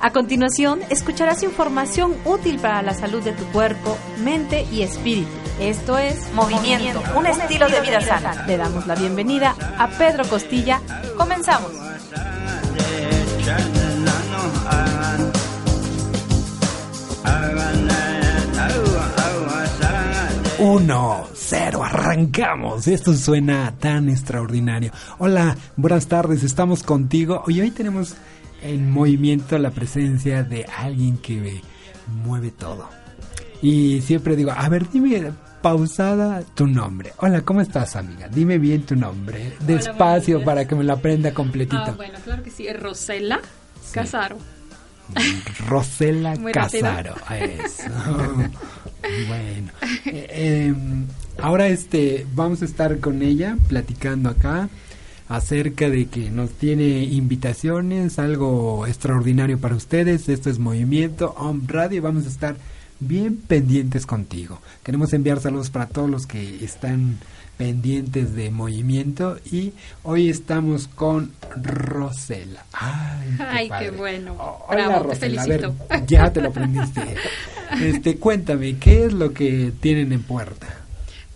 a 0.00 0.12
continuación, 0.12 0.80
escucharás 0.88 1.42
información 1.42 2.14
útil 2.24 2.58
para 2.58 2.80
la 2.80 2.94
salud 2.94 3.22
de 3.22 3.32
tu 3.32 3.44
cuerpo, 3.46 3.98
mente 4.22 4.66
y 4.72 4.82
espíritu. 4.82 5.28
Esto 5.60 5.98
es 5.98 6.32
Movimiento, 6.32 7.02
un 7.16 7.26
estilo 7.26 7.68
de 7.68 7.80
vida 7.82 8.00
sana. 8.00 8.46
Le 8.46 8.56
damos 8.56 8.86
la 8.86 8.94
bienvenida 8.94 9.54
a 9.78 9.88
Pedro 9.88 10.24
Costilla. 10.24 10.80
Comenzamos. 11.18 11.72
Uno, 20.58 21.26
cero, 21.34 21.84
arrancamos. 21.84 22.88
Esto 22.88 23.12
suena 23.12 23.74
tan 23.78 24.08
extraordinario. 24.08 24.92
Hola, 25.18 25.56
buenas 25.76 26.06
tardes, 26.06 26.42
estamos 26.42 26.82
contigo. 26.82 27.42
Hoy 27.46 27.60
hoy 27.60 27.70
tenemos 27.70 28.16
en 28.64 28.90
movimiento 28.90 29.58
la 29.58 29.70
presencia 29.70 30.42
de 30.42 30.64
alguien 30.64 31.18
que 31.18 31.60
mueve 32.24 32.50
todo. 32.50 32.88
Y 33.62 34.00
siempre 34.00 34.36
digo, 34.36 34.50
a 34.50 34.68
ver, 34.68 34.88
dime 34.90 35.32
pausada 35.62 36.42
tu 36.54 36.66
nombre. 36.66 37.12
Hola, 37.18 37.42
¿cómo 37.42 37.60
estás, 37.60 37.96
amiga? 37.96 38.28
Dime 38.28 38.58
bien 38.58 38.82
tu 38.82 38.96
nombre. 38.96 39.54
Despacio 39.60 40.44
para 40.44 40.66
que 40.66 40.74
me 40.74 40.84
lo 40.84 40.92
aprenda 40.92 41.32
completito. 41.32 41.82
Ah, 41.86 41.94
bueno, 41.96 42.18
claro 42.22 42.42
que 42.42 42.50
sí. 42.50 42.66
Es 42.66 42.78
Rosela 42.78 43.40
Casaro. 43.92 44.36
Rosela 45.66 46.36
Casaro. 46.52 47.14
Eso. 47.30 47.84
bueno. 49.28 49.72
Eh, 50.04 50.66
em, 50.68 51.06
ahora 51.38 51.68
este, 51.68 52.26
vamos 52.34 52.60
a 52.60 52.66
estar 52.66 52.98
con 53.00 53.22
ella 53.22 53.56
platicando 53.68 54.28
acá 54.28 54.68
acerca 55.28 55.88
de 55.88 56.06
que 56.06 56.30
nos 56.30 56.50
tiene 56.50 57.04
invitaciones, 57.04 58.18
algo 58.18 58.86
extraordinario 58.86 59.58
para 59.58 59.74
ustedes. 59.74 60.28
Esto 60.28 60.50
es 60.50 60.58
Movimiento 60.58 61.34
Home 61.38 61.62
Radio 61.66 61.98
y 61.98 62.00
vamos 62.00 62.26
a 62.26 62.28
estar 62.28 62.56
bien 63.00 63.36
pendientes 63.36 64.06
contigo. 64.06 64.60
Queremos 64.82 65.12
enviar 65.12 65.40
saludos 65.40 65.70
para 65.70 65.86
todos 65.86 66.10
los 66.10 66.26
que 66.26 66.64
están 66.64 67.18
pendientes 67.56 68.34
de 68.34 68.50
movimiento 68.50 69.38
y 69.50 69.72
hoy 70.02 70.28
estamos 70.28 70.88
con 70.88 71.32
Rosela. 71.62 72.64
Ay, 72.72 73.70
qué, 73.78 73.90
bueno. 73.90 74.36
hola 74.68 74.98
Rosela, 74.98 75.42
a 75.42 75.46
ver, 75.46 75.70
ya 76.06 76.32
te 76.32 76.40
lo 76.40 76.48
aprendiste. 76.48 77.02
Este, 77.80 78.18
cuéntame, 78.18 78.76
¿qué 78.76 79.06
es 79.06 79.12
lo 79.12 79.32
que 79.32 79.72
tienen 79.80 80.12
en 80.12 80.22
puerta? 80.22 80.83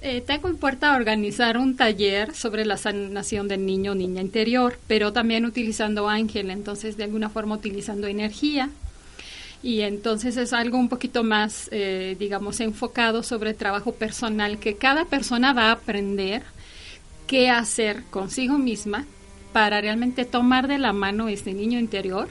Eh, 0.01 0.21
tengo 0.21 0.49
en 0.49 0.59
organizar 0.95 1.59
un 1.59 1.77
taller 1.77 2.33
sobre 2.33 2.65
la 2.65 2.77
sanación 2.77 3.49
del 3.49 3.67
niño 3.67 3.93
o 3.93 3.95
niña 3.97 4.23
interior, 4.23 4.79
pero 4.87 5.13
también 5.13 5.45
utilizando 5.45 6.09
ángel, 6.09 6.51
entonces 6.51 6.97
de 6.97 7.05
alguna 7.05 7.31
forma 7.31 7.57
utilizando 7.57 8.07
energía. 8.07 8.71
Y 9.61 9.81
entonces 9.81 10.37
es 10.37 10.53
algo 10.53 10.79
un 10.79 10.89
poquito 10.89 11.25
más, 11.25 11.69
eh, 11.73 12.17
digamos, 12.19 12.61
enfocado 12.61 13.25
sobre 13.25 13.55
trabajo 13.55 13.93
personal, 13.93 14.59
que 14.59 14.77
cada 14.77 15.05
persona 15.05 15.53
va 15.53 15.71
a 15.71 15.73
aprender 15.73 16.43
qué 17.27 17.51
hacer 17.51 18.05
consigo 18.05 18.56
misma 18.56 19.05
para 19.53 19.81
realmente 19.81 20.25
tomar 20.25 20.69
de 20.69 20.78
la 20.78 20.93
mano 20.93 21.28
este 21.28 21.55
niño 21.55 21.81
interior 21.81 22.28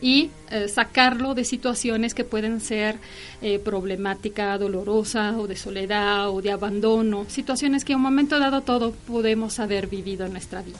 y 0.00 0.30
eh, 0.50 0.68
sacarlo 0.68 1.34
de 1.34 1.44
situaciones 1.44 2.14
que 2.14 2.24
pueden 2.24 2.60
ser 2.60 2.96
eh, 3.42 3.58
problemática, 3.58 4.56
dolorosa 4.58 5.36
o 5.38 5.46
de 5.46 5.56
soledad 5.56 6.30
o 6.30 6.42
de 6.42 6.50
abandono, 6.50 7.26
situaciones 7.28 7.84
que 7.84 7.92
en 7.92 7.98
un 7.98 8.02
momento 8.02 8.38
dado 8.38 8.62
todo 8.62 8.92
podemos 8.92 9.58
haber 9.60 9.86
vivido 9.86 10.26
en 10.26 10.32
nuestra 10.32 10.62
vida. 10.62 10.78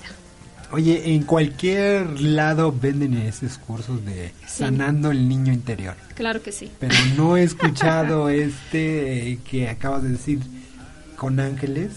Oye, 0.70 1.14
en 1.14 1.22
cualquier 1.22 2.20
lado 2.20 2.72
venden 2.72 3.14
esos 3.14 3.58
cursos 3.58 4.04
de 4.04 4.32
sanando 4.46 5.10
el 5.10 5.28
niño 5.28 5.52
interior. 5.52 5.94
Claro 6.14 6.42
que 6.42 6.50
sí. 6.52 6.70
Pero 6.80 6.94
no 7.16 7.36
he 7.36 7.44
escuchado 7.44 8.28
este 8.28 9.30
eh, 9.30 9.38
que 9.48 9.68
acabas 9.68 10.02
de 10.02 10.08
decir 10.10 10.40
con 11.16 11.38
ángeles. 11.38 11.92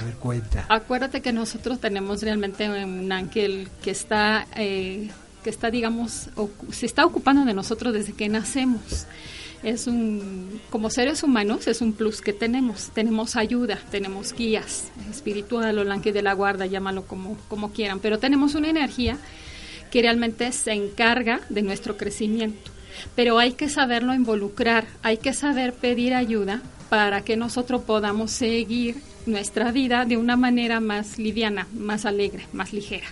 A 0.00 0.04
ver, 0.04 0.14
cuenta. 0.18 0.66
Acuérdate 0.68 1.22
que 1.22 1.32
nosotros 1.32 1.78
tenemos 1.80 2.22
realmente 2.22 2.68
un 2.68 3.12
ángel 3.12 3.68
que 3.82 3.92
está 3.92 4.46
eh, 4.56 5.10
que 5.42 5.50
está, 5.50 5.70
digamos, 5.70 6.30
se 6.70 6.86
está 6.86 7.04
ocupando 7.04 7.44
de 7.44 7.54
nosotros 7.54 7.92
desde 7.92 8.12
que 8.12 8.28
nacemos. 8.28 9.06
Es 9.62 9.86
un, 9.86 10.60
como 10.70 10.90
seres 10.90 11.22
humanos, 11.22 11.68
es 11.68 11.80
un 11.80 11.92
plus 11.92 12.20
que 12.20 12.32
tenemos. 12.32 12.90
Tenemos 12.94 13.36
ayuda, 13.36 13.78
tenemos 13.90 14.32
guías 14.32 14.90
espiritual 15.10 15.78
o 15.78 15.92
ángel 15.92 16.12
de 16.12 16.22
la 16.22 16.32
guarda, 16.32 16.66
llámalo 16.66 17.06
como, 17.06 17.36
como 17.48 17.72
quieran, 17.72 18.00
pero 18.00 18.18
tenemos 18.18 18.54
una 18.54 18.68
energía 18.68 19.18
que 19.90 20.02
realmente 20.02 20.50
se 20.52 20.72
encarga 20.72 21.40
de 21.48 21.62
nuestro 21.62 21.96
crecimiento. 21.96 22.70
Pero 23.14 23.38
hay 23.38 23.52
que 23.52 23.68
saberlo 23.68 24.14
involucrar, 24.14 24.86
hay 25.02 25.18
que 25.18 25.32
saber 25.32 25.74
pedir 25.74 26.14
ayuda 26.14 26.60
para 26.88 27.22
que 27.22 27.36
nosotros 27.36 27.82
podamos 27.82 28.32
seguir 28.32 28.96
nuestra 29.26 29.70
vida 29.70 30.04
de 30.04 30.16
una 30.16 30.36
manera 30.36 30.80
más 30.80 31.18
liviana, 31.18 31.68
más 31.72 32.04
alegre, 32.04 32.46
más 32.52 32.72
ligera 32.72 33.06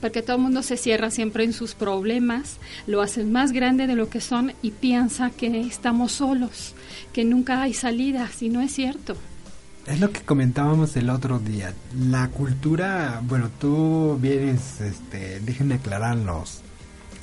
porque 0.00 0.22
todo 0.22 0.36
el 0.36 0.42
mundo 0.42 0.62
se 0.62 0.76
cierra 0.76 1.10
siempre 1.10 1.44
en 1.44 1.52
sus 1.52 1.74
problemas, 1.74 2.58
lo 2.86 3.02
hacen 3.02 3.32
más 3.32 3.52
grande 3.52 3.86
de 3.86 3.96
lo 3.96 4.08
que 4.08 4.20
son 4.20 4.52
y 4.62 4.70
piensa 4.70 5.30
que 5.30 5.60
estamos 5.60 6.12
solos, 6.12 6.74
que 7.12 7.24
nunca 7.24 7.62
hay 7.62 7.74
salida, 7.74 8.28
y 8.40 8.48
no 8.48 8.60
es 8.60 8.72
cierto. 8.72 9.16
Es 9.86 10.00
lo 10.00 10.10
que 10.10 10.20
comentábamos 10.20 10.96
el 10.96 11.08
otro 11.08 11.38
día. 11.38 11.72
La 11.98 12.28
cultura, 12.28 13.22
bueno, 13.24 13.50
tú 13.58 14.18
vienes, 14.20 14.80
este, 14.82 15.40
déjenme 15.40 15.76
aclararlos 15.76 16.60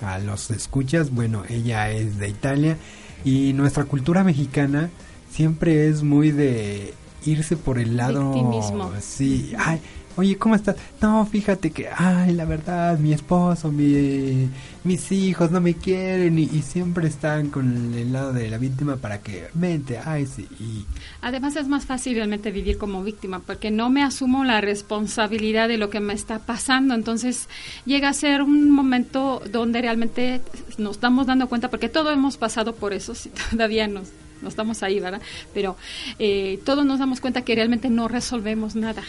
a 0.01 0.17
los 0.17 0.49
escuchas. 0.49 1.11
Bueno, 1.11 1.43
ella 1.47 1.91
es 1.91 2.17
de 2.17 2.27
Italia 2.27 2.77
y 3.23 3.53
nuestra 3.53 3.83
cultura 3.85 4.23
mexicana 4.23 4.89
siempre 5.31 5.87
es 5.89 6.01
muy 6.01 6.31
de 6.31 6.95
irse 7.25 7.55
por 7.55 7.77
el 7.77 7.97
lado. 7.97 8.33
Victimismo. 8.33 8.91
Sí, 8.99 9.53
ay, 9.57 9.79
oye, 10.15 10.37
¿cómo 10.37 10.55
estás? 10.55 10.75
No, 11.01 11.25
fíjate 11.25 11.71
que, 11.71 11.89
ay, 11.89 12.33
la 12.33 12.45
verdad, 12.45 12.97
mi 12.99 13.13
esposo, 13.13 13.71
mi, 13.71 14.49
mis 14.83 15.11
hijos 15.11 15.51
no 15.51 15.61
me 15.61 15.73
quieren 15.73 16.39
y, 16.39 16.47
siempre 16.61 17.07
están 17.07 17.49
con 17.49 17.93
el 17.93 18.11
lado 18.11 18.33
de 18.33 18.49
la 18.49 18.57
víctima 18.57 18.97
para 18.97 19.21
que, 19.21 19.47
mente, 19.53 19.99
ay, 20.03 20.25
sí. 20.25 20.47
Y... 20.59 20.85
Además 21.21 21.55
es 21.55 21.67
más 21.67 21.85
fácil 21.85 22.15
realmente 22.15 22.51
vivir 22.51 22.77
como 22.77 23.03
víctima 23.03 23.39
porque 23.39 23.71
no 23.71 23.89
me 23.89 24.03
asumo 24.03 24.43
la 24.43 24.61
responsabilidad 24.61 25.67
de 25.67 25.77
lo 25.77 25.89
que 25.89 25.99
me 25.99 26.13
está 26.13 26.39
pasando. 26.39 26.93
Entonces 26.93 27.47
llega 27.85 28.09
a 28.09 28.13
ser 28.13 28.41
un 28.41 28.71
momento 28.71 29.41
donde 29.51 29.81
realmente 29.81 30.41
nos 30.77 30.95
estamos 30.95 31.27
dando 31.27 31.47
cuenta, 31.47 31.69
porque 31.69 31.89
todos 31.89 32.13
hemos 32.13 32.37
pasado 32.37 32.75
por 32.75 32.93
eso, 32.93 33.15
si 33.15 33.29
todavía 33.51 33.87
nos 33.87 34.09
no 34.41 34.49
estamos 34.49 34.83
ahí, 34.83 34.99
¿verdad? 34.99 35.21
Pero 35.53 35.77
eh, 36.19 36.59
todos 36.65 36.85
nos 36.85 36.99
damos 36.99 37.21
cuenta 37.21 37.43
que 37.43 37.55
realmente 37.55 37.89
no 37.89 38.07
resolvemos 38.07 38.75
nada. 38.75 39.03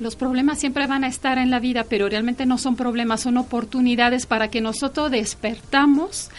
Los 0.00 0.16
problemas 0.16 0.58
siempre 0.58 0.88
van 0.88 1.04
a 1.04 1.08
estar 1.08 1.38
en 1.38 1.50
la 1.50 1.60
vida, 1.60 1.84
pero 1.84 2.08
realmente 2.08 2.46
no 2.46 2.58
son 2.58 2.74
problemas, 2.74 3.20
son 3.20 3.36
oportunidades 3.36 4.26
para 4.26 4.48
que 4.48 4.60
nosotros 4.60 5.10
despertamos 5.10 6.30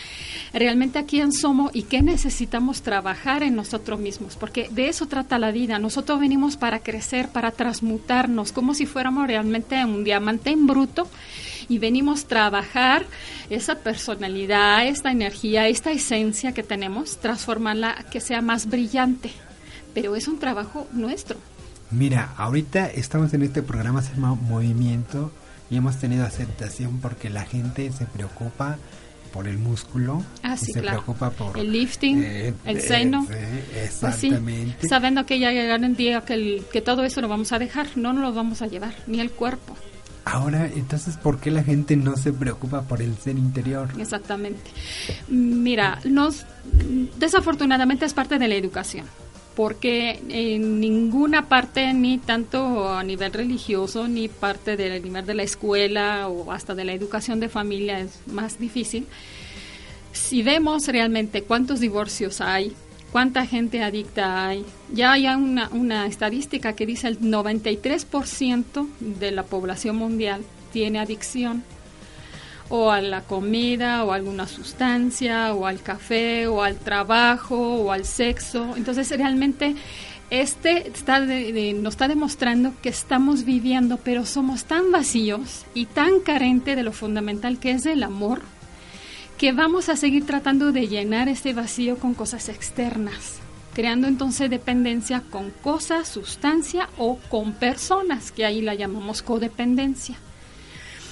realmente 0.53 0.99
a 0.99 1.05
quién 1.05 1.31
somos 1.31 1.71
y 1.73 1.83
qué 1.83 2.01
necesitamos 2.01 2.81
trabajar 2.81 3.43
en 3.43 3.55
nosotros 3.55 3.99
mismos, 3.99 4.35
porque 4.35 4.67
de 4.71 4.89
eso 4.89 5.07
trata 5.07 5.39
la 5.39 5.51
vida. 5.51 5.79
Nosotros 5.79 6.19
venimos 6.19 6.57
para 6.57 6.79
crecer, 6.79 7.29
para 7.29 7.51
transmutarnos, 7.51 8.51
como 8.51 8.73
si 8.73 8.85
fuéramos 8.85 9.27
realmente 9.27 9.83
un 9.85 10.03
diamante 10.03 10.49
en 10.49 10.67
bruto 10.67 11.07
y 11.69 11.79
venimos 11.79 12.25
trabajar 12.25 13.05
esa 13.49 13.75
personalidad, 13.75 14.85
esta 14.85 15.11
energía, 15.11 15.67
esta 15.67 15.91
esencia 15.91 16.53
que 16.53 16.63
tenemos, 16.63 17.17
transformarla 17.17 18.05
que 18.11 18.19
sea 18.19 18.41
más 18.41 18.67
brillante. 18.67 19.31
Pero 19.93 20.15
es 20.15 20.27
un 20.27 20.39
trabajo 20.39 20.87
nuestro. 20.91 21.37
Mira, 21.95 22.33
ahorita 22.35 22.87
estamos 22.87 23.33
en 23.33 23.43
este 23.43 23.63
programa 23.63 24.01
se 24.01 24.13
llama 24.15 24.35
Movimiento 24.35 25.31
y 25.69 25.77
hemos 25.77 25.97
tenido 25.97 26.25
aceptación 26.25 26.99
porque 26.99 27.29
la 27.29 27.45
gente 27.45 27.89
se 27.93 28.05
preocupa 28.05 28.77
por 29.31 29.47
el 29.47 29.57
músculo, 29.57 30.21
ah, 30.43 30.57
se 30.57 30.81
preocupa 30.81 31.29
por 31.29 31.57
el 31.57 31.71
lifting, 31.71 32.21
eh, 32.21 32.53
el 32.65 32.81
seno, 32.81 33.25
eh, 33.31 33.83
exactamente, 33.85 34.87
sabiendo 34.89 35.25
que 35.25 35.39
ya 35.39 35.51
llegará 35.51 35.85
un 35.87 35.95
día 35.95 36.19
que, 36.21 36.63
que 36.69 36.81
todo 36.81 37.05
eso 37.05 37.21
lo 37.21 37.29
vamos 37.29 37.53
a 37.53 37.59
dejar, 37.59 37.87
no 37.95 38.11
nos 38.11 38.23
lo 38.23 38.33
vamos 38.33 38.61
a 38.61 38.67
llevar, 38.67 38.93
ni 39.07 39.21
el 39.21 39.31
cuerpo. 39.31 39.77
Ahora, 40.25 40.67
entonces, 40.67 41.15
¿por 41.15 41.39
qué 41.39 41.49
la 41.49 41.63
gente 41.63 41.95
no 41.95 42.17
se 42.17 42.33
preocupa 42.33 42.81
por 42.81 43.01
el 43.01 43.15
ser 43.17 43.37
interior? 43.37 43.89
Exactamente. 43.97 44.69
Mira, 45.29 45.99
nos, 46.03 46.45
desafortunadamente 47.17 48.03
es 48.03 48.13
parte 48.13 48.37
de 48.37 48.49
la 48.49 48.55
educación 48.55 49.05
porque 49.55 50.19
en 50.29 50.79
ninguna 50.79 51.47
parte, 51.47 51.93
ni 51.93 52.17
tanto 52.17 52.89
a 52.89 53.03
nivel 53.03 53.31
religioso, 53.31 54.07
ni 54.07 54.27
parte 54.27 54.75
del 54.75 55.01
nivel 55.01 55.25
de 55.25 55.33
la 55.33 55.43
escuela 55.43 56.27
o 56.27 56.51
hasta 56.51 56.75
de 56.75 56.83
la 56.83 56.93
educación 56.93 57.39
de 57.39 57.49
familia 57.49 57.99
es 57.99 58.19
más 58.27 58.59
difícil. 58.59 59.07
Si 60.11 60.43
vemos 60.43 60.87
realmente 60.87 61.43
cuántos 61.43 61.79
divorcios 61.79 62.41
hay, 62.41 62.73
cuánta 63.11 63.45
gente 63.45 63.81
adicta 63.81 64.47
hay, 64.47 64.65
ya 64.91 65.13
hay 65.13 65.27
una, 65.27 65.69
una 65.69 66.05
estadística 66.05 66.73
que 66.73 66.85
dice 66.85 67.07
el 67.07 67.19
93% 67.19 68.87
de 68.99 69.31
la 69.31 69.43
población 69.43 69.95
mundial 69.95 70.41
tiene 70.73 70.99
adicción 70.99 71.63
o 72.69 72.91
a 72.91 73.01
la 73.01 73.21
comida 73.21 74.03
o 74.03 74.11
a 74.11 74.15
alguna 74.15 74.47
sustancia 74.47 75.53
o 75.53 75.65
al 75.65 75.81
café 75.81 76.47
o 76.47 76.63
al 76.63 76.77
trabajo 76.77 77.57
o 77.57 77.91
al 77.91 78.05
sexo. 78.05 78.75
Entonces 78.75 79.09
realmente 79.11 79.75
este 80.29 80.87
está 80.87 81.19
nos 81.19 81.93
está 81.93 82.07
demostrando 82.07 82.73
que 82.81 82.89
estamos 82.89 83.45
viviendo, 83.45 83.97
pero 83.97 84.25
somos 84.25 84.65
tan 84.65 84.91
vacíos 84.91 85.65
y 85.73 85.85
tan 85.85 86.19
carentes 86.19 86.75
de 86.75 86.83
lo 86.83 86.91
fundamental 86.91 87.59
que 87.59 87.71
es 87.71 87.85
el 87.85 88.01
amor, 88.01 88.41
que 89.37 89.51
vamos 89.51 89.89
a 89.89 89.95
seguir 89.95 90.25
tratando 90.25 90.71
de 90.71 90.87
llenar 90.87 91.29
este 91.29 91.53
vacío 91.53 91.97
con 91.97 92.15
cosas 92.15 92.49
externas, 92.49 93.39
creando 93.75 94.07
entonces 94.07 94.49
dependencia 94.49 95.21
con 95.29 95.51
cosas, 95.51 96.07
sustancia 96.07 96.89
o 96.97 97.17
con 97.29 97.53
personas, 97.53 98.31
que 98.31 98.45
ahí 98.45 98.61
la 98.61 98.73
llamamos 98.73 99.21
codependencia 99.21 100.17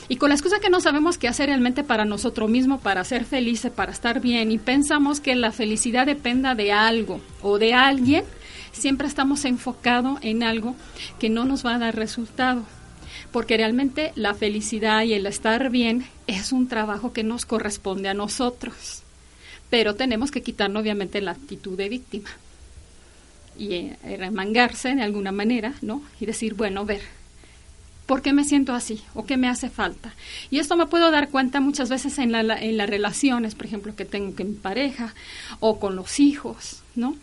y 0.10 0.18
con 0.18 0.30
las 0.30 0.42
cosas 0.42 0.60
que 0.60 0.70
no 0.70 0.82
sabemos 0.82 1.18
qué 1.18 1.28
hacer 1.28 1.48
realmente 1.48 1.84
para 1.84 2.06
nosotros 2.06 2.50
mismos, 2.50 2.82
para 2.82 3.04
ser 3.04 3.26
felices, 3.26 3.72
para 3.72 3.92
estar 3.92 4.20
bien, 4.20 4.52
y 4.52 4.58
pensamos 4.58 5.20
que 5.20 5.36
la 5.36 5.52
felicidad 5.52 6.06
dependa 6.06 6.56
de 6.56 6.72
algo 6.72 7.22
o 7.42 7.58
de 7.58 7.74
alguien, 7.74 8.26
siempre 8.72 9.08
estamos 9.08 9.46
enfocados 9.46 10.20
en 10.22 10.44
algo 10.44 10.76
que 11.20 11.30
no 11.30 11.46
nos 11.46 11.66
va 11.66 11.76
a 11.76 11.80
dar 11.80 11.96
resultado. 11.96 12.64
Porque 13.32 13.58
realmente 13.58 14.12
la 14.16 14.34
felicidad 14.34 15.04
y 15.04 15.14
el 15.14 15.26
estar 15.26 15.70
bien 15.70 16.06
es 16.28 16.52
un 16.52 16.68
trabajo 16.68 17.14
que 17.14 17.24
nos 17.24 17.46
corresponde 17.46 18.10
a 18.10 18.14
nosotros. 18.14 19.02
Pero 19.70 19.96
tenemos 19.96 20.30
que 20.30 20.44
quitarnos 20.44 20.82
obviamente 20.82 21.22
la 21.22 21.32
actitud 21.32 21.78
de 21.78 21.90
víctima 21.90 22.30
y 23.58 23.74
eh, 23.74 23.98
remangarse 24.18 24.94
de 24.94 25.02
alguna 25.02 25.32
manera, 25.32 25.74
¿no? 25.82 26.04
Y 26.20 26.26
decir, 26.26 26.54
bueno, 26.54 26.86
ver, 26.86 27.02
¿Por 28.06 28.22
qué 28.22 28.34
me 28.34 28.44
siento 28.44 28.74
así? 28.74 29.02
¿O 29.14 29.26
qué 29.26 29.38
me 29.38 29.48
hace 29.48 29.70
falta? 29.70 30.14
Y 30.52 30.60
esto 30.60 30.76
me 30.76 30.88
puedo 30.88 31.10
dar 31.10 31.30
cuenta 31.30 31.62
muchas 31.62 31.90
veces 31.90 32.18
en, 32.20 32.32
la, 32.32 32.42
en 32.42 32.78
las 32.78 32.90
relaciones, 32.90 33.56
por 33.56 33.66
ejemplo, 33.66 33.96
que 33.96 34.04
tengo 34.04 34.36
con 34.36 34.50
mi 34.50 34.56
pareja 34.56 35.14
o 35.62 35.80
con 35.80 35.96
los 35.96 36.20
hijos, 36.20 36.82
¿no? 36.96 37.16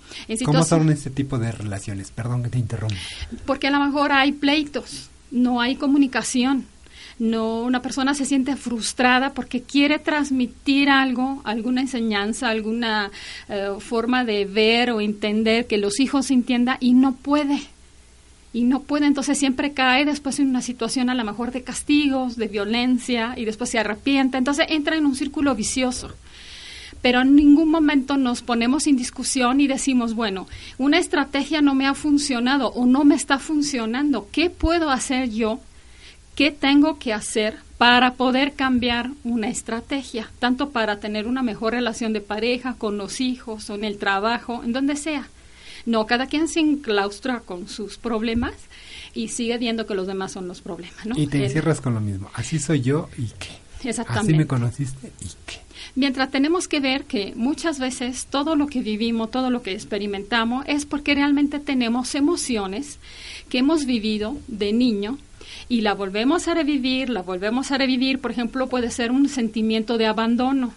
¿Cómo 0.44 0.65
son 0.65 0.91
este 0.91 1.11
tipo 1.11 1.38
de 1.38 1.53
relaciones? 1.53 2.11
Perdón 2.11 2.43
que 2.43 2.49
te 2.49 2.59
interrumpa. 2.59 2.97
Porque 3.44 3.69
a 3.69 3.71
lo 3.71 3.81
mejor 3.81 4.12
hay 4.12 4.32
pleitos, 4.32 5.11
no 5.31 5.61
hay 5.61 5.77
comunicación, 5.77 6.65
no 7.19 7.61
una 7.61 7.83
persona 7.83 8.15
se 8.15 8.25
siente 8.25 8.56
frustrada 8.56 9.35
porque 9.35 9.62
quiere 9.62 9.99
transmitir 9.99 10.88
algo, 10.88 11.43
alguna 11.44 11.83
enseñanza, 11.83 12.49
alguna 12.49 13.11
eh, 13.50 13.75
forma 13.79 14.25
de 14.25 14.47
ver 14.47 14.91
o 14.91 15.03
entender 15.03 15.67
que 15.67 15.76
los 15.76 16.00
hijos 16.00 16.31
entiendan 16.31 16.79
y 16.81 16.94
no 16.94 17.12
puede 17.15 17.61
y 18.52 18.64
no 18.64 18.81
puede, 18.81 19.06
entonces 19.06 19.38
siempre 19.38 19.73
cae 19.73 20.05
después 20.05 20.41
en 20.41 20.49
una 20.49 20.62
situación 20.62 21.08
a 21.08 21.14
lo 21.14 21.25
mejor 21.25 21.52
de 21.52 21.62
castigos, 21.62 22.37
de 22.37 22.49
violencia 22.49 23.35
y 23.37 23.44
después 23.44 23.70
se 23.70 23.79
arrepiente, 23.79 24.38
entonces 24.38 24.67
entra 24.69 24.97
en 24.97 25.06
un 25.06 25.14
círculo 25.14 25.55
vicioso. 25.55 26.11
Pero 27.00 27.23
en 27.23 27.35
ningún 27.35 27.70
momento 27.70 28.17
nos 28.17 28.43
ponemos 28.43 28.87
en 28.87 28.97
discusión 28.97 29.61
y 29.61 29.67
decimos, 29.67 30.14
bueno, 30.14 30.49
una 30.76 30.99
estrategia 30.99 31.62
no 31.62 31.75
me 31.75 31.87
ha 31.87 31.94
funcionado 31.94 32.69
o 32.69 32.87
no 32.87 33.05
me 33.05 33.14
está 33.14 33.38
funcionando, 33.38 34.29
¿qué 34.32 34.50
puedo 34.50 34.91
hacer 34.91 35.31
yo? 35.31 35.61
¿Qué 36.35 36.50
tengo 36.50 36.99
que 36.99 37.12
hacer 37.12 37.58
para 37.79 38.14
poder 38.14 38.52
cambiar 38.52 39.11
una 39.25 39.49
estrategia, 39.49 40.31
tanto 40.38 40.70
para 40.70 40.99
tener 40.99 41.26
una 41.26 41.43
mejor 41.43 41.73
relación 41.75 42.12
de 42.12 42.20
pareja, 42.20 42.75
con 42.75 42.99
los 42.99 43.20
hijos 43.20 43.70
o 43.70 43.75
en 43.75 43.85
el 43.85 43.99
trabajo, 43.99 44.62
en 44.64 44.73
donde 44.73 44.97
sea? 44.97 45.29
No, 45.87 46.06
cada 46.06 46.27
quien 46.27 46.49
se 46.49 46.61
enclaustra 46.61 47.41
con 47.41 47.69
sus 47.69 47.99
problemas 47.99 48.55
y 49.15 49.29
sigue 49.29 49.59
viendo 49.59 49.87
que 49.87 49.94
los 49.94 50.06
demás 50.06 50.32
son 50.32 50.49
los 50.49 50.61
problemas, 50.61 51.06
¿no? 51.06 51.19
Y 51.19 51.27
te 51.27 51.44
encierras 51.44 51.81
con 51.81 51.94
lo 51.94 52.00
mismo. 52.00 52.31
Así 52.35 52.59
soy 52.59 52.81
yo 52.81 53.09
y 53.19 53.27
qué. 53.38 53.88
Exactamente. 53.88 54.32
Así 54.32 54.38
me 54.38 54.47
conociste 54.47 55.12
y 55.21 55.27
qué. 55.47 55.61
Mientras 55.94 56.31
tenemos 56.31 56.69
que 56.69 56.81
ver 56.81 57.05
que 57.05 57.32
muchas 57.35 57.79
veces 57.79 58.27
todo 58.27 58.55
lo 58.55 58.67
que 58.67 58.81
vivimos, 58.81 59.31
todo 59.31 59.50
lo 59.50 59.62
que 59.62 59.73
experimentamos 59.73 60.65
es 60.69 60.85
porque 60.87 61.15
realmente 61.15 61.59
tenemos 61.59 62.15
emociones 62.15 62.99
que 63.49 63.59
hemos 63.59 63.87
vivido 63.87 64.37
de 64.47 64.73
niño 64.73 65.19
y 65.69 65.81
la 65.81 65.94
volvemos 65.94 66.47
a 66.47 66.55
revivir, 66.55 67.11
la 67.11 67.23
volvemos 67.23 67.73
a 67.73 67.79
revivir, 67.79 68.21
por 68.21 68.31
ejemplo, 68.31 68.69
puede 68.69 68.91
ser 68.91 69.11
un 69.11 69.29
sentimiento 69.29 69.99
de 69.99 70.06
abandono 70.06 70.73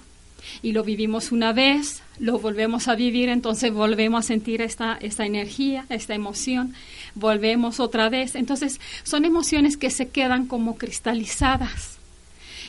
y 0.64 0.72
lo 0.72 0.84
vivimos 0.84 1.32
una 1.34 1.52
vez, 1.52 2.02
lo 2.20 2.40
volvemos 2.40 2.88
a 2.88 2.96
vivir, 2.96 3.28
entonces 3.28 3.72
volvemos 3.72 4.24
a 4.24 4.28
sentir 4.28 4.62
esta, 4.62 4.98
esta 5.02 5.26
energía, 5.26 5.86
esta 5.90 6.16
emoción, 6.16 6.74
volvemos 7.16 7.82
otra 7.82 8.10
vez. 8.10 8.36
Entonces 8.36 8.80
son 9.04 9.26
emociones 9.26 9.76
que 9.76 9.92
se 9.92 10.08
quedan 10.08 10.48
como 10.48 10.78
cristalizadas. 10.78 12.00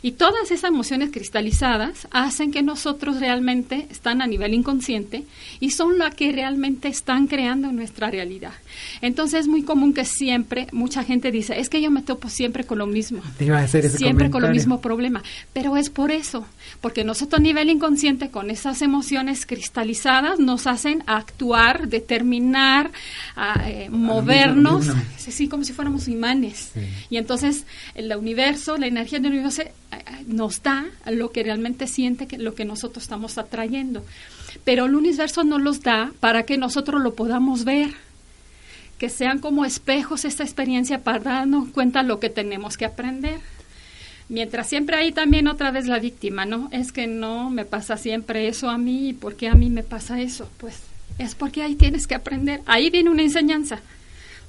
Y 0.04 0.12
todas 0.12 0.50
esas 0.50 0.68
emociones 0.68 1.10
cristalizadas 1.12 2.08
hacen 2.10 2.52
que 2.52 2.62
nosotros 2.62 3.20
realmente 3.20 3.86
están 3.90 4.20
a 4.20 4.26
nivel 4.26 4.52
inconsciente 4.52 5.24
y 5.60 5.70
son 5.70 5.96
las 5.96 6.14
que 6.14 6.30
realmente 6.30 6.88
están 6.88 7.26
creando 7.26 7.72
nuestra 7.72 8.10
realidad. 8.10 8.52
Entonces 9.00 9.40
es 9.40 9.48
muy 9.48 9.62
común 9.62 9.94
que 9.94 10.04
siempre 10.04 10.66
mucha 10.72 11.04
gente 11.04 11.30
dice, 11.30 11.58
es 11.58 11.70
que 11.70 11.80
yo 11.80 11.90
me 11.90 12.02
topo 12.02 12.28
siempre 12.28 12.64
con 12.64 12.80
lo 12.80 12.86
mismo. 12.86 13.22
siempre 13.96 14.28
con 14.28 14.42
lo 14.42 14.50
mismo 14.50 14.82
problema. 14.82 15.22
Pero 15.54 15.74
es 15.78 15.88
por 15.88 16.10
eso, 16.10 16.44
porque 16.84 17.02
nosotros 17.02 17.40
a 17.40 17.42
nivel 17.42 17.70
inconsciente 17.70 18.28
con 18.28 18.50
esas 18.50 18.82
emociones 18.82 19.46
cristalizadas 19.46 20.38
nos 20.38 20.66
hacen 20.66 21.02
actuar, 21.06 21.88
determinar, 21.88 22.90
eh, 23.64 23.88
movernos, 23.88 24.88
así 25.26 25.48
como 25.48 25.64
si 25.64 25.72
fuéramos 25.72 26.08
imanes. 26.08 26.72
Y 27.08 27.16
entonces 27.16 27.64
el 27.94 28.14
universo, 28.14 28.76
la 28.76 28.86
energía 28.86 29.18
del 29.18 29.32
universo 29.32 29.62
eh, 29.62 29.72
nos 30.26 30.62
da 30.62 30.84
lo 31.06 31.30
que 31.30 31.42
realmente 31.42 31.86
siente, 31.86 32.26
que 32.26 32.36
lo 32.36 32.54
que 32.54 32.66
nosotros 32.66 33.04
estamos 33.04 33.38
atrayendo. 33.38 34.04
Pero 34.64 34.84
el 34.84 34.94
universo 34.94 35.42
nos 35.42 35.62
los 35.62 35.80
da 35.80 36.12
para 36.20 36.42
que 36.42 36.58
nosotros 36.58 37.00
lo 37.00 37.14
podamos 37.14 37.64
ver 37.64 37.94
que 38.98 39.08
sean 39.08 39.38
como 39.38 39.64
espejos 39.64 40.26
esta 40.26 40.44
experiencia 40.44 41.02
para 41.02 41.18
darnos 41.18 41.70
cuenta 41.70 42.02
lo 42.02 42.20
que 42.20 42.28
tenemos 42.28 42.76
que 42.76 42.84
aprender. 42.84 43.40
Mientras 44.28 44.68
siempre 44.68 44.96
hay 44.96 45.12
también 45.12 45.48
otra 45.48 45.70
vez 45.70 45.86
la 45.86 45.98
víctima, 45.98 46.46
¿no? 46.46 46.68
Es 46.72 46.92
que 46.92 47.06
no 47.06 47.50
me 47.50 47.64
pasa 47.64 47.96
siempre 47.96 48.48
eso 48.48 48.70
a 48.70 48.78
mí, 48.78 49.10
¿y 49.10 49.12
por 49.12 49.36
qué 49.36 49.48
a 49.48 49.54
mí 49.54 49.68
me 49.68 49.82
pasa 49.82 50.20
eso? 50.20 50.48
Pues 50.56 50.76
es 51.18 51.34
porque 51.34 51.62
ahí 51.62 51.74
tienes 51.74 52.06
que 52.06 52.14
aprender, 52.14 52.62
ahí 52.66 52.88
viene 52.90 53.10
una 53.10 53.22
enseñanza, 53.22 53.80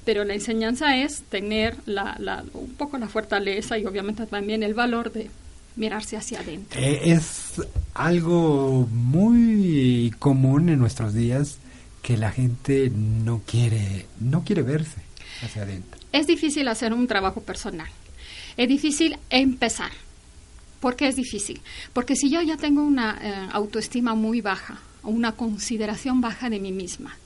pero 0.06 0.24
la 0.24 0.34
enseñanza 0.34 0.98
es 0.98 1.24
tener 1.24 1.76
la, 1.86 2.16
la, 2.20 2.46
un 2.54 2.74
poco 2.74 2.98
la 2.98 3.10
fortaleza 3.10 3.78
y 3.78 3.86
obviamente 3.86 4.26
también 4.26 4.64
el 4.64 4.74
valor 4.74 5.12
de 5.12 5.30
mirarse 5.76 6.16
hacia 6.16 6.40
adentro. 6.40 6.80
Eh, 6.80 7.12
es 7.12 7.62
algo 7.94 8.88
muy 8.92 10.14
común 10.20 10.70
en 10.70 10.80
nuestros 10.80 11.14
días 11.14 11.58
que 12.02 12.16
la 12.16 12.32
gente 12.32 12.92
no 12.96 13.42
quiere, 13.46 14.06
no 14.22 14.46
quiere 14.46 14.62
verse 14.62 15.02
hacia 15.44 15.64
adentro. 15.64 16.00
Es 16.14 16.28
difícil 16.28 16.70
hacer 16.70 16.94
un 16.94 17.08
trabajo 17.08 17.42
personal 17.42 17.90
es 18.58 18.68
difícil 18.68 19.18
empezar. 19.30 19.92
¿Por 20.80 20.96
qué 20.96 21.08
es 21.08 21.16
difícil? 21.16 21.62
Porque 21.94 22.16
si 22.16 22.30
yo 22.30 22.42
ya 22.42 22.58
tengo 22.58 22.84
una 22.84 23.18
eh, 23.22 23.50
autoestima 23.52 24.14
muy 24.14 24.42
baja, 24.42 24.80
una 25.04 25.34
consideración 25.34 26.22
baja 26.22 26.50
de 26.50 26.60
mí 26.60 26.72
misma, 26.72 27.18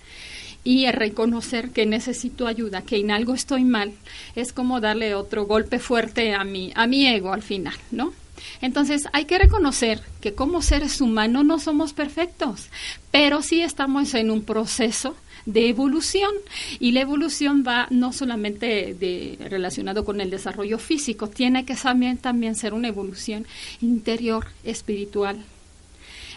y 0.63 0.89
reconocer 0.91 1.71
que 1.71 1.85
necesito 1.85 2.47
ayuda, 2.47 2.81
que 2.81 2.97
en 2.97 3.11
algo 3.11 3.33
estoy 3.33 3.63
mal, 3.63 3.93
es 4.35 4.53
como 4.53 4.81
darle 4.81 5.15
otro 5.15 5.45
golpe 5.45 5.79
fuerte 5.79 6.33
a 6.33 6.43
mi, 6.43 6.71
a 6.75 6.85
mi 6.87 7.07
ego 7.07 7.33
al 7.33 7.41
final, 7.41 7.75
¿no? 7.91 8.13
Entonces 8.61 9.03
hay 9.13 9.25
que 9.25 9.37
reconocer 9.37 10.01
que 10.21 10.33
como 10.33 10.61
seres 10.61 11.01
humanos 11.01 11.45
no 11.45 11.59
somos 11.59 11.93
perfectos, 11.93 12.69
pero 13.11 13.41
sí 13.41 13.61
estamos 13.61 14.13
en 14.13 14.31
un 14.31 14.43
proceso 14.43 15.15
de 15.45 15.69
evolución 15.69 16.31
y 16.79 16.91
la 16.91 17.01
evolución 17.01 17.63
va 17.67 17.87
no 17.89 18.13
solamente 18.13 18.93
de, 18.93 19.37
relacionado 19.49 20.05
con 20.05 20.21
el 20.21 20.29
desarrollo 20.29 20.77
físico, 20.77 21.27
tiene 21.27 21.65
que 21.65 21.75
también, 21.75 22.17
también 22.17 22.55
ser 22.55 22.73
una 22.73 22.87
evolución 22.87 23.45
interior, 23.81 24.47
espiritual. 24.63 25.37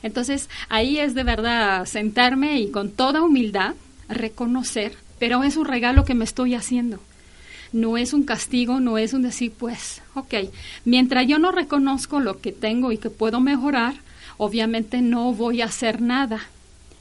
Entonces 0.02 0.48
ahí 0.68 0.98
es 0.98 1.14
de 1.14 1.24
verdad 1.24 1.86
sentarme 1.86 2.60
y 2.60 2.70
con 2.70 2.90
toda 2.90 3.22
humildad 3.22 3.74
reconocer, 4.08 4.96
pero 5.18 5.44
es 5.44 5.56
un 5.56 5.66
regalo 5.66 6.04
que 6.04 6.14
me 6.14 6.24
estoy 6.24 6.54
haciendo 6.54 6.98
no 7.72 7.96
es 7.96 8.12
un 8.12 8.22
castigo, 8.22 8.80
no 8.80 8.98
es 8.98 9.14
un 9.14 9.22
decir, 9.22 9.52
pues, 9.58 10.02
ok, 10.14 10.34
mientras 10.84 11.26
yo 11.26 11.38
no 11.38 11.52
reconozco 11.52 12.20
lo 12.20 12.40
que 12.40 12.52
tengo 12.52 12.92
y 12.92 12.98
que 12.98 13.10
puedo 13.10 13.40
mejorar, 13.40 13.94
obviamente 14.36 15.00
no 15.00 15.32
voy 15.32 15.62
a 15.62 15.66
hacer 15.66 16.00
nada. 16.00 16.40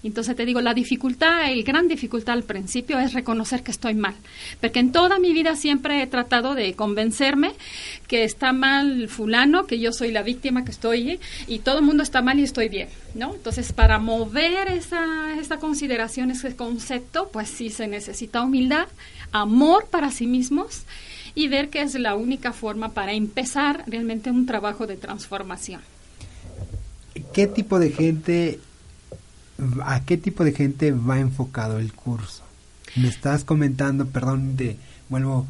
Entonces 0.04 0.36
te 0.36 0.46
digo, 0.46 0.62
la 0.62 0.74
dificultad, 0.74 1.52
el 1.52 1.64
gran 1.64 1.88
dificultad 1.88 2.34
al 2.34 2.44
principio 2.44 3.00
es 3.00 3.14
reconocer 3.14 3.62
que 3.62 3.72
estoy 3.72 3.94
mal, 3.94 4.16
porque 4.60 4.80
en 4.80 4.92
toda 4.92 5.20
mi 5.20 5.32
vida 5.34 5.56
siempre 5.56 6.02
he 6.02 6.08
tratado 6.08 6.56
de 6.56 6.74
convencerme 6.74 7.54
que 8.08 8.24
está 8.24 8.52
mal 8.52 9.08
fulano, 9.10 9.68
que 9.68 9.80
yo 9.80 9.94
soy 9.94 10.12
la 10.12 10.24
víctima, 10.24 10.66
que 10.66 10.72
estoy 10.72 11.20
y 11.48 11.60
todo 11.60 11.80
el 11.80 11.86
mundo 11.86 12.04
está 12.04 12.22
mal 12.22 12.40
y 12.40 12.44
estoy 12.44 12.70
bien, 12.70 12.90
¿no? 13.14 13.36
Entonces 13.36 13.74
para 13.74 14.00
mover 14.00 14.70
esa, 14.70 15.40
esa 15.40 15.58
consideración, 15.58 16.32
ese 16.32 16.56
concepto, 16.56 17.30
pues 17.32 17.50
sí 17.50 17.70
se 17.70 17.88
necesita 17.88 18.42
humildad, 18.42 18.88
amor 19.32 19.88
para 19.90 20.12
sí 20.12 20.26
mismos 20.26 20.84
y 21.36 21.48
ver 21.48 21.70
que 21.70 21.82
es 21.82 21.94
la 21.96 22.16
única 22.16 22.54
forma 22.54 22.90
para 22.90 23.14
empezar 23.14 23.84
realmente 23.88 24.32
un 24.32 24.46
trabajo 24.46 24.88
de 24.88 24.98
transformación. 24.98 25.82
¿Qué 27.34 27.48
tipo 27.48 27.80
de 27.80 27.92
gente 27.92 28.60
¿A 29.84 30.04
qué 30.06 30.18
tipo 30.18 30.44
de 30.44 30.54
gente 30.54 30.92
va 30.92 31.20
enfocado 31.20 31.80
el 31.80 31.94
curso? 31.94 32.44
Me 32.96 33.08
estás 33.08 33.44
comentando, 33.44 34.08
perdón, 34.08 34.58
de, 34.58 34.78
vuelvo, 35.10 35.48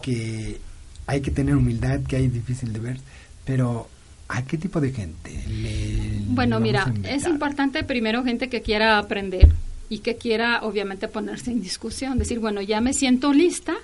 que 0.00 0.60
hay 1.06 1.20
que 1.20 1.30
tener 1.30 1.56
humildad, 1.56 2.00
que 2.00 2.16
hay 2.16 2.28
difícil 2.28 2.72
de 2.72 2.78
ver, 2.78 3.00
pero 3.44 3.88
¿a 4.28 4.42
qué 4.42 4.58
tipo 4.58 4.80
de 4.80 4.92
gente? 4.92 5.44
bueno, 6.28 6.60
mira, 6.60 6.92
es 7.04 7.26
importante 7.26 7.84
primero 7.84 8.22
gente 8.24 8.48
que 8.48 8.62
quiera 8.62 8.98
aprender 8.98 9.52
y 9.88 9.98
que 9.98 10.16
quiera 10.16 10.60
obviamente 10.62 11.08
ponerse 11.08 11.50
en 11.50 11.60
discusión, 11.60 12.18
decir, 12.18 12.38
bueno, 12.38 12.62
ya 12.62 12.80
me 12.80 12.94
siento 12.94 13.32
lista 13.32 13.74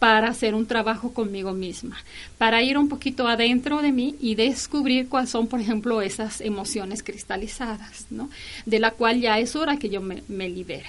para 0.00 0.28
hacer 0.28 0.54
un 0.54 0.66
trabajo 0.66 1.12
conmigo 1.12 1.52
misma, 1.52 1.98
para 2.38 2.62
ir 2.62 2.78
un 2.78 2.88
poquito 2.88 3.28
adentro 3.28 3.82
de 3.82 3.92
mí 3.92 4.16
y 4.18 4.34
descubrir 4.34 5.08
cuáles 5.10 5.28
son, 5.28 5.46
por 5.46 5.60
ejemplo, 5.60 6.00
esas 6.00 6.40
emociones 6.40 7.02
cristalizadas, 7.02 8.06
¿no? 8.08 8.30
De 8.64 8.78
la 8.78 8.92
cual 8.92 9.20
ya 9.20 9.38
es 9.38 9.54
hora 9.54 9.76
que 9.76 9.90
yo 9.90 10.00
me, 10.00 10.48
libere. 10.48 10.86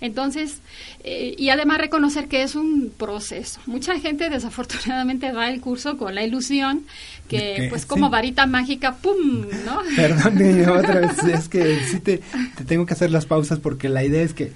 Entonces, 0.00 0.58
eh, 1.02 1.34
y 1.36 1.48
además 1.48 1.78
reconocer 1.78 2.28
que 2.28 2.42
es 2.42 2.54
un 2.54 2.92
proceso. 2.96 3.58
Mucha 3.66 3.98
gente 3.98 4.30
desafortunadamente 4.30 5.32
va 5.32 5.46
al 5.46 5.60
curso 5.60 5.98
con 5.98 6.14
la 6.14 6.22
ilusión 6.22 6.84
que, 7.28 7.66
pues 7.68 7.84
como 7.84 8.10
varita 8.10 8.46
mágica, 8.46 8.94
¡pum! 8.94 9.44
¿no? 9.64 9.80
Perdón, 9.96 10.68
otra 10.70 11.00
vez, 11.00 11.18
es 11.24 11.48
que 11.48 11.80
sí 11.80 11.98
te, 11.98 12.20
te 12.56 12.64
tengo 12.64 12.86
que 12.86 12.94
hacer 12.94 13.10
las 13.10 13.26
pausas 13.26 13.58
porque 13.58 13.88
la 13.88 14.04
idea 14.04 14.22
es 14.22 14.34
que 14.34 14.52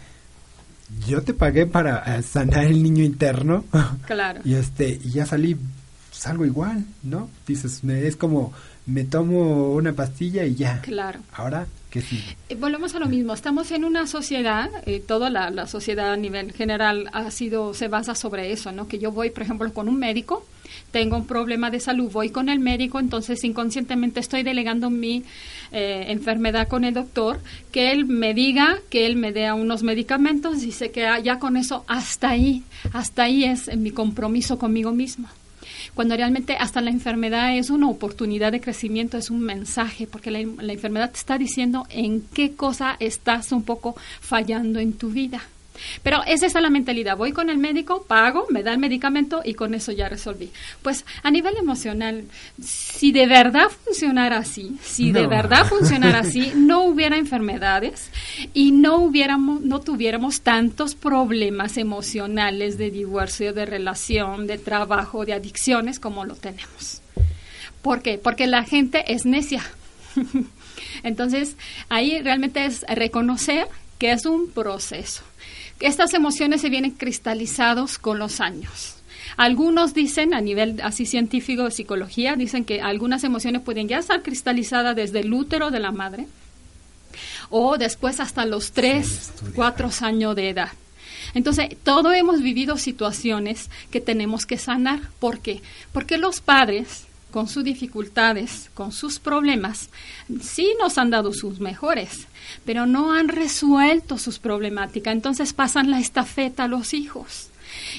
yo 1.07 1.23
te 1.23 1.35
pagué 1.35 1.67
para 1.67 2.17
eh, 2.17 2.23
sanar 2.23 2.65
el 2.65 2.83
niño 2.83 3.05
interno. 3.05 3.65
Claro. 4.07 4.41
y 4.45 4.55
este, 4.55 4.99
y 5.05 5.11
ya 5.11 5.27
salí, 5.27 5.57
salgo 6.11 6.45
igual, 6.45 6.85
¿no? 7.03 7.31
Dices, 7.47 7.85
es 7.85 8.17
como, 8.17 8.53
me 8.87 9.05
tomo 9.05 9.73
una 9.73 9.93
pastilla 9.93 10.45
y 10.45 10.57
ya. 10.57 10.81
Claro. 10.81 11.21
Ahora, 11.33 11.67
¿qué 11.91 12.01
sí 12.01 12.23
eh, 12.49 12.57
volvemos 12.57 12.95
a 12.95 12.99
lo 12.99 13.07
mismo. 13.07 13.33
Estamos 13.33 13.71
en 13.71 13.85
una 13.85 14.07
sociedad, 14.07 14.69
eh, 14.87 15.01
toda 15.01 15.31
la, 15.31 15.51
la, 15.51 15.67
sociedad 15.67 16.13
a 16.13 16.17
nivel 16.17 16.53
general 16.53 17.09
ha 17.13 17.31
sido, 17.31 17.73
se 17.73 17.89
basa 17.89 18.15
sobre 18.15 18.53
eso, 18.53 18.73
¿no? 18.73 18.89
Que 18.89 18.99
yo 18.99 19.13
voy, 19.13 19.31
por 19.31 19.45
ejemplo, 19.45 19.73
con 19.73 19.89
un 19.89 19.99
médico 19.99 20.45
tengo 20.91 21.17
un 21.17 21.27
problema 21.27 21.71
de 21.71 21.81
salud, 21.81 22.11
voy 22.11 22.31
con 22.31 22.49
el 22.49 22.59
médico, 22.59 22.99
entonces 22.99 23.43
inconscientemente 23.45 24.21
estoy 24.21 24.43
delegando 24.43 24.91
mi 24.91 25.25
eh, 25.73 26.07
enfermedad 26.09 26.69
con 26.69 26.85
el 26.85 26.95
doctor, 26.95 27.41
que 27.73 27.93
él 27.93 28.07
me 28.07 28.35
diga, 28.35 28.79
que 28.91 29.07
él 29.07 29.17
me 29.17 29.33
dé 29.33 29.53
unos 29.53 29.83
medicamentos 29.83 30.63
y 30.63 30.73
sé 30.73 30.91
que 30.91 31.09
ya 31.23 31.39
con 31.39 31.57
eso 31.57 31.85
hasta 31.87 32.31
ahí, 32.31 32.63
hasta 32.93 33.25
ahí 33.25 33.45
es 33.45 33.77
mi 33.77 33.91
compromiso 33.91 34.59
conmigo 34.59 34.93
mismo 34.93 35.29
cuando 35.95 36.17
realmente 36.17 36.57
hasta 36.57 36.81
la 36.81 36.91
enfermedad 36.91 37.57
es 37.57 37.71
una 37.71 37.89
oportunidad 37.89 38.53
de 38.53 38.61
crecimiento, 38.61 39.19
es 39.19 39.31
un 39.31 39.41
mensaje, 39.41 40.07
porque 40.07 40.31
la, 40.31 40.41
la, 40.63 40.73
enfermedad 40.73 41.11
te 41.11 41.19
está 41.19 41.39
diciendo 41.39 41.87
en 41.91 42.23
qué 42.33 42.53
cosa 42.53 42.97
estás 43.01 43.53
un 43.53 43.63
poco 43.63 43.97
fallando 44.21 44.79
en 44.79 44.93
tu 44.93 45.11
vida. 45.11 45.43
Pero 46.03 46.23
esa 46.27 46.47
es 46.47 46.55
la 46.55 46.71
mentalidad. 46.71 47.17
Voy 47.17 47.33
con 47.33 47.51
el 47.51 47.59
médico, 47.59 48.03
pago, 48.03 48.47
me 48.51 48.63
da 48.63 48.73
el 48.73 48.79
medicamento 48.79 49.43
y 49.45 49.55
con 49.55 49.75
eso 49.75 49.93
ya 49.93 50.09
resolví. 50.09 50.51
Pues 50.83 51.05
a 51.23 51.31
nivel 51.31 51.57
emocional, 51.57 52.25
si 52.63 53.13
de 53.13 53.27
verdad 53.27 53.69
funcionara 53.85 54.39
así, 54.39 54.77
si 54.83 55.13
de 55.13 55.27
verdad 55.27 55.67
funcionara 55.67 56.21
así, 56.21 56.53
no 56.57 56.85
hubiera 56.85 57.17
enfermedades 57.17 58.11
y 58.55 58.73
no 58.73 58.97
hubiéramos, 58.97 59.63
no 59.63 59.81
tuviéramos 59.81 60.43
tantos 60.43 60.95
problemas 60.95 61.77
emocionales 61.77 62.79
de 62.79 62.91
divorcio, 62.91 63.53
de 63.53 63.67
relación, 63.67 64.47
de 64.47 64.59
trabajo, 64.59 65.25
de 65.25 65.35
adicciones 65.35 65.99
como 65.99 66.25
lo 66.25 66.35
tenemos. 66.35 67.03
¿Por 67.83 68.03
qué? 68.03 68.19
Porque 68.19 68.47
la 68.47 68.65
gente 68.65 69.13
es 69.13 69.25
necia. 69.25 69.63
Entonces, 71.03 71.57
ahí 71.89 72.21
realmente 72.21 72.67
es 72.67 72.83
reconocer 72.83 73.67
que 73.99 74.13
es 74.13 74.27
un 74.27 74.51
proceso 74.51 75.23
estas 75.81 76.15
emociones 76.15 76.61
se 76.61 76.71
vienen 76.71 76.93
cristalizados 76.93 77.99
con 77.99 78.19
los 78.19 78.41
años. 78.41 78.97
Algunos 79.37 79.95
dicen, 79.95 80.35
a 80.35 80.41
nivel 80.41 80.81
así 80.83 81.07
científico 81.07 81.65
de 81.65 81.71
psicología, 81.71 82.37
dicen 82.37 82.65
que 82.65 82.81
algunas 82.81 83.25
emociones 83.25 83.63
pueden 83.63 83.89
ya 83.89 83.99
estar 83.99 84.23
cristalizadas 84.23 84.95
desde 84.97 85.21
el 85.21 85.33
útero 85.33 85.71
de 85.71 85.81
la 85.81 85.93
madre 85.93 86.27
o 87.49 87.79
después 87.79 88.21
hasta 88.21 88.45
los 88.45 88.73
tres, 88.73 89.33
cuatro 89.55 89.91
años 90.03 90.37
de 90.37 90.51
edad. 90.51 90.71
Entonces, 91.35 91.69
todos 91.83 92.15
hemos 92.15 92.43
vivido 92.43 92.77
situaciones 92.77 93.71
que 93.91 94.01
tenemos 94.01 94.47
que 94.47 94.59
sanar. 94.59 95.01
¿Por 95.19 95.41
qué? 95.41 95.63
Porque 95.93 96.19
los 96.19 96.41
padres, 96.41 97.05
con 97.31 97.49
sus 97.49 97.65
dificultades, 97.65 98.71
con 98.75 98.93
sus 98.93 99.19
problemas, 99.19 99.91
sí 100.41 100.73
nos 100.79 100.99
han 100.99 101.11
dado 101.11 101.33
sus 101.33 101.61
mejores, 101.61 102.27
pero 102.65 102.87
no 102.87 103.13
han 103.13 103.29
resuelto 103.29 104.19
sus 104.19 104.39
problemáticas. 104.39 105.13
Entonces 105.13 105.53
pasan 105.53 105.91
la 105.91 106.01
estafeta 106.01 106.65
a 106.65 106.69
los 106.69 106.95
hijos. 106.95 107.49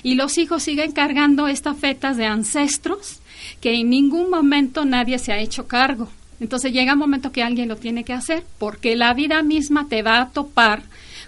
Y 0.04 0.16
los 0.16 0.38
hijos 0.38 0.64
siguen 0.64 0.92
cargando 0.92 1.48
estafetas 1.48 2.18
de 2.18 2.26
ancestros 2.26 3.20
que 3.62 3.74
en 3.74 3.90
ningún 3.90 4.30
momento 4.30 4.86
nadie 4.86 5.18
se 5.20 5.32
ha 5.32 5.40
hecho 5.40 5.68
cargo. 5.68 6.10
Entonces 6.40 6.74
llega 6.74 6.94
un 6.94 7.00
momento 7.00 7.32
que 7.32 7.44
alguien 7.44 7.70
lo 7.70 7.76
tiene 7.76 8.04
que 8.04 8.14
hacer 8.14 8.44
porque 8.58 8.96
la 8.96 9.14
vida 9.14 9.44
misma 9.44 9.88
te 9.88 10.02
va 10.02 10.22
a 10.22 10.30
topar 10.30 10.82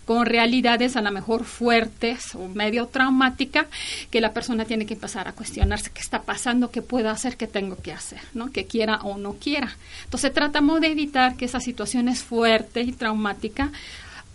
con 0.06 0.26
realidades 0.26 0.96
a 0.96 1.02
lo 1.02 1.12
mejor 1.12 1.46
fuertes 1.46 2.36
o 2.36 2.48
medio 2.48 2.88
traumáticas 2.88 3.68
que 4.10 4.22
la 4.22 4.34
persona 4.34 4.66
tiene 4.66 4.86
que 4.86 4.96
empezar 4.96 5.28
a 5.28 5.34
cuestionarse 5.34 5.92
qué 5.92 6.02
está 6.02 6.24
pasando, 6.24 6.72
qué 6.72 6.82
puedo 6.82 7.10
hacer, 7.10 7.38
qué 7.38 7.48
tengo 7.48 7.78
que 7.78 7.94
hacer, 7.94 8.20
¿no? 8.34 8.52
Que 8.52 8.66
quiera 8.66 8.98
o 9.04 9.18
no 9.18 9.34
quiera. 9.34 9.76
Entonces 10.04 10.34
tratamos 10.34 10.82
de 10.82 10.88
evitar 10.88 11.36
que 11.36 11.46
esas 11.46 11.64
situaciones 11.64 12.24
fuertes 12.24 12.88
y 12.88 12.92
traumáticas 12.92 13.72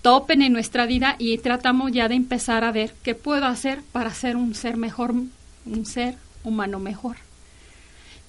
topen 0.02 0.42
en 0.42 0.52
nuestra 0.52 0.86
vida 0.86 1.16
y 1.18 1.38
tratamos 1.38 1.92
ya 1.92 2.08
de 2.08 2.14
empezar 2.14 2.64
a 2.64 2.72
ver 2.72 2.94
qué 3.02 3.14
puedo 3.14 3.46
hacer 3.46 3.80
para 3.92 4.12
ser 4.14 4.36
un 4.36 4.54
ser 4.54 4.76
mejor, 4.76 5.12
un 5.12 5.86
ser 5.86 6.16
humano 6.44 6.78
mejor. 6.78 7.16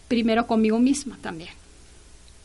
Primero 0.08 0.48
conmigo 0.48 0.80
misma 0.80 1.18
también. 1.22 1.59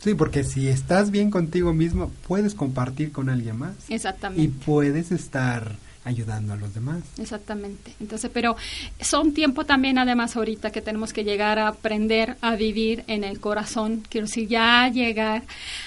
Sí, 0.05 0.15
porque 0.15 0.45
si 0.45 0.69
estás 0.69 1.11
bien 1.11 1.31
contigo 1.31 1.73
mismo, 1.73 2.13
puedes 2.29 2.55
compartir 2.55 3.11
con 3.11 3.31
alguien 3.31 3.59
más. 3.59 3.75
Exactamente. 3.89 4.43
Y 4.43 4.49
puedes 4.49 5.11
estar 5.11 5.77
ayudando 6.05 6.53
a 6.53 6.57
los 6.57 6.75
demás. 6.75 7.03
Exactamente. 7.17 7.95
Entonces, 7.99 8.31
pero 8.31 8.55
son 9.01 9.33
tiempo 9.33 9.65
también, 9.65 9.97
además, 9.97 10.37
ahorita 10.37 10.73
que 10.73 10.83
tenemos 10.83 11.15
que 11.15 11.25
llegar 11.25 11.59
a 11.59 11.69
aprender 11.69 12.37
a 12.43 12.55
vivir 12.55 13.05
en 13.07 13.25
el 13.25 13.41
corazón. 13.41 14.03
Quiero 14.11 14.27
decir, 14.27 14.47
ya 14.47 14.91
llegar 14.91 15.45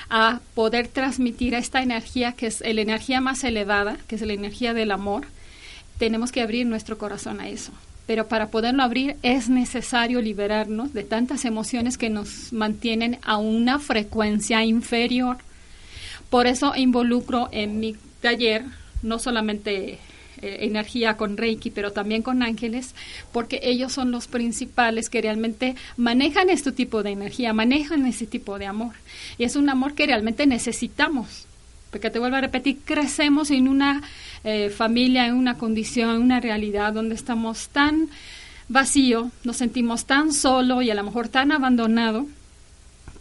a 0.10 0.40
poder 0.56 0.88
transmitir 0.88 1.54
esta 1.54 1.84
energía, 1.84 2.32
que 2.32 2.48
es 2.48 2.62
la 2.62 2.82
energía 2.82 3.22
más 3.22 3.44
elevada, 3.44 4.00
que 4.08 4.16
es 4.16 4.24
la 4.24 4.34
energía 4.34 4.74
del 4.74 4.90
amor. 4.90 5.28
Tenemos 6.00 6.32
que 6.32 6.42
abrir 6.42 6.66
nuestro 6.66 6.98
corazón 6.98 7.40
a 7.40 7.50
eso 7.50 7.72
pero 8.08 8.28
para 8.28 8.48
poderlo 8.48 8.82
abrir 8.82 9.18
es 9.22 9.50
necesario 9.50 10.22
liberarnos 10.22 10.94
de 10.94 11.04
tantas 11.04 11.46
emociones 11.46 11.98
que 11.98 12.10
nos 12.10 12.52
mantienen 12.54 13.20
a 13.22 13.38
una 13.38 13.78
frecuencia 13.78 14.64
inferior. 14.64 15.38
Por 16.30 16.48
eso 16.48 16.74
involucro 16.76 17.50
en 17.52 17.80
mi 17.80 17.96
taller 18.22 18.64
no 19.04 19.20
solamente 19.20 20.00
eh, 20.42 20.58
energía 20.62 21.18
con 21.18 21.36
Reiki, 21.36 21.70
pero 21.70 21.92
también 21.92 22.22
con 22.22 22.44
ángeles, 22.44 22.96
porque 23.32 23.60
ellos 23.64 23.92
son 23.92 24.12
los 24.12 24.28
principales 24.28 25.10
que 25.10 25.22
realmente 25.22 25.76
manejan 25.98 26.50
este 26.50 26.72
tipo 26.72 27.04
de 27.04 27.12
energía, 27.12 27.54
manejan 27.54 28.06
ese 28.06 28.26
tipo 28.26 28.58
de 28.58 28.68
amor. 28.68 28.94
Y 29.38 29.44
es 29.44 29.56
un 29.56 29.70
amor 29.70 29.96
que 29.96 30.06
realmente 30.06 30.48
necesitamos 30.48 31.46
porque 31.89 32.10
te 32.10 32.20
vuelvo 32.20 32.38
a 32.38 32.41
repetir, 32.41 32.79
crecemos 32.84 33.51
en 33.51 33.67
una 33.67 34.03
eh, 34.44 34.70
familia, 34.70 35.25
en 35.25 35.36
una 35.36 35.58
condición, 35.58 36.15
en 36.15 36.22
una 36.22 36.39
realidad 36.39 36.94
donde 36.94 37.15
estamos 37.15 37.70
tan 37.70 38.10
vacío, 38.70 39.32
nos 39.44 39.58
sentimos 39.58 40.06
tan 40.06 40.34
solo 40.34 40.82
y 40.82 40.89
a 40.89 40.96
lo 40.96 41.03
mejor 41.03 41.29
tan 41.29 41.51
abandonado 41.51 42.27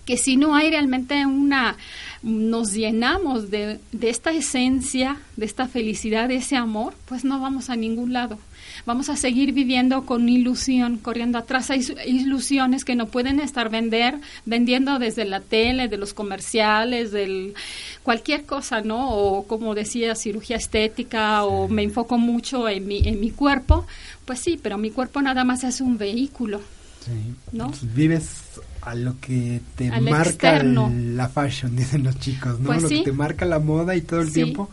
que 0.04 0.16
si 0.16 0.37
no 0.37 0.54
hay 0.54 0.70
realmente 0.70 1.26
una, 1.26 1.76
nos 2.23 2.73
llenamos 2.73 3.50
de, 3.50 3.80
de 3.90 4.08
esta 4.08 4.30
esencia, 4.30 5.16
de 5.37 5.46
esta 5.46 5.66
felicidad, 5.66 6.28
de 6.28 6.37
ese 6.37 6.56
amor, 6.56 6.94
pues 7.06 7.25
no 7.25 7.40
vamos 7.40 7.70
a 7.70 7.76
ningún 7.76 8.12
lado 8.12 8.38
vamos 8.85 9.09
a 9.09 9.16
seguir 9.16 9.52
viviendo 9.52 10.04
con 10.04 10.28
ilusión, 10.28 10.99
corriendo 10.99 11.38
atrás. 11.38 11.71
Hay 11.71 11.87
ilusiones 12.06 12.85
que 12.85 12.95
no 12.95 13.06
pueden 13.06 13.40
estar 13.40 13.71
vender, 13.71 14.18
vendiendo 14.45 14.99
desde 14.99 15.25
la 15.25 15.40
tele, 15.40 15.88
de 15.88 15.97
los 15.97 16.14
comerciales, 16.14 17.12
del 17.12 17.54
cualquier 18.02 18.45
cosa, 18.45 18.80
¿no? 18.80 19.11
O 19.11 19.47
como 19.47 19.75
decía, 19.75 20.14
cirugía 20.14 20.56
estética 20.56 21.45
o 21.45 21.68
me 21.68 21.83
enfoco 21.83 22.18
mucho 22.18 22.68
en 22.68 22.87
mi, 22.87 23.06
en 23.06 23.21
mi 23.21 23.30
cuerpo. 23.30 23.87
Pues 24.25 24.40
sí, 24.40 24.59
pero 24.62 24.78
mi 24.78 24.90
cuerpo 24.90 25.23
nada 25.23 25.45
más 25.45 25.64
es 25.64 25.80
un 25.80 25.99
vehículo. 25.99 26.61
Sí. 27.04 27.35
¿no? 27.52 27.71
vives 27.95 28.61
a 28.83 28.97
lo 28.97 29.21
que 29.21 29.61
te 29.76 29.90
marca 30.00 30.61
la 30.62 31.28
fashion, 31.28 31.76
dicen 31.76 32.02
los 32.02 32.18
chicos, 32.18 32.59
¿no? 32.59 32.66
Pues 32.66 32.83
lo 32.83 32.88
que 32.88 33.02
te 33.02 33.12
marca 33.12 33.45
la 33.45 33.61
moda 33.61 33.95
y 33.95 34.00
todo 34.00 34.21
el 34.21 34.33
tiempo 34.33 34.68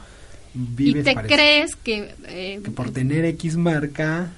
y 0.55 0.93
te 1.01 1.15
crees 1.15 1.75
que, 1.75 2.13
eh, 2.27 2.61
que 2.63 2.71
por 2.71 2.91
tener 2.91 3.25
X 3.25 3.57
marca 3.57 4.31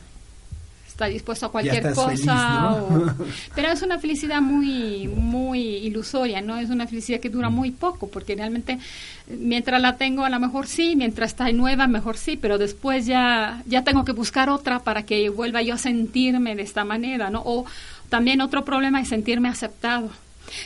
está 0.95 1.07
dispuesto 1.07 1.47
a 1.47 1.51
cualquier 1.51 1.93
cosa 1.93 2.81
pero 3.55 3.67
es 3.69 3.81
una 3.81 3.99
felicidad 3.99 4.39
muy 4.39 5.09
muy 5.09 5.59
ilusoria 5.59 6.39
no 6.39 6.57
es 6.57 6.69
una 6.69 6.87
felicidad 6.87 7.19
que 7.19 7.29
dura 7.29 7.49
muy 7.49 7.71
poco 7.71 8.07
porque 8.07 8.33
realmente 8.33 8.79
mientras 9.27 9.81
la 9.81 9.97
tengo 9.97 10.23
a 10.23 10.29
lo 10.29 10.39
mejor 10.39 10.67
sí 10.67 10.95
mientras 10.95 11.31
está 11.31 11.51
nueva 11.51 11.87
mejor 11.87 12.15
sí 12.15 12.37
pero 12.37 12.57
después 12.57 13.05
ya 13.05 13.61
ya 13.65 13.83
tengo 13.83 14.05
que 14.05 14.13
buscar 14.13 14.49
otra 14.49 14.79
para 14.79 15.03
que 15.03 15.27
vuelva 15.27 15.61
yo 15.61 15.73
a 15.73 15.77
sentirme 15.77 16.55
de 16.55 16.61
esta 16.61 16.85
manera 16.85 17.29
no 17.29 17.41
o 17.43 17.65
también 18.07 18.39
otro 18.39 18.63
problema 18.63 19.01
es 19.01 19.07
sentirme 19.07 19.49
aceptado. 19.49 20.11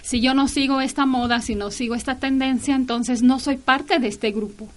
Si 0.02 0.20
yo 0.20 0.34
no 0.34 0.50
sigo 0.50 0.82
esta 0.82 1.08
moda 1.08 1.42
si 1.42 1.56
no 1.56 1.72
sigo 1.72 1.96
esta 1.96 2.20
tendencia 2.20 2.76
entonces 2.76 3.24
no 3.24 3.40
soy 3.40 3.58
parte 3.58 3.98
de 3.98 4.10
este 4.10 4.30
grupo 4.30 4.70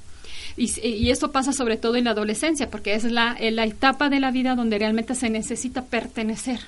y, 0.57 1.11
esto 1.11 1.33
pasa 1.33 1.53
sobre 1.53 1.77
todo 1.77 1.97
en 1.97 2.05
la 2.05 2.11
adolescencia, 2.11 2.71
porque 2.71 2.95
es 2.95 3.05
la, 3.05 3.37
la 3.41 3.65
etapa 3.65 4.09
de 4.09 4.21
la 4.21 4.31
vida 4.31 4.55
donde 4.55 4.79
realmente 4.79 5.15
se 5.15 5.31
necesita 5.31 5.85
pertenecer, 5.85 6.61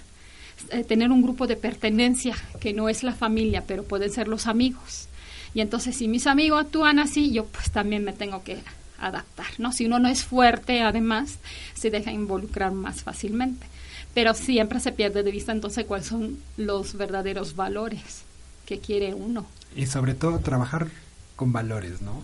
eh, 0.70 0.84
tener 0.84 1.10
un 1.10 1.22
grupo 1.22 1.46
de 1.46 1.56
pertenencia, 1.56 2.34
que 2.60 2.72
no 2.72 2.88
es 2.88 3.02
la 3.02 3.12
familia, 3.12 3.64
pero 3.66 3.84
pueden 3.84 4.10
ser 4.10 4.28
los 4.28 4.46
amigos. 4.46 5.08
Y 5.54 5.60
entonces 5.60 5.96
si 5.96 6.08
mis 6.08 6.26
amigos 6.26 6.64
actúan 6.64 6.98
así, 6.98 7.32
yo 7.32 7.44
pues 7.46 7.70
también 7.70 8.04
me 8.04 8.12
tengo 8.12 8.42
que 8.42 8.58
adaptar, 8.98 9.46
¿no? 9.58 9.72
Si 9.72 9.86
uno 9.86 9.98
no 9.98 10.08
es 10.08 10.24
fuerte, 10.24 10.82
además, 10.82 11.38
se 11.74 11.90
deja 11.90 12.10
involucrar 12.10 12.72
más 12.72 13.02
fácilmente. 13.02 13.66
Pero 14.14 14.34
siempre 14.34 14.80
se 14.80 14.92
pierde 14.92 15.22
de 15.22 15.30
vista 15.30 15.52
entonces 15.52 15.84
cuáles 15.86 16.06
son 16.06 16.38
los 16.56 16.96
verdaderos 16.96 17.56
valores 17.56 18.22
que 18.64 18.78
quiere 18.78 19.14
uno. 19.14 19.46
Y 19.76 19.86
sobre 19.86 20.14
todo 20.14 20.38
trabajar 20.38 20.88
con 21.36 21.52
valores, 21.52 22.00
¿no? 22.00 22.22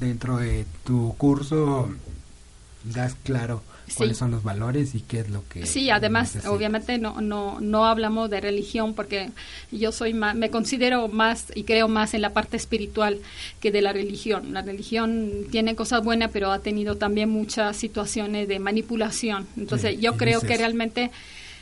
Dentro 0.00 0.38
de 0.38 0.64
tu 0.84 1.14
curso 1.16 1.88
das 2.84 3.14
claro 3.22 3.62
cuáles 3.96 4.16
son 4.16 4.30
los 4.30 4.42
valores 4.42 4.94
y 4.94 5.00
qué 5.00 5.20
es 5.20 5.30
lo 5.30 5.46
que 5.48 5.66
sí 5.66 5.90
además 5.90 6.46
obviamente 6.46 6.98
no 6.98 7.20
no 7.20 7.60
no 7.60 7.84
hablamos 7.84 8.30
de 8.30 8.40
religión 8.40 8.94
porque 8.94 9.30
yo 9.70 9.92
soy 9.92 10.14
más, 10.14 10.34
me 10.34 10.50
considero 10.50 11.08
más 11.08 11.46
y 11.54 11.64
creo 11.64 11.88
más 11.88 12.14
en 12.14 12.22
la 12.22 12.30
parte 12.30 12.56
espiritual 12.56 13.20
que 13.60 13.70
de 13.70 13.82
la 13.82 13.92
religión. 13.92 14.52
La 14.52 14.62
religión 14.62 15.46
tiene 15.50 15.74
cosas 15.74 16.02
buenas 16.02 16.30
pero 16.32 16.52
ha 16.52 16.60
tenido 16.60 16.96
también 16.96 17.28
muchas 17.28 17.76
situaciones 17.76 18.48
de 18.48 18.58
manipulación. 18.58 19.46
Entonces 19.56 20.00
yo 20.00 20.16
creo 20.16 20.40
que 20.40 20.56
realmente 20.56 21.10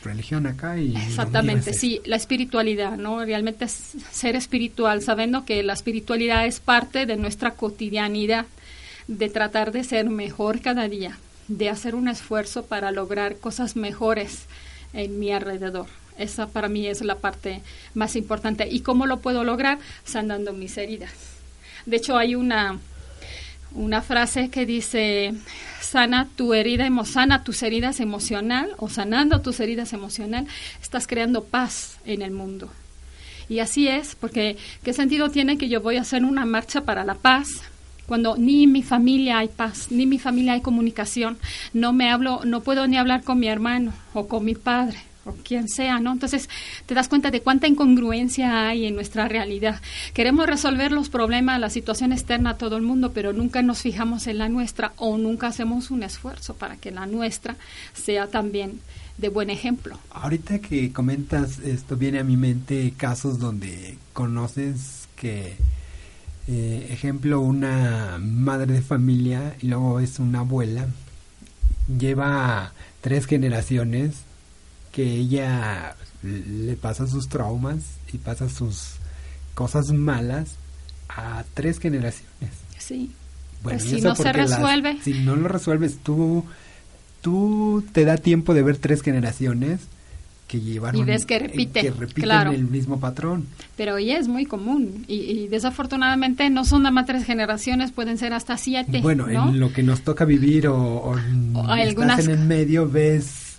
religión 0.02 0.46
acá 0.46 0.78
y 0.78 0.96
exactamente 0.96 1.74
sí 1.74 2.00
la 2.04 2.16
espiritualidad 2.16 2.96
no 2.96 3.24
realmente 3.24 3.66
es 3.66 3.96
ser 4.10 4.34
espiritual 4.34 5.02
sabiendo 5.02 5.44
que 5.44 5.62
la 5.62 5.74
espiritualidad 5.74 6.46
es 6.46 6.60
parte 6.60 7.04
de 7.04 7.16
nuestra 7.16 7.52
cotidianidad 7.52 8.46
de 9.08 9.28
tratar 9.28 9.72
de 9.72 9.84
ser 9.84 10.08
mejor 10.08 10.60
cada 10.60 10.88
día 10.88 11.18
de 11.50 11.68
hacer 11.68 11.96
un 11.96 12.06
esfuerzo 12.08 12.64
para 12.64 12.92
lograr 12.92 13.36
cosas 13.36 13.74
mejores 13.74 14.46
en 14.92 15.18
mi 15.18 15.32
alrededor. 15.32 15.86
Esa 16.16 16.46
para 16.46 16.68
mí 16.68 16.86
es 16.86 17.02
la 17.02 17.16
parte 17.16 17.60
más 17.94 18.14
importante. 18.14 18.68
Y 18.70 18.80
cómo 18.80 19.06
lo 19.06 19.20
puedo 19.20 19.42
lograr 19.42 19.78
sanando 20.04 20.52
mis 20.52 20.78
heridas. 20.78 21.12
De 21.86 21.96
hecho 21.96 22.16
hay 22.16 22.36
una 22.36 22.78
una 23.74 24.02
frase 24.02 24.48
que 24.48 24.66
dice 24.66 25.32
sana 25.80 26.28
tu 26.36 26.54
herida, 26.54 26.88
sana 27.04 27.44
tus 27.44 27.62
heridas 27.62 28.00
emocional 28.00 28.74
o 28.78 28.88
sanando 28.88 29.40
tus 29.40 29.60
heridas 29.60 29.92
emocional, 29.92 30.46
estás 30.82 31.06
creando 31.06 31.44
paz 31.44 31.98
en 32.04 32.22
el 32.22 32.30
mundo. 32.30 32.70
Y 33.48 33.58
así 33.58 33.88
es, 33.88 34.14
porque 34.14 34.56
¿qué 34.84 34.92
sentido 34.92 35.30
tiene 35.30 35.58
que 35.58 35.68
yo 35.68 35.80
voy 35.80 35.96
a 35.96 36.02
hacer 36.02 36.24
una 36.24 36.44
marcha 36.46 36.82
para 36.82 37.04
la 37.04 37.14
paz? 37.14 37.48
cuando 38.06 38.36
ni 38.36 38.64
en 38.64 38.72
mi 38.72 38.82
familia 38.82 39.38
hay 39.38 39.46
paz, 39.46 39.86
ni 39.92 40.02
en 40.02 40.08
mi 40.08 40.18
familia 40.18 40.54
hay 40.54 40.62
comunicación, 40.62 41.38
no 41.72 41.92
me 41.92 42.10
hablo, 42.10 42.40
no 42.44 42.60
puedo 42.60 42.88
ni 42.88 42.96
hablar 42.96 43.22
con 43.22 43.38
mi 43.38 43.46
hermano 43.46 43.92
o 44.14 44.26
con 44.26 44.44
mi 44.44 44.56
padre 44.56 44.98
o 45.30 45.36
quien 45.42 45.68
sea, 45.68 45.98
¿no? 46.00 46.12
Entonces 46.12 46.48
te 46.86 46.94
das 46.94 47.08
cuenta 47.08 47.30
de 47.30 47.40
cuánta 47.40 47.66
incongruencia 47.66 48.68
hay 48.68 48.86
en 48.86 48.94
nuestra 48.94 49.28
realidad. 49.28 49.80
Queremos 50.14 50.46
resolver 50.46 50.92
los 50.92 51.08
problemas, 51.08 51.60
la 51.60 51.70
situación 51.70 52.12
externa 52.12 52.50
a 52.50 52.58
todo 52.58 52.76
el 52.76 52.82
mundo, 52.82 53.12
pero 53.12 53.32
nunca 53.32 53.62
nos 53.62 53.82
fijamos 53.82 54.26
en 54.26 54.38
la 54.38 54.48
nuestra 54.48 54.92
o 54.96 55.18
nunca 55.18 55.48
hacemos 55.48 55.90
un 55.90 56.02
esfuerzo 56.02 56.54
para 56.54 56.76
que 56.76 56.90
la 56.90 57.06
nuestra 57.06 57.56
sea 57.94 58.26
también 58.26 58.80
de 59.18 59.28
buen 59.28 59.50
ejemplo. 59.50 59.98
Ahorita 60.10 60.60
que 60.60 60.92
comentas 60.92 61.58
esto, 61.60 61.96
viene 61.96 62.18
a 62.18 62.24
mi 62.24 62.36
mente 62.36 62.92
casos 62.96 63.38
donde 63.38 63.98
conoces 64.12 65.08
que, 65.16 65.56
eh, 66.48 66.86
ejemplo, 66.90 67.40
una 67.40 68.18
madre 68.20 68.72
de 68.72 68.82
familia 68.82 69.56
y 69.60 69.68
luego 69.68 70.00
es 70.00 70.18
una 70.18 70.40
abuela, 70.40 70.88
lleva 71.98 72.72
tres 73.00 73.26
generaciones 73.26 74.22
que 74.92 75.02
ella 75.02 75.96
le 76.22 76.76
pasa 76.76 77.06
sus 77.06 77.28
traumas 77.28 77.78
y 78.12 78.18
pasa 78.18 78.48
sus 78.48 78.94
cosas 79.54 79.90
malas 79.92 80.56
a 81.08 81.44
tres 81.54 81.78
generaciones. 81.78 82.50
Sí. 82.78 83.12
Bueno, 83.62 83.78
pues 83.78 83.90
si 83.90 84.00
no 84.00 84.14
se 84.14 84.32
resuelve. 84.32 84.98
si 85.02 85.14
no 85.20 85.36
lo 85.36 85.48
resuelves 85.48 85.98
tú, 86.02 86.44
tú 87.20 87.84
te 87.92 88.04
da 88.04 88.16
tiempo 88.16 88.54
de 88.54 88.62
ver 88.62 88.78
tres 88.78 89.02
generaciones 89.02 89.80
que 90.48 90.60
llevaron 90.60 91.00
y 91.00 91.04
ves 91.04 91.26
que 91.26 91.38
repite, 91.38 91.82
que 91.82 91.90
repiten 91.90 92.48
el 92.48 92.64
mismo 92.64 92.98
patrón. 92.98 93.46
Pero 93.76 93.94
hoy 93.94 94.10
es 94.10 94.26
muy 94.26 94.46
común 94.46 95.04
y, 95.06 95.46
desafortunadamente 95.48 96.50
no 96.50 96.64
son 96.64 96.82
nada 96.82 96.92
más 96.92 97.06
tres 97.06 97.24
generaciones, 97.24 97.92
pueden 97.92 98.18
ser 98.18 98.32
hasta 98.32 98.56
siete. 98.56 99.00
Bueno, 99.00 99.28
en 99.28 99.60
lo 99.60 99.72
que 99.72 99.82
nos 99.82 100.02
toca 100.02 100.24
vivir 100.24 100.66
o, 100.66 100.76
o, 100.76 101.16
estás 101.76 102.26
en 102.26 102.30
el 102.32 102.46
medio 102.46 102.88
ves 102.88 103.49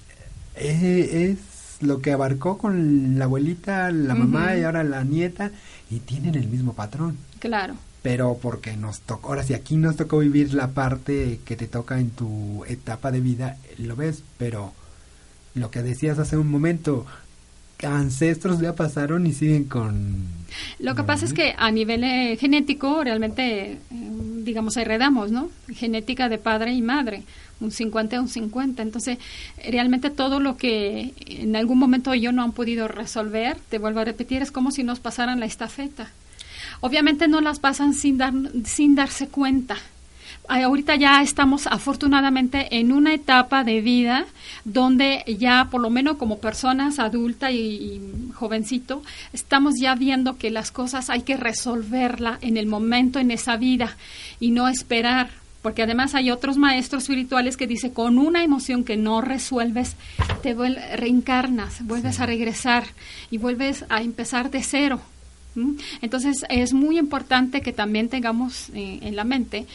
es, 0.56 1.38
lo 1.82 2.02
que 2.02 2.12
abarcó 2.12 2.58
con 2.58 3.18
la 3.18 3.26
abuelita, 3.26 3.92
la 3.92 4.14
mamá 4.14 4.56
y 4.56 4.64
ahora 4.64 4.84
la 4.84 5.04
nieta, 5.04 5.52
y 5.90 6.00
tienen 6.00 6.36
el 6.36 6.48
mismo 6.48 6.74
patrón. 6.74 7.18
Claro. 7.40 7.76
Pero 8.04 8.38
porque 8.42 8.76
nos 8.78 9.02
tocó, 9.02 9.30
ahora 9.30 9.44
si 9.44 9.54
aquí 9.54 9.76
nos 9.78 9.96
tocó 9.96 10.20
vivir 10.20 10.54
la 10.54 10.70
parte 10.70 11.40
que 11.46 11.56
te 11.56 11.68
toca 11.68 12.00
en 12.00 12.12
tu 12.12 12.64
etapa 12.66 13.12
de 13.12 13.22
vida, 13.22 13.58
lo 13.78 13.96
ves, 13.96 14.24
pero 14.38 14.74
lo 15.56 15.72
que 15.72 15.82
decías 15.82 16.20
hace 16.20 16.38
un 16.38 16.50
momento, 16.50 17.06
ancestros 17.88 18.60
ya 18.60 18.76
pasaron 18.76 19.26
y 19.28 19.34
siguen 19.34 19.66
con... 19.66 20.26
Lo 20.80 20.96
que 20.96 21.04
pasa 21.04 21.26
es 21.26 21.34
que 21.34 21.56
a 21.58 21.72
nivel 21.72 22.04
eh, 22.04 22.38
genético 22.40 23.04
realmente, 23.04 23.72
eh, 23.72 23.78
digamos, 24.44 24.78
heredamos, 24.78 25.32
¿no? 25.32 25.50
Genética 25.70 26.30
de 26.30 26.38
padre 26.38 26.74
y 26.74 26.82
madre 26.82 27.24
un 27.62 27.72
50 27.72 28.18
a 28.18 28.22
un 28.22 28.28
50. 28.28 28.82
Entonces, 28.82 29.18
realmente 29.70 30.10
todo 30.10 30.40
lo 30.40 30.58
que 30.58 31.14
en 31.28 31.56
algún 31.56 31.80
momento 31.80 32.14
yo 32.14 32.32
no 32.32 32.44
han 32.44 32.52
podido 32.52 32.88
resolver, 32.88 33.58
te 33.70 33.78
vuelvo 33.78 34.02
a 34.02 34.06
repetir, 34.06 34.42
es 34.42 34.52
como 34.52 34.72
si 34.72 34.84
nos 34.84 35.00
pasaran 35.00 35.40
la 35.40 35.46
estafeta. 35.46 36.10
Obviamente 36.82 37.28
no 37.28 37.42
las 37.42 37.60
pasan 37.60 37.94
sin, 37.94 38.18
dar, 38.18 38.34
sin 38.66 38.96
darse 38.96 39.28
cuenta. 39.28 39.78
Ahorita 40.48 40.96
ya 40.96 41.22
estamos 41.22 41.68
afortunadamente 41.68 42.80
en 42.80 42.92
una 42.92 43.14
etapa 43.14 43.64
de 43.64 43.80
vida 43.80 44.26
donde 44.66 45.24
ya 45.40 45.68
por 45.70 45.82
lo 45.82 45.90
menos 45.90 46.18
como 46.18 46.40
personas 46.40 47.00
adulta 47.00 47.52
y, 47.52 47.58
y 47.58 48.32
jovencito 48.34 49.04
estamos 49.34 49.76
ya 49.80 49.94
viendo 49.96 50.38
que 50.38 50.50
las 50.50 50.72
cosas 50.72 51.10
hay 51.10 51.22
que 51.22 51.38
resolverla 51.38 52.40
en 52.42 52.58
el 52.58 52.66
momento 52.66 53.20
en 53.20 53.32
esa 53.32 53.56
vida 53.56 53.96
y 54.40 54.50
no 54.50 54.68
esperar 54.68 55.30
porque 55.62 55.84
además 55.84 56.16
hay 56.16 56.32
otros 56.32 56.58
maestros 56.58 57.04
espirituales 57.04 57.58
que 57.58 57.68
dice 57.68 57.92
con 57.92 58.18
una 58.18 58.44
emoción 58.44 58.84
que 58.84 58.98
no 58.98 59.22
resuelves 59.22 59.96
te 60.42 60.54
reencarnas, 60.54 61.86
vuelves 61.86 62.20
a 62.20 62.26
regresar 62.26 62.86
y 63.30 63.38
vuelves 63.38 63.86
a 63.90 64.02
empezar 64.02 64.50
de 64.50 64.64
cero. 64.64 65.02
Entonces 66.02 66.46
es 66.50 66.74
muy 66.74 66.98
importante 66.98 67.62
que 67.62 67.74
también 67.74 68.08
tengamos 68.08 68.70
eh, 68.70 69.00
en 69.02 69.18
la 69.18 69.26
mente 69.26 69.66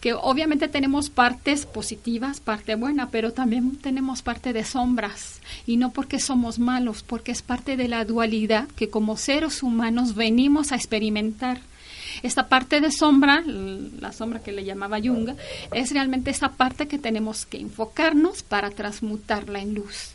que 0.00 0.14
obviamente 0.14 0.66
tenemos 0.66 1.10
partes 1.10 1.66
positivas, 1.66 2.40
parte 2.40 2.74
buena, 2.74 3.10
pero 3.10 3.32
también 3.32 3.76
tenemos 3.76 4.22
parte 4.22 4.54
de 4.54 4.64
sombras 4.64 5.40
y 5.66 5.76
no 5.76 5.90
porque 5.90 6.20
somos 6.20 6.58
malos, 6.58 7.02
porque 7.02 7.32
es 7.32 7.42
parte 7.42 7.76
de 7.76 7.88
la 7.88 8.06
dualidad 8.06 8.66
que 8.76 8.88
como 8.88 9.18
seres 9.18 9.62
humanos 9.62 10.14
venimos 10.14 10.72
a 10.72 10.76
experimentar. 10.76 11.60
Esta 12.22 12.48
parte 12.48 12.80
de 12.80 12.90
sombra, 12.90 13.42
la 13.46 14.12
sombra 14.12 14.40
que 14.40 14.52
le 14.52 14.64
llamaba 14.64 14.98
Jung, 15.00 15.30
es 15.72 15.92
realmente 15.92 16.30
esa 16.30 16.52
parte 16.52 16.88
que 16.88 16.98
tenemos 16.98 17.46
que 17.46 17.58
enfocarnos 17.58 18.42
para 18.42 18.70
transmutarla 18.70 19.60
en 19.60 19.74
luz. 19.74 20.12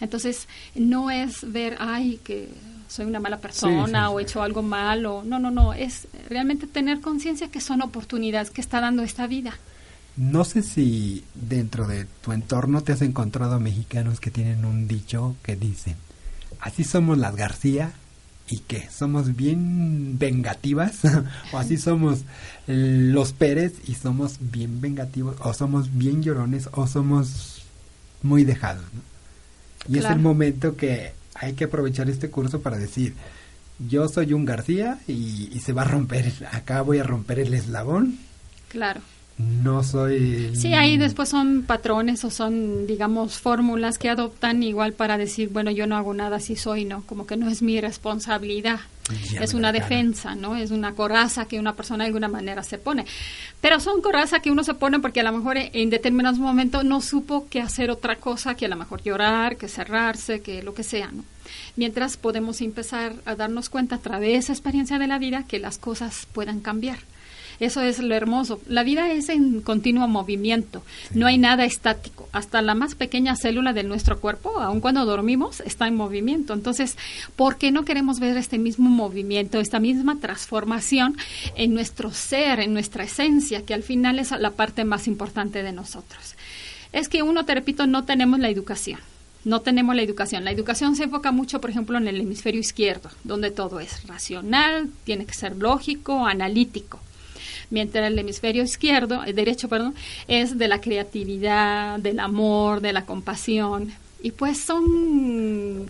Entonces, 0.00 0.46
no 0.74 1.10
es 1.10 1.50
ver, 1.52 1.76
ay, 1.80 2.20
que 2.22 2.48
soy 2.88 3.06
una 3.06 3.20
mala 3.20 3.38
persona 3.38 4.10
o 4.10 4.20
he 4.20 4.22
hecho 4.22 4.42
algo 4.42 4.62
malo. 4.62 5.22
No, 5.24 5.38
no, 5.38 5.50
no. 5.50 5.74
Es 5.74 6.06
realmente 6.28 6.66
tener 6.66 7.00
conciencia 7.00 7.50
que 7.50 7.60
son 7.60 7.82
oportunidades 7.82 8.50
que 8.50 8.60
está 8.60 8.80
dando 8.80 9.02
esta 9.02 9.26
vida. 9.26 9.54
No 10.16 10.44
sé 10.44 10.62
si 10.62 11.24
dentro 11.34 11.86
de 11.86 12.06
tu 12.22 12.32
entorno 12.32 12.80
te 12.82 12.92
has 12.92 13.02
encontrado 13.02 13.60
mexicanos 13.60 14.20
que 14.20 14.30
tienen 14.30 14.64
un 14.64 14.88
dicho 14.88 15.36
que 15.42 15.54
dicen, 15.54 15.96
así 16.60 16.82
somos 16.82 17.18
las 17.18 17.36
García 17.36 17.92
y 18.50 18.58
que 18.58 18.88
somos 18.90 19.36
bien 19.36 20.18
vengativas 20.18 21.00
o 21.52 21.58
así 21.58 21.76
somos 21.76 22.20
los 22.66 23.32
Pérez 23.32 23.74
y 23.86 23.94
somos 23.94 24.38
bien 24.40 24.80
vengativos 24.80 25.36
o 25.40 25.52
somos 25.52 25.96
bien 25.96 26.22
llorones 26.22 26.68
o 26.72 26.86
somos 26.86 27.62
muy 28.22 28.44
dejados. 28.44 28.84
Y 29.88 29.98
es 29.98 30.04
el 30.04 30.18
momento 30.18 30.76
que 30.76 31.12
hay 31.34 31.54
que 31.54 31.64
aprovechar 31.64 32.10
este 32.10 32.30
curso 32.30 32.60
para 32.60 32.78
decir, 32.78 33.14
yo 33.78 34.08
soy 34.08 34.32
un 34.32 34.44
García 34.44 34.98
y, 35.06 35.58
se 35.60 35.72
va 35.72 35.82
a 35.82 35.86
romper, 35.86 36.32
acá 36.52 36.82
voy 36.82 36.98
a 36.98 37.04
romper 37.04 37.38
el 37.38 37.54
eslabón. 37.54 38.18
Claro. 38.68 39.00
No 39.38 39.84
soy... 39.84 40.50
Sí, 40.56 40.74
ahí 40.74 40.98
después 40.98 41.28
son 41.28 41.62
patrones 41.62 42.24
o 42.24 42.30
son, 42.30 42.88
digamos, 42.88 43.38
fórmulas 43.38 43.96
que 43.96 44.08
adoptan 44.08 44.64
igual 44.64 44.94
para 44.94 45.16
decir, 45.16 45.50
bueno, 45.50 45.70
yo 45.70 45.86
no 45.86 45.96
hago 45.96 46.12
nada 46.12 46.40
si 46.40 46.56
soy, 46.56 46.84
¿no? 46.84 47.02
Como 47.06 47.24
que 47.24 47.36
no 47.36 47.48
es 47.48 47.62
mi 47.62 47.80
responsabilidad. 47.80 48.80
es 49.40 49.54
una 49.54 49.70
defensa, 49.70 50.34
¿no? 50.34 50.56
Es 50.56 50.72
una 50.72 50.92
coraza 50.94 51.46
que 51.46 51.60
una 51.60 51.76
persona 51.76 52.02
de 52.02 52.08
alguna 52.08 52.26
manera 52.26 52.64
se 52.64 52.78
pone. 52.78 53.06
Pero 53.60 53.78
son 53.78 54.02
corazas 54.02 54.42
que 54.42 54.50
uno 54.50 54.64
se 54.64 54.74
pone 54.74 54.98
porque 54.98 55.20
a 55.20 55.24
lo 55.24 55.32
mejor 55.32 55.56
en 55.56 55.88
determinados 55.88 56.40
momentos 56.40 56.84
no 56.84 57.00
supo 57.00 57.46
que 57.48 57.60
hacer 57.60 57.92
otra 57.92 58.16
cosa 58.16 58.56
que 58.56 58.66
a 58.66 58.68
lo 58.68 58.76
mejor 58.76 59.02
llorar, 59.02 59.56
que 59.56 59.68
cerrarse, 59.68 60.40
que 60.40 60.64
lo 60.64 60.74
que 60.74 60.82
sea, 60.82 61.12
¿no? 61.12 61.24
Mientras 61.76 62.16
podemos 62.16 62.60
empezar 62.60 63.14
a 63.24 63.36
darnos 63.36 63.68
cuenta 63.68 63.96
a 63.96 63.98
través 63.98 64.30
de 64.30 64.36
esa 64.36 64.52
experiencia 64.52 64.98
de 64.98 65.06
la 65.06 65.18
vida 65.18 65.44
que 65.46 65.60
las 65.60 65.78
cosas 65.78 66.26
puedan 66.32 66.58
cambiar. 66.58 66.98
Eso 67.60 67.80
es 67.80 67.98
lo 67.98 68.14
hermoso. 68.14 68.60
La 68.68 68.84
vida 68.84 69.10
es 69.10 69.28
en 69.28 69.60
continuo 69.62 70.06
movimiento. 70.06 70.82
No 71.12 71.26
hay 71.26 71.38
nada 71.38 71.64
estático. 71.64 72.28
Hasta 72.32 72.62
la 72.62 72.74
más 72.74 72.94
pequeña 72.94 73.34
célula 73.34 73.72
de 73.72 73.82
nuestro 73.82 74.20
cuerpo, 74.20 74.60
aun 74.60 74.80
cuando 74.80 75.04
dormimos, 75.04 75.60
está 75.60 75.88
en 75.88 75.96
movimiento. 75.96 76.54
Entonces, 76.54 76.96
¿por 77.34 77.58
qué 77.58 77.72
no 77.72 77.84
queremos 77.84 78.20
ver 78.20 78.36
este 78.36 78.58
mismo 78.58 78.88
movimiento, 78.88 79.58
esta 79.58 79.80
misma 79.80 80.18
transformación 80.20 81.16
en 81.56 81.74
nuestro 81.74 82.12
ser, 82.12 82.60
en 82.60 82.72
nuestra 82.74 83.04
esencia, 83.04 83.64
que 83.64 83.74
al 83.74 83.82
final 83.82 84.20
es 84.20 84.30
la 84.30 84.50
parte 84.50 84.84
más 84.84 85.08
importante 85.08 85.62
de 85.64 85.72
nosotros? 85.72 86.36
Es 86.92 87.08
que 87.08 87.22
uno, 87.22 87.44
te 87.44 87.54
repito, 87.54 87.86
no 87.86 88.04
tenemos 88.04 88.38
la 88.38 88.48
educación 88.48 89.00
no 89.44 89.60
tenemos 89.60 89.94
la 89.96 90.02
educación. 90.02 90.44
La 90.44 90.50
educación 90.50 90.94
se 90.94 91.04
enfoca 91.04 91.32
mucho, 91.32 91.58
por 91.60 91.70
ejemplo, 91.70 91.96
en 91.96 92.06
el 92.06 92.20
hemisferio 92.20 92.60
izquierdo, 92.60 93.08
donde 93.24 93.50
todo 93.50 93.80
es 93.80 94.06
racional, 94.06 94.90
tiene 95.04 95.24
que 95.24 95.32
ser 95.32 95.56
lógico, 95.56 96.26
analítico 96.26 97.00
mientras 97.70 98.06
el 98.06 98.18
hemisferio 98.18 98.62
izquierdo, 98.62 99.24
el 99.24 99.34
derecho, 99.34 99.68
perdón, 99.68 99.94
es 100.26 100.58
de 100.58 100.68
la 100.68 100.80
creatividad, 100.80 101.98
del 101.98 102.20
amor, 102.20 102.80
de 102.80 102.92
la 102.92 103.04
compasión. 103.04 103.92
Y 104.20 104.32
pues 104.32 104.58
son, 104.58 105.86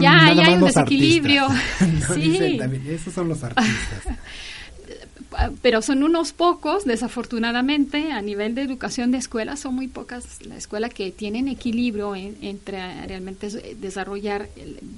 ya, 0.00 0.26
hay 0.26 0.54
un 0.54 0.64
desequilibrio. 0.64 1.48
sí. 2.14 2.58
esos 2.88 3.12
son 3.12 3.28
los 3.28 3.42
artistas. 3.42 4.06
pero 5.62 5.82
son 5.82 6.02
unos 6.02 6.32
pocos, 6.32 6.84
desafortunadamente, 6.84 8.12
a 8.12 8.22
nivel 8.22 8.54
de 8.54 8.62
educación 8.62 9.10
de 9.10 9.18
escuela, 9.18 9.56
son 9.56 9.74
muy 9.74 9.88
pocas 9.88 10.44
las 10.44 10.58
escuelas 10.58 10.92
que 10.92 11.10
tienen 11.10 11.48
equilibrio 11.48 12.14
entre 12.14 13.06
realmente 13.06 13.48
desarrollar 13.76 14.48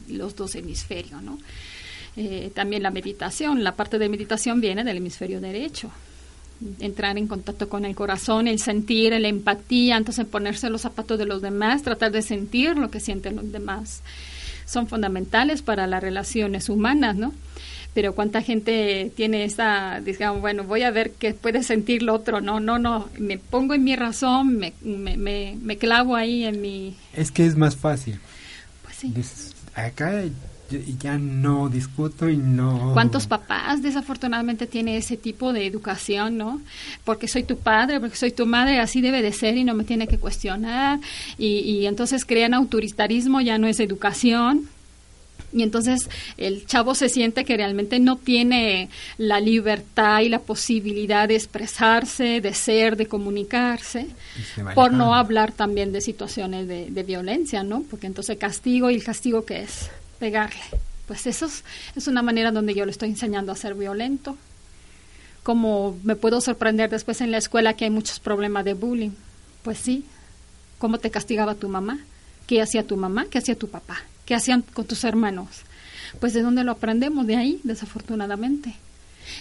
los 0.08 0.36
dos 0.36 0.54
hemisferios, 0.54 1.22
¿no? 1.22 1.38
Eh, 2.16 2.52
también 2.54 2.82
la 2.82 2.90
meditación, 2.90 3.64
la 3.64 3.74
parte 3.74 3.98
de 3.98 4.08
meditación 4.08 4.60
viene 4.60 4.84
del 4.84 4.98
hemisferio 4.98 5.40
derecho, 5.40 5.90
entrar 6.80 7.18
en 7.18 7.26
contacto 7.26 7.68
con 7.68 7.84
el 7.84 7.94
corazón, 7.94 8.48
el 8.48 8.58
sentir, 8.58 9.12
la 9.18 9.28
empatía, 9.28 9.96
entonces 9.96 10.26
ponerse 10.26 10.70
los 10.70 10.82
zapatos 10.82 11.18
de 11.18 11.26
los 11.26 11.42
demás, 11.42 11.82
tratar 11.82 12.12
de 12.12 12.22
sentir 12.22 12.76
lo 12.76 12.90
que 12.90 13.00
sienten 13.00 13.36
los 13.36 13.50
demás. 13.52 14.02
Son 14.66 14.86
fundamentales 14.88 15.62
para 15.62 15.86
las 15.86 16.02
relaciones 16.02 16.68
humanas, 16.68 17.16
¿no? 17.16 17.34
Pero 17.92 18.14
cuánta 18.14 18.42
gente 18.42 19.12
tiene 19.14 19.44
esta, 19.44 20.00
digamos, 20.00 20.40
bueno, 20.40 20.64
voy 20.64 20.82
a 20.82 20.90
ver 20.90 21.12
qué 21.12 21.32
puede 21.32 21.62
sentir 21.62 22.02
lo 22.02 22.14
otro, 22.14 22.40
no, 22.40 22.58
no, 22.58 22.78
no, 22.78 23.08
me 23.18 23.38
pongo 23.38 23.74
en 23.74 23.84
mi 23.84 23.94
razón, 23.94 24.56
me, 24.56 24.72
me, 24.82 25.56
me, 25.60 25.76
clavo 25.76 26.16
ahí 26.16 26.44
en 26.44 26.60
mi... 26.60 26.96
Es 27.12 27.30
que 27.30 27.46
es 27.46 27.56
más 27.56 27.76
fácil. 27.76 28.18
Pues 28.82 28.96
sí. 28.96 29.14
acá 29.74 30.24
ya 30.70 31.18
no 31.18 31.68
discuto 31.68 32.28
y 32.28 32.36
no... 32.36 32.92
¿Cuántos 32.94 33.26
papás 33.26 33.82
desafortunadamente 33.82 34.66
tienen 34.66 34.96
ese 34.96 35.16
tipo 35.16 35.52
de 35.52 35.66
educación, 35.66 36.38
no? 36.38 36.60
Porque 37.04 37.28
soy 37.28 37.44
tu 37.44 37.58
padre, 37.58 38.00
porque 38.00 38.16
soy 38.16 38.32
tu 38.32 38.46
madre, 38.46 38.80
así 38.80 39.00
debe 39.00 39.22
de 39.22 39.32
ser 39.32 39.56
y 39.56 39.64
no 39.64 39.74
me 39.74 39.84
tiene 39.84 40.08
que 40.08 40.18
cuestionar. 40.18 41.00
Y, 41.38 41.58
y 41.58 41.86
entonces 41.86 42.24
crean 42.24 42.54
autoritarismo, 42.54 43.40
ya 43.40 43.58
no 43.58 43.66
es 43.66 43.80
educación. 43.80 44.68
Y 45.52 45.62
entonces 45.62 46.08
el 46.36 46.66
chavo 46.66 46.96
se 46.96 47.08
siente 47.08 47.44
que 47.44 47.56
realmente 47.56 48.00
no 48.00 48.16
tiene 48.16 48.88
la 49.18 49.38
libertad 49.38 50.20
y 50.20 50.28
la 50.28 50.40
posibilidad 50.40 51.28
de 51.28 51.36
expresarse, 51.36 52.40
de 52.40 52.54
ser, 52.54 52.96
de 52.96 53.06
comunicarse, 53.06 54.08
por 54.74 54.92
no 54.92 55.14
hablar 55.14 55.52
también 55.52 55.92
de 55.92 56.00
situaciones 56.00 56.66
de, 56.66 56.90
de, 56.90 57.02
violencia, 57.04 57.62
¿no? 57.62 57.84
Porque 57.88 58.08
entonces 58.08 58.36
castigo 58.36 58.90
y 58.90 58.96
el 58.96 59.04
castigo 59.04 59.44
qué 59.44 59.62
es 59.62 59.90
pegarle. 60.14 60.62
Pues 61.06 61.26
eso 61.26 61.46
es, 61.96 62.06
una 62.08 62.22
manera 62.22 62.50
donde 62.50 62.74
yo 62.74 62.84
le 62.84 62.90
estoy 62.90 63.10
enseñando 63.10 63.52
a 63.52 63.56
ser 63.56 63.74
violento. 63.74 64.36
Como 65.42 65.98
me 66.02 66.16
puedo 66.16 66.40
sorprender 66.40 66.88
después 66.90 67.20
en 67.20 67.30
la 67.30 67.38
escuela 67.38 67.74
que 67.74 67.84
hay 67.84 67.90
muchos 67.90 68.20
problemas 68.20 68.64
de 68.64 68.74
bullying. 68.74 69.10
Pues 69.62 69.78
sí. 69.78 70.04
¿Cómo 70.78 70.98
te 70.98 71.10
castigaba 71.10 71.54
tu 71.54 71.68
mamá? 71.68 71.98
¿Qué 72.46 72.62
hacía 72.62 72.86
tu 72.86 72.96
mamá? 72.96 73.26
¿Qué 73.30 73.38
hacía 73.38 73.58
tu 73.58 73.68
papá? 73.68 74.02
¿Qué 74.24 74.34
hacían 74.34 74.62
con 74.62 74.86
tus 74.86 75.04
hermanos? 75.04 75.48
Pues 76.20 76.32
de 76.32 76.42
dónde 76.42 76.64
lo 76.64 76.72
aprendemos, 76.72 77.26
de 77.26 77.36
ahí, 77.36 77.60
desafortunadamente. 77.64 78.74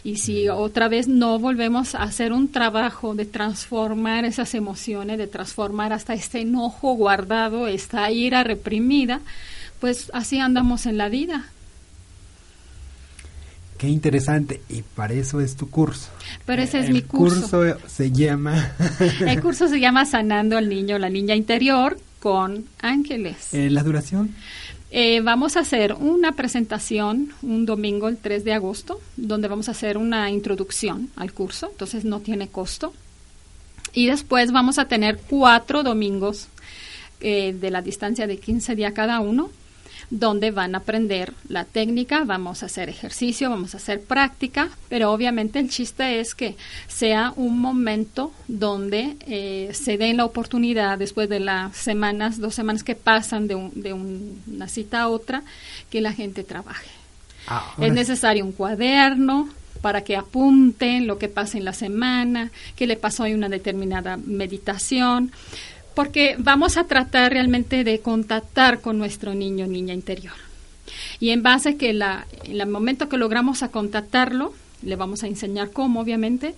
Y 0.03 0.17
si 0.17 0.49
otra 0.49 0.87
vez 0.87 1.07
no 1.07 1.39
volvemos 1.39 1.95
a 1.95 2.03
hacer 2.03 2.31
un 2.33 2.49
trabajo 2.49 3.15
de 3.15 3.25
transformar 3.25 4.25
esas 4.25 4.53
emociones, 4.55 5.17
de 5.17 5.27
transformar 5.27 5.93
hasta 5.93 6.13
este 6.13 6.41
enojo 6.41 6.93
guardado, 6.93 7.67
esta 7.67 8.09
ira 8.11 8.43
reprimida, 8.43 9.21
pues 9.83 10.09
así 10.13 10.39
andamos 10.39 10.85
en 10.85 10.95
la 10.95 11.09
vida. 11.09 11.43
Qué 13.77 13.89
interesante, 13.89 14.61
y 14.69 14.81
para 14.81 15.13
eso 15.13 15.41
es 15.41 15.57
tu 15.57 15.69
curso. 15.69 16.07
Pero 16.45 16.61
ese 16.61 16.79
es 16.79 16.89
mi 16.89 17.01
curso. 17.01 17.61
El 17.61 17.73
curso 17.73 17.89
se 17.89 18.09
llama... 18.09 18.71
El 19.27 19.41
curso 19.41 19.67
se 19.67 19.81
llama 19.81 20.05
Sanando 20.05 20.57
al 20.57 20.69
Niño, 20.69 20.97
la 20.99 21.09
Niña 21.09 21.35
Interior 21.35 21.99
con 22.21 22.63
Ángeles. 22.79 23.53
Eh, 23.53 23.69
¿La 23.69 23.83
duración? 23.83 24.33
Eh, 24.89 25.19
vamos 25.19 25.57
a 25.57 25.59
hacer 25.59 25.91
una 25.95 26.31
presentación 26.31 27.33
un 27.41 27.65
domingo, 27.65 28.07
el 28.07 28.15
3 28.15 28.45
de 28.45 28.53
agosto, 28.53 29.01
donde 29.17 29.49
vamos 29.49 29.67
a 29.67 29.71
hacer 29.71 29.97
una 29.97 30.31
introducción 30.31 31.09
al 31.17 31.33
curso, 31.33 31.71
entonces 31.71 32.05
no 32.05 32.21
tiene 32.21 32.47
costo. 32.47 32.93
Y 33.91 34.05
después 34.05 34.53
vamos 34.53 34.79
a 34.79 34.87
tener 34.87 35.17
cuatro 35.17 35.83
domingos 35.83 36.47
eh, 37.19 37.53
de 37.59 37.69
la 37.69 37.81
distancia 37.81 38.27
de 38.27 38.37
15 38.37 38.75
días 38.75 38.93
cada 38.93 39.19
uno, 39.19 39.51
donde 40.09 40.51
van 40.51 40.75
a 40.75 40.79
aprender 40.79 41.33
la 41.47 41.65
técnica, 41.65 42.23
vamos 42.23 42.63
a 42.63 42.67
hacer 42.67 42.89
ejercicio, 42.89 43.49
vamos 43.49 43.73
a 43.73 43.77
hacer 43.77 44.01
práctica, 44.01 44.69
pero 44.89 45.11
obviamente 45.11 45.59
el 45.59 45.69
chiste 45.69 46.19
es 46.19 46.35
que 46.35 46.55
sea 46.87 47.33
un 47.35 47.59
momento 47.59 48.31
donde 48.47 49.17
eh, 49.27 49.69
se 49.73 49.97
den 49.97 50.17
la 50.17 50.25
oportunidad 50.25 50.97
después 50.97 51.29
de 51.29 51.39
las 51.39 51.75
semanas, 51.75 52.39
dos 52.39 52.55
semanas 52.55 52.83
que 52.83 52.95
pasan 52.95 53.47
de, 53.47 53.69
de 53.73 53.93
una 53.93 54.67
cita 54.67 55.01
a 55.01 55.07
otra, 55.09 55.43
que 55.89 56.01
la 56.01 56.13
gente 56.13 56.43
trabaje. 56.43 56.89
Ah, 57.47 57.73
es 57.79 57.91
necesario 57.91 58.45
un 58.45 58.53
cuaderno, 58.53 59.49
para 59.83 60.01
que 60.01 60.15
apunten 60.15 61.07
lo 61.07 61.17
que 61.17 61.27
pasa 61.27 61.57
en 61.57 61.65
la 61.65 61.73
semana, 61.73 62.51
qué 62.77 62.87
le 62.87 62.95
pasó 62.95 63.25
en 63.25 63.35
una 63.35 63.49
determinada 63.49 64.15
meditación 64.15 65.33
porque 65.95 66.35
vamos 66.37 66.77
a 66.77 66.85
tratar 66.85 67.31
realmente 67.31 67.83
de 67.83 67.99
contactar 67.99 68.81
con 68.81 68.97
nuestro 68.97 69.33
niño 69.33 69.67
niña 69.67 69.93
interior. 69.93 70.33
Y 71.19 71.29
en 71.29 71.43
base 71.43 71.77
que 71.77 71.93
la, 71.93 72.27
en 72.43 72.59
el 72.59 72.67
momento 72.67 73.09
que 73.09 73.17
logramos 73.17 73.63
a 73.63 73.69
contactarlo, 73.69 74.53
le 74.81 74.95
vamos 74.95 75.23
a 75.23 75.27
enseñar 75.27 75.71
cómo, 75.71 76.01
obviamente. 76.01 76.55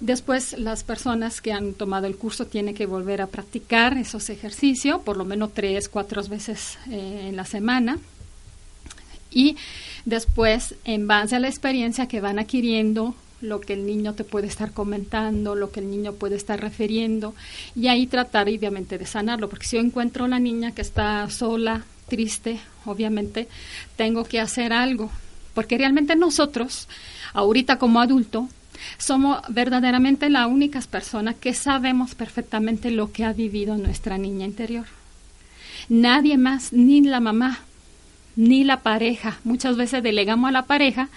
Después, 0.00 0.58
las 0.58 0.84
personas 0.84 1.40
que 1.40 1.52
han 1.52 1.74
tomado 1.74 2.06
el 2.06 2.16
curso 2.16 2.46
tienen 2.46 2.74
que 2.74 2.86
volver 2.86 3.22
a 3.22 3.28
practicar 3.28 3.96
esos 3.96 4.30
ejercicios, 4.30 5.00
por 5.02 5.16
lo 5.16 5.24
menos 5.24 5.54
tres, 5.54 5.88
cuatro 5.88 6.22
veces 6.24 6.78
eh, 6.90 7.26
en 7.28 7.36
la 7.36 7.44
semana. 7.44 7.98
Y 9.30 9.56
después, 10.04 10.74
en 10.84 11.06
base 11.06 11.36
a 11.36 11.40
la 11.40 11.48
experiencia 11.48 12.08
que 12.08 12.20
van 12.20 12.38
adquiriendo, 12.38 13.14
lo 13.40 13.60
que 13.60 13.74
el 13.74 13.86
niño 13.86 14.14
te 14.14 14.24
puede 14.24 14.46
estar 14.46 14.72
comentando, 14.72 15.54
lo 15.54 15.70
que 15.70 15.80
el 15.80 15.90
niño 15.90 16.14
puede 16.14 16.36
estar 16.36 16.60
refiriendo, 16.60 17.34
y 17.74 17.88
ahí 17.88 18.06
tratar 18.06 18.48
obviamente 18.48 18.98
de 18.98 19.06
sanarlo, 19.06 19.48
porque 19.48 19.66
si 19.66 19.76
yo 19.76 19.82
encuentro 19.82 20.24
a 20.24 20.28
la 20.28 20.38
niña 20.38 20.72
que 20.72 20.82
está 20.82 21.28
sola, 21.30 21.84
triste, 22.08 22.60
obviamente 22.84 23.48
tengo 23.96 24.24
que 24.24 24.40
hacer 24.40 24.72
algo, 24.72 25.10
porque 25.54 25.78
realmente 25.78 26.16
nosotros 26.16 26.88
ahorita 27.32 27.78
como 27.78 28.00
adulto, 28.00 28.48
somos 28.96 29.40
verdaderamente 29.48 30.30
las 30.30 30.46
únicas 30.46 30.86
personas 30.86 31.34
que 31.36 31.52
sabemos 31.54 32.14
perfectamente 32.14 32.90
lo 32.90 33.12
que 33.12 33.24
ha 33.24 33.32
vivido 33.32 33.76
nuestra 33.76 34.18
niña 34.18 34.46
interior. 34.46 34.86
Nadie 35.88 36.38
más, 36.38 36.72
ni 36.72 37.00
la 37.00 37.20
mamá, 37.20 37.60
ni 38.36 38.62
la 38.64 38.80
pareja. 38.80 39.38
Muchas 39.44 39.76
veces 39.76 40.02
delegamos 40.02 40.48
a 40.48 40.52
la 40.52 40.66
pareja 40.66 41.08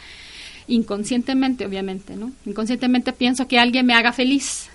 inconscientemente, 0.72 1.66
obviamente, 1.66 2.16
¿no? 2.16 2.32
Inconscientemente 2.46 3.14
pienso 3.14 3.48
que 3.48 3.60
alguien 3.60 3.86
me 3.86 3.94
haga 3.94 4.14
feliz. 4.14 4.70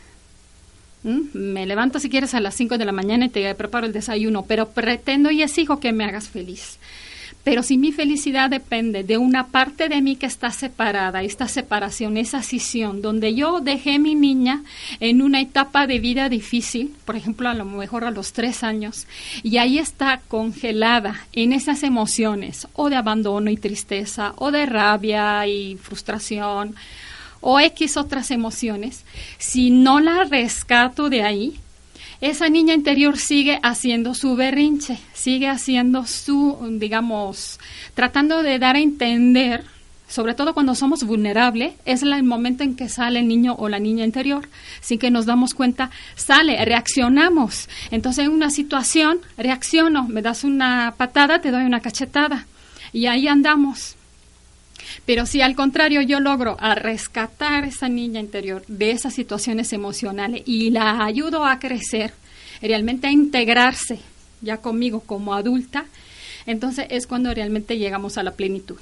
¿Mm? 1.02 1.20
Me 1.32 1.66
levanto 1.66 1.98
si 1.98 2.08
quieres 2.08 2.34
a 2.34 2.40
las 2.40 2.54
5 2.54 2.78
de 2.78 2.84
la 2.84 2.92
mañana 2.92 3.26
y 3.26 3.28
te 3.28 3.54
preparo 3.54 3.86
el 3.86 3.92
desayuno, 3.92 4.44
pero 4.46 4.68
pretendo 4.68 5.30
y 5.30 5.42
exijo 5.42 5.80
que 5.80 5.92
me 5.92 6.04
hagas 6.04 6.28
feliz. 6.28 6.78
Pero 7.46 7.62
si 7.62 7.78
mi 7.78 7.92
felicidad 7.92 8.50
depende 8.50 9.04
de 9.04 9.18
una 9.18 9.46
parte 9.46 9.88
de 9.88 10.02
mí 10.02 10.16
que 10.16 10.26
está 10.26 10.50
separada, 10.50 11.22
esta 11.22 11.46
separación, 11.46 12.16
esa 12.16 12.42
cisión, 12.42 13.02
donde 13.02 13.36
yo 13.36 13.60
dejé 13.60 14.00
mi 14.00 14.16
niña 14.16 14.64
en 14.98 15.22
una 15.22 15.40
etapa 15.40 15.86
de 15.86 16.00
vida 16.00 16.28
difícil, 16.28 16.92
por 17.04 17.14
ejemplo, 17.14 17.48
a 17.48 17.54
lo 17.54 17.64
mejor 17.64 18.02
a 18.02 18.10
los 18.10 18.32
tres 18.32 18.64
años, 18.64 19.06
y 19.44 19.58
ahí 19.58 19.78
está 19.78 20.22
congelada 20.26 21.24
en 21.32 21.52
esas 21.52 21.84
emociones, 21.84 22.66
o 22.72 22.90
de 22.90 22.96
abandono 22.96 23.48
y 23.48 23.56
tristeza, 23.56 24.32
o 24.38 24.50
de 24.50 24.66
rabia 24.66 25.46
y 25.46 25.76
frustración, 25.76 26.74
o 27.40 27.60
X 27.60 27.96
otras 27.96 28.32
emociones, 28.32 29.04
si 29.38 29.70
no 29.70 30.00
la 30.00 30.24
rescato 30.24 31.08
de 31.08 31.22
ahí, 31.22 31.60
esa 32.20 32.48
niña 32.48 32.74
interior 32.74 33.18
sigue 33.18 33.58
haciendo 33.62 34.14
su 34.14 34.36
berrinche, 34.36 34.98
sigue 35.12 35.48
haciendo 35.48 36.06
su, 36.06 36.58
digamos, 36.78 37.60
tratando 37.94 38.42
de 38.42 38.58
dar 38.58 38.76
a 38.76 38.80
entender, 38.80 39.64
sobre 40.08 40.34
todo 40.34 40.54
cuando 40.54 40.74
somos 40.74 41.04
vulnerables, 41.04 41.74
es 41.84 42.02
el 42.02 42.22
momento 42.22 42.62
en 42.62 42.76
que 42.76 42.88
sale 42.88 43.18
el 43.18 43.28
niño 43.28 43.54
o 43.58 43.68
la 43.68 43.78
niña 43.78 44.04
interior, 44.04 44.48
sin 44.80 44.98
que 44.98 45.10
nos 45.10 45.26
damos 45.26 45.52
cuenta, 45.52 45.90
sale, 46.14 46.64
reaccionamos. 46.64 47.68
Entonces 47.90 48.26
en 48.26 48.32
una 48.32 48.50
situación, 48.50 49.18
reacciono, 49.36 50.08
me 50.08 50.22
das 50.22 50.44
una 50.44 50.94
patada, 50.96 51.40
te 51.40 51.50
doy 51.50 51.64
una 51.64 51.80
cachetada. 51.80 52.46
Y 52.92 53.06
ahí 53.06 53.28
andamos. 53.28 53.95
Pero 55.04 55.26
si 55.26 55.40
al 55.40 55.54
contrario 55.54 56.02
yo 56.02 56.20
logro 56.20 56.56
a 56.60 56.74
rescatar 56.74 57.64
esa 57.64 57.88
niña 57.88 58.20
interior 58.20 58.64
de 58.68 58.90
esas 58.90 59.14
situaciones 59.14 59.72
emocionales 59.72 60.42
y 60.46 60.70
la 60.70 61.04
ayudo 61.04 61.44
a 61.44 61.58
crecer, 61.58 62.12
realmente 62.60 63.06
a 63.06 63.12
integrarse 63.12 63.98
ya 64.40 64.58
conmigo 64.58 65.00
como 65.00 65.34
adulta, 65.34 65.86
entonces 66.46 66.86
es 66.90 67.06
cuando 67.06 67.32
realmente 67.32 67.78
llegamos 67.78 68.18
a 68.18 68.22
la 68.22 68.32
plenitud. 68.32 68.76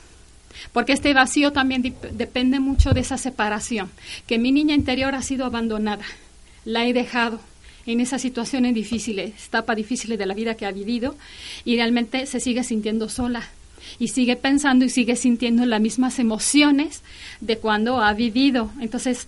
Porque 0.73 0.93
este 0.93 1.15
vacío 1.15 1.53
también 1.53 1.95
depende 2.13 2.61
mucho 2.61 2.93
de 2.93 3.01
esa 3.01 3.19
separación, 3.19 3.91
que 4.27 4.39
mi 4.39 4.53
niña 4.53 4.75
interior 4.75 5.15
ha 5.15 5.23
sido 5.23 5.45
abandonada, 5.45 6.05
la 6.65 6.87
he 6.87 6.93
dejado 6.93 7.41
en 7.87 8.01
esas 8.01 8.23
situaciones 8.23 8.75
difíciles, 8.75 9.33
etapas 9.47 9.77
difíciles 9.77 10.19
de 10.19 10.27
la 10.27 10.35
vida 10.35 10.55
que 10.55 10.67
ha 10.67 10.73
vivido, 10.73 11.17
y 11.65 11.77
realmente 11.77 12.27
se 12.27 12.41
sigue 12.41 12.65
sintiendo 12.65 13.09
sola, 13.09 13.49
y 13.99 14.09
sigue 14.09 14.37
pensando 14.37 14.85
y 14.85 14.91
sigue 14.91 15.17
sintiendo 15.17 15.65
las 15.67 15.81
mismas 15.81 16.19
emociones 16.19 17.03
de 17.41 17.59
cuando 17.59 18.01
ha 18.01 18.13
vivido. 18.15 18.71
Entonces, 18.81 19.27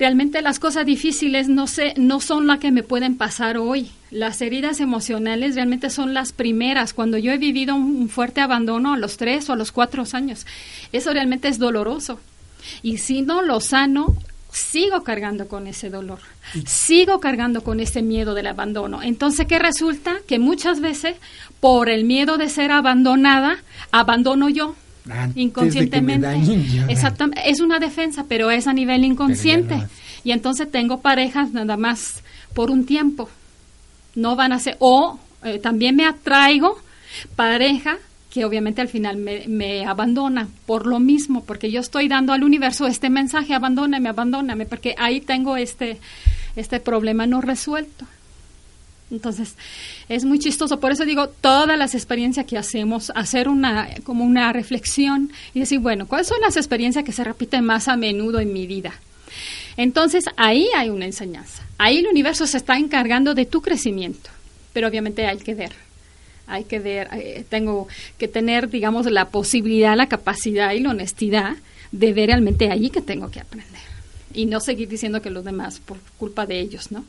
realmente 0.00 0.40
las 0.40 0.58
cosas 0.58 0.86
difíciles 0.86 1.48
no, 1.48 1.66
sé, 1.66 1.92
no 1.98 2.20
son 2.20 2.46
las 2.46 2.58
que 2.58 2.72
me 2.72 2.82
pueden 2.82 3.16
pasar 3.16 3.58
hoy. 3.58 3.90
Las 4.10 4.40
heridas 4.40 4.80
emocionales 4.80 5.54
realmente 5.54 5.90
son 5.90 6.14
las 6.14 6.32
primeras, 6.32 6.94
cuando 6.94 7.18
yo 7.18 7.32
he 7.32 7.38
vivido 7.38 7.74
un, 7.74 8.08
fuerte 8.08 8.40
abandono 8.40 8.94
a 8.94 8.96
los 8.96 9.18
tres 9.18 9.48
o 9.50 9.52
a 9.52 9.56
los 9.56 9.72
cuatro 9.72 10.04
años. 10.12 10.46
Eso 10.92 11.12
realmente 11.12 11.48
es 11.48 11.58
doloroso. 11.58 12.18
Y 12.82 12.96
si 12.98 13.22
no 13.22 13.42
lo 13.42 13.60
sano, 13.60 14.16
sigo 14.52 15.02
cargando 15.02 15.48
con 15.48 15.66
ese 15.66 15.90
dolor, 15.90 16.18
sigo 16.66 17.20
cargando 17.20 17.62
con 17.62 17.80
ese 17.80 18.02
miedo 18.02 18.34
del 18.34 18.46
abandono. 18.46 19.02
Entonces, 19.02 19.46
¿qué 19.46 19.58
resulta? 19.58 20.16
Que 20.26 20.38
muchas 20.38 20.80
veces, 20.80 21.16
por 21.60 21.88
el 21.88 22.04
miedo 22.04 22.36
de 22.36 22.48
ser 22.48 22.72
abandonada, 22.72 23.58
abandono 23.92 24.48
yo. 24.48 24.74
inconscientemente. 25.34 26.28
Exactamente. 26.88 27.48
Es 27.50 27.60
una 27.60 27.78
defensa, 27.78 28.24
pero 28.28 28.50
es 28.50 28.66
a 28.66 28.72
nivel 28.72 29.04
inconsciente. 29.04 29.86
Y 30.24 30.32
entonces 30.32 30.70
tengo 30.70 31.00
parejas 31.00 31.52
nada 31.52 31.76
más 31.76 32.22
por 32.54 32.70
un 32.70 32.84
tiempo. 32.84 33.28
No 34.14 34.36
van 34.36 34.52
a 34.52 34.58
ser. 34.58 34.76
O 34.80 35.18
eh, 35.44 35.58
también 35.58 35.96
me 35.96 36.04
atraigo 36.04 36.78
pareja 37.36 37.98
que 38.30 38.44
obviamente 38.44 38.80
al 38.80 38.88
final 38.88 39.16
me, 39.16 39.46
me, 39.48 39.84
abandona 39.84 40.48
por 40.64 40.86
lo 40.86 41.00
mismo, 41.00 41.44
porque 41.44 41.70
yo 41.70 41.80
estoy 41.80 42.06
dando 42.06 42.32
al 42.32 42.44
universo 42.44 42.86
este 42.86 43.10
mensaje, 43.10 43.54
abandóname, 43.54 44.08
abandóname, 44.08 44.66
porque 44.66 44.94
ahí 44.98 45.20
tengo 45.20 45.56
este, 45.56 45.98
este 46.54 46.78
problema 46.78 47.26
no 47.26 47.40
resuelto. 47.40 48.06
Entonces, 49.10 49.56
es 50.08 50.24
muy 50.24 50.38
chistoso, 50.38 50.78
por 50.78 50.92
eso 50.92 51.04
digo, 51.04 51.28
todas 51.28 51.76
las 51.76 51.96
experiencias 51.96 52.46
que 52.46 52.56
hacemos, 52.56 53.10
hacer 53.16 53.48
una, 53.48 53.88
como 54.04 54.24
una 54.24 54.52
reflexión 54.52 55.32
y 55.52 55.58
decir, 55.58 55.80
bueno, 55.80 56.06
¿cuáles 56.06 56.28
son 56.28 56.40
las 56.40 56.56
experiencias 56.56 57.04
que 57.04 57.10
se 57.10 57.24
repiten 57.24 57.64
más 57.64 57.88
a 57.88 57.96
menudo 57.96 58.38
en 58.38 58.52
mi 58.52 58.68
vida? 58.68 58.92
Entonces, 59.76 60.26
ahí 60.36 60.68
hay 60.76 60.90
una 60.90 61.06
enseñanza. 61.06 61.64
Ahí 61.78 61.98
el 61.98 62.06
universo 62.06 62.46
se 62.46 62.58
está 62.58 62.76
encargando 62.76 63.34
de 63.34 63.46
tu 63.46 63.60
crecimiento, 63.60 64.30
pero 64.72 64.86
obviamente 64.86 65.26
hay 65.26 65.38
que 65.38 65.56
ver 65.56 65.89
hay 66.50 66.64
que 66.64 66.78
ver, 66.78 67.08
eh, 67.12 67.44
tengo 67.48 67.88
que 68.18 68.28
tener, 68.28 68.68
digamos, 68.68 69.06
la 69.10 69.28
posibilidad, 69.28 69.96
la 69.96 70.08
capacidad 70.08 70.72
y 70.72 70.80
la 70.80 70.90
honestidad 70.90 71.56
de 71.92 72.12
ver 72.12 72.28
realmente 72.28 72.70
allí 72.70 72.90
que 72.90 73.00
tengo 73.00 73.30
que 73.30 73.40
aprender 73.40 73.80
y 74.32 74.46
no 74.46 74.60
seguir 74.60 74.88
diciendo 74.88 75.22
que 75.22 75.30
los 75.30 75.44
demás 75.44 75.80
por 75.80 75.98
culpa 76.18 76.46
de 76.46 76.60
ellos, 76.60 76.92
¿no? 76.92 77.04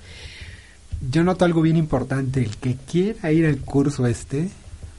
Yo 1.10 1.24
noto 1.24 1.46
algo 1.46 1.62
bien 1.62 1.78
importante, 1.78 2.42
el 2.42 2.58
que 2.58 2.76
quiera 2.76 3.32
ir 3.32 3.46
al 3.46 3.58
curso 3.58 4.06
este 4.06 4.50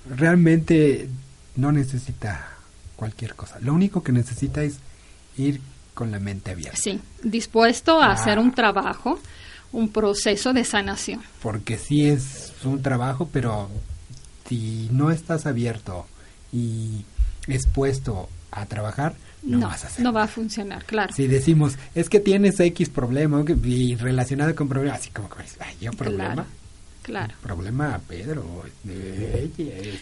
realmente 0.09 1.09
no 1.57 1.71
necesita 1.71 2.49
cualquier 2.97 3.35
cosa. 3.35 3.59
Lo 3.61 3.73
único 3.73 4.03
que 4.03 4.13
necesita 4.13 4.63
es 4.63 4.79
ir 5.37 5.61
con 5.95 6.11
la 6.11 6.19
mente 6.19 6.51
abierta. 6.51 6.77
Sí, 6.77 7.01
dispuesto 7.23 8.01
a 8.01 8.13
hacer 8.13 8.39
un 8.39 8.53
trabajo, 8.53 9.19
un 9.71 9.91
proceso 9.91 10.53
de 10.53 10.65
sanación. 10.65 11.21
Porque 11.41 11.79
sí 11.79 12.07
es 12.07 12.53
un 12.65 12.83
trabajo, 12.83 13.29
pero 13.33 13.69
si 14.53 14.89
no 14.93 15.11
estás 15.11 15.47
abierto 15.47 16.07
y 16.53 17.05
expuesto 17.47 18.29
a 18.51 18.67
trabajar, 18.67 19.15
no, 19.43 19.67
vas 19.67 19.85
a 19.85 19.87
hacer. 19.87 20.05
No 20.05 20.13
va 20.13 20.25
a 20.25 20.29
funcionar, 20.29 20.85
claro. 20.85 21.13
Si 21.15 21.27
decimos, 21.27 21.79
es 21.95 22.11
que 22.11 22.21
tienes 22.21 22.61
X 22.61 22.91
problema 22.91 23.43
y 23.65 23.97
relacionado 23.97 24.55
con 24.55 24.69
problemas, 24.69 25.01
así 25.01 25.11
como 25.11 25.31
que, 25.31 25.43
ay, 25.61 25.77
yo 25.81 25.91
problema. 25.93 26.45
Claro. 27.01 27.35
Problema 27.43 27.99
Pedro, 28.07 28.63
este, 28.85 30.01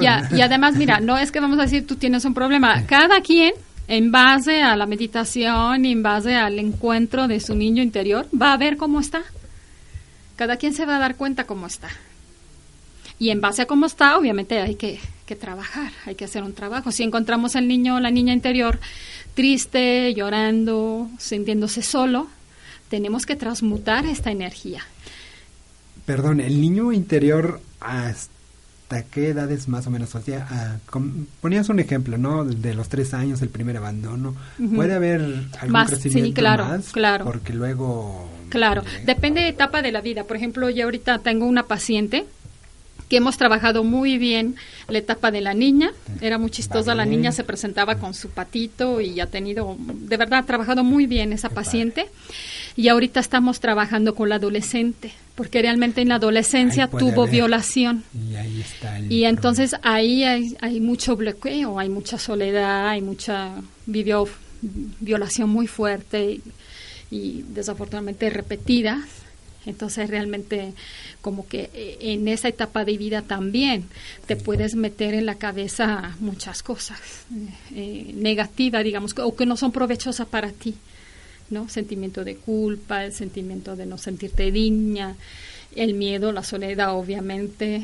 Ya, 0.00 0.28
y 0.32 0.40
además, 0.40 0.74
mira, 0.74 0.98
no 0.98 1.18
es 1.18 1.30
que 1.30 1.38
vamos 1.38 1.58
a 1.58 1.62
decir 1.62 1.86
tú 1.86 1.96
tienes 1.96 2.24
un 2.24 2.32
problema. 2.32 2.86
Cada 2.86 3.20
quien, 3.20 3.52
en 3.86 4.10
base 4.10 4.62
a 4.62 4.74
la 4.76 4.86
meditación 4.86 5.84
y 5.84 5.92
en 5.92 6.02
base 6.02 6.34
al 6.34 6.58
encuentro 6.58 7.28
de 7.28 7.38
su 7.38 7.54
niño 7.54 7.82
interior, 7.82 8.26
va 8.34 8.54
a 8.54 8.56
ver 8.56 8.78
cómo 8.78 8.98
está. 8.98 9.22
Cada 10.36 10.56
quien 10.56 10.72
se 10.72 10.86
va 10.86 10.96
a 10.96 10.98
dar 10.98 11.16
cuenta 11.16 11.44
cómo 11.44 11.66
está. 11.66 11.88
Y 13.22 13.30
en 13.30 13.40
base 13.40 13.62
a 13.62 13.66
cómo 13.66 13.86
está, 13.86 14.18
obviamente 14.18 14.58
hay 14.58 14.74
que, 14.74 14.98
trabajar, 15.38 15.92
hay 16.06 16.16
que 16.16 16.24
hacer 16.24 16.42
un 16.42 16.54
trabajo. 16.54 16.90
Si 16.90 17.04
encontramos 17.04 17.54
al 17.54 17.68
niño 17.68 17.94
o 17.94 18.00
la 18.00 18.10
niña 18.10 18.32
interior 18.32 18.80
triste, 19.34 20.12
llorando, 20.12 21.08
sintiéndose 21.20 21.82
solo, 21.82 22.26
tenemos 22.88 23.24
que 23.24 23.36
transmutar 23.36 24.06
esta 24.06 24.32
energía. 24.32 24.82
Perdón, 26.04 26.40
el 26.40 26.60
niño 26.60 26.90
interior 26.90 27.60
hasta 27.78 29.04
qué 29.08 29.28
edades 29.28 29.68
más 29.68 29.86
o 29.86 29.90
menos, 29.90 30.12
o 30.16 30.20
sea, 30.20 30.80
ponías 31.40 31.68
un 31.68 31.78
ejemplo, 31.78 32.18
¿no? 32.18 32.44
De 32.44 32.74
los 32.74 32.88
tres 32.88 33.14
años, 33.14 33.40
el 33.40 33.50
primer 33.50 33.76
abandono, 33.76 34.34
puede 34.74 34.94
haber 34.94 35.20
algún 35.60 35.70
más, 35.70 35.90
crecimiento 35.90 36.26
sí, 36.26 36.34
claro, 36.34 36.64
más, 36.64 36.90
claro. 36.90 37.24
porque 37.24 37.52
luego. 37.52 38.28
Claro, 38.48 38.82
depende 39.06 39.42
de 39.42 39.48
etapa 39.48 39.80
de 39.80 39.92
la 39.92 40.00
vida. 40.00 40.24
Por 40.24 40.36
ejemplo, 40.36 40.68
yo 40.70 40.86
ahorita 40.86 41.20
tengo 41.20 41.46
una 41.46 41.62
paciente 41.68 42.26
que 43.12 43.18
hemos 43.18 43.36
trabajado 43.36 43.84
muy 43.84 44.16
bien 44.16 44.56
la 44.88 44.96
etapa 44.96 45.30
de 45.30 45.42
la 45.42 45.52
niña. 45.52 45.90
Era 46.22 46.38
muy 46.38 46.48
chistosa, 46.48 46.94
la 46.94 47.04
niña 47.04 47.30
se 47.30 47.44
presentaba 47.44 47.96
con 47.96 48.14
su 48.14 48.30
patito 48.30 49.02
y 49.02 49.20
ha 49.20 49.26
tenido, 49.26 49.76
de 49.78 50.16
verdad, 50.16 50.38
ha 50.38 50.46
trabajado 50.46 50.82
muy 50.82 51.06
bien 51.06 51.34
esa 51.34 51.50
paciente. 51.50 52.06
Y 52.74 52.88
ahorita 52.88 53.20
estamos 53.20 53.60
trabajando 53.60 54.14
con 54.14 54.30
la 54.30 54.36
adolescente, 54.36 55.12
porque 55.34 55.60
realmente 55.60 56.00
en 56.00 56.08
la 56.08 56.14
adolescencia 56.14 56.88
tuvo 56.88 57.26
violación. 57.26 58.02
Y 58.14 58.34
ahí 58.34 58.60
está 58.62 58.98
Y 59.00 59.24
entonces 59.24 59.76
ahí 59.82 60.24
hay, 60.24 60.56
hay, 60.62 60.80
mucho 60.80 61.14
bloqueo, 61.14 61.78
hay 61.78 61.90
mucha 61.90 62.18
soledad, 62.18 62.88
hay 62.88 63.02
mucha, 63.02 63.50
vivió 63.84 64.26
violación 65.00 65.50
muy 65.50 65.66
fuerte 65.66 66.30
y, 66.30 66.42
y 67.10 67.44
desafortunadamente 67.50 68.30
repetida. 68.30 69.04
Entonces 69.66 70.10
realmente 70.10 70.72
como 71.20 71.46
que 71.46 71.70
eh, 71.72 71.98
en 72.00 72.26
esa 72.28 72.48
etapa 72.48 72.84
de 72.84 72.96
vida 72.96 73.22
también 73.22 73.84
te 74.26 74.36
puedes 74.36 74.74
meter 74.74 75.14
en 75.14 75.26
la 75.26 75.36
cabeza 75.36 76.16
muchas 76.20 76.62
cosas 76.62 77.00
eh, 77.74 78.12
negativas, 78.14 78.82
digamos, 78.84 79.14
o 79.18 79.36
que 79.36 79.46
no 79.46 79.56
son 79.56 79.72
provechosas 79.72 80.26
para 80.26 80.50
ti, 80.50 80.74
¿no? 81.50 81.68
Sentimiento 81.68 82.24
de 82.24 82.36
culpa, 82.36 83.04
el 83.04 83.12
sentimiento 83.12 83.76
de 83.76 83.86
no 83.86 83.98
sentirte 83.98 84.50
digna, 84.50 85.16
el 85.76 85.94
miedo, 85.94 86.32
la 86.32 86.42
soledad, 86.42 86.96
obviamente. 86.96 87.82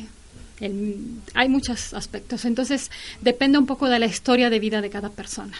hay 1.34 1.48
muchos 1.48 1.94
aspectos. 1.94 2.44
Entonces, 2.44 2.90
depende 3.20 3.58
un 3.58 3.66
poco 3.66 3.88
de 3.88 3.98
la 3.98 4.06
historia 4.06 4.50
de 4.50 4.58
vida 4.58 4.80
de 4.80 4.90
cada 4.90 5.10
persona. 5.10 5.56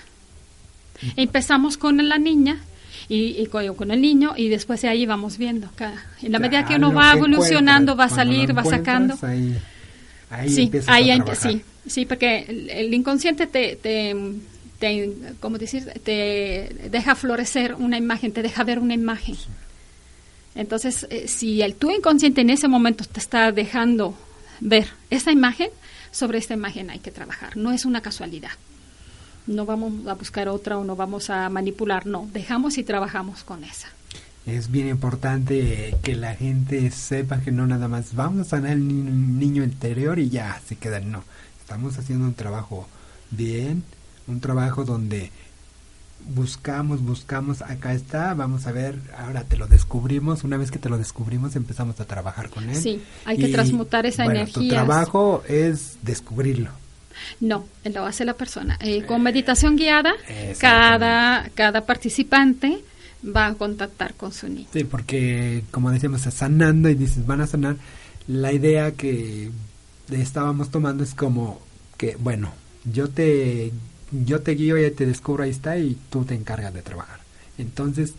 Empezamos 1.16 1.76
con 1.76 2.08
la 2.08 2.18
niña, 2.18 2.60
y, 3.08 3.46
con, 3.46 3.90
el 3.90 4.00
niño 4.00 4.34
y 4.36 4.48
después 4.48 4.82
de 4.82 4.88
ahí 4.88 5.06
vamos 5.06 5.38
viendo. 5.38 5.70
en 6.22 6.32
la 6.32 6.38
medida 6.38 6.64
que 6.66 6.76
uno 6.76 6.92
va 6.92 7.14
evolucionando, 7.14 7.96
va 7.96 8.04
a 8.04 8.08
salir, 8.08 8.56
va 8.56 8.64
sacando. 8.64 9.16
Ahí, 9.22 9.58
ahí 10.30 10.50
sí, 10.50 10.70
ahí 10.86 11.22
sí, 11.34 11.62
sí, 11.86 12.06
porque 12.06 12.44
el, 12.68 12.92
inconsciente 12.92 13.46
te, 13.46 13.76
te, 13.76 14.14
te, 14.78 15.10
¿cómo 15.40 15.56
decir? 15.56 15.84
Te 16.04 16.88
deja 16.90 17.14
florecer 17.14 17.74
una 17.74 17.96
imagen, 17.96 18.32
te 18.32 18.42
deja 18.42 18.62
ver 18.64 18.78
una 18.78 18.94
imagen. 18.94 19.36
Entonces, 20.54 21.06
eh, 21.08 21.28
si 21.28 21.62
el 21.62 21.76
tu 21.76 21.90
inconsciente 21.90 22.42
en 22.42 22.50
ese 22.50 22.68
momento 22.68 23.04
te 23.04 23.20
está 23.20 23.52
dejando 23.52 24.14
ver 24.60 24.88
esa 25.08 25.32
imagen, 25.32 25.70
sobre 26.10 26.38
esta 26.38 26.54
imagen 26.54 26.90
hay 26.90 26.98
que 26.98 27.10
trabajar. 27.10 27.56
No 27.56 27.72
es 27.72 27.86
una 27.86 28.02
casualidad 28.02 28.50
no 29.48 29.66
vamos 29.66 30.06
a 30.06 30.14
buscar 30.14 30.48
otra 30.48 30.78
o 30.78 30.84
no 30.84 30.94
vamos 30.94 31.30
a 31.30 31.48
manipular, 31.48 32.06
no, 32.06 32.28
dejamos 32.32 32.78
y 32.78 32.84
trabajamos 32.84 33.42
con 33.42 33.64
esa. 33.64 33.88
Es 34.46 34.70
bien 34.70 34.88
importante 34.88 35.96
que 36.02 36.14
la 36.14 36.34
gente 36.34 36.90
sepa 36.90 37.40
que 37.40 37.50
no 37.50 37.66
nada 37.66 37.88
más 37.88 38.14
vamos 38.14 38.46
a 38.46 38.50
sanar 38.50 38.72
el 38.72 39.38
niño 39.38 39.64
interior 39.64 40.18
y 40.18 40.30
ya 40.30 40.60
se 40.66 40.76
quedan, 40.76 41.10
no, 41.10 41.24
estamos 41.60 41.98
haciendo 41.98 42.26
un 42.26 42.34
trabajo 42.34 42.86
bien, 43.30 43.82
un 44.26 44.40
trabajo 44.40 44.84
donde 44.84 45.30
buscamos, 46.34 47.02
buscamos, 47.02 47.62
acá 47.62 47.92
está, 47.92 48.34
vamos 48.34 48.66
a 48.66 48.72
ver, 48.72 48.98
ahora 49.16 49.44
te 49.44 49.56
lo 49.56 49.66
descubrimos, 49.66 50.44
una 50.44 50.56
vez 50.56 50.70
que 50.70 50.78
te 50.78 50.88
lo 50.88 50.98
descubrimos 50.98 51.56
empezamos 51.56 52.00
a 52.00 52.04
trabajar 52.06 52.50
con 52.50 52.68
él. 52.68 52.76
Sí, 52.76 53.02
hay 53.24 53.38
que 53.38 53.48
transmutar 53.48 54.06
esa 54.06 54.24
bueno, 54.24 54.40
energía. 54.40 54.62
Tu 54.62 54.68
trabajo 54.68 55.42
es 55.48 55.96
descubrirlo 56.02 56.70
no, 57.40 57.66
lo 57.84 58.04
hace 58.04 58.24
la 58.24 58.34
persona. 58.34 58.78
Eh, 58.80 59.04
con 59.04 59.22
meditación 59.22 59.76
guiada, 59.76 60.12
cada, 60.58 61.48
cada 61.54 61.86
participante 61.86 62.82
va 63.24 63.46
a 63.48 63.54
contactar 63.54 64.14
con 64.14 64.32
su 64.32 64.48
niño. 64.48 64.68
Sí, 64.72 64.84
porque 64.84 65.64
como 65.70 65.90
decíamos, 65.90 66.22
sanando 66.22 66.88
y 66.88 66.94
dices, 66.94 67.26
van 67.26 67.40
a 67.40 67.46
sanar. 67.46 67.76
La 68.26 68.52
idea 68.52 68.92
que 68.92 69.50
estábamos 70.10 70.70
tomando 70.70 71.02
es 71.02 71.14
como 71.14 71.60
que, 71.96 72.16
bueno, 72.16 72.52
yo 72.84 73.08
te, 73.08 73.72
yo 74.12 74.40
te 74.40 74.52
guío 74.52 74.78
y 74.78 74.90
te 74.90 75.06
descubro, 75.06 75.44
ahí 75.44 75.50
está, 75.50 75.78
y 75.78 75.96
tú 76.10 76.24
te 76.24 76.34
encargas 76.34 76.74
de 76.74 76.82
trabajar. 76.82 77.20
Entonces, 77.56 78.14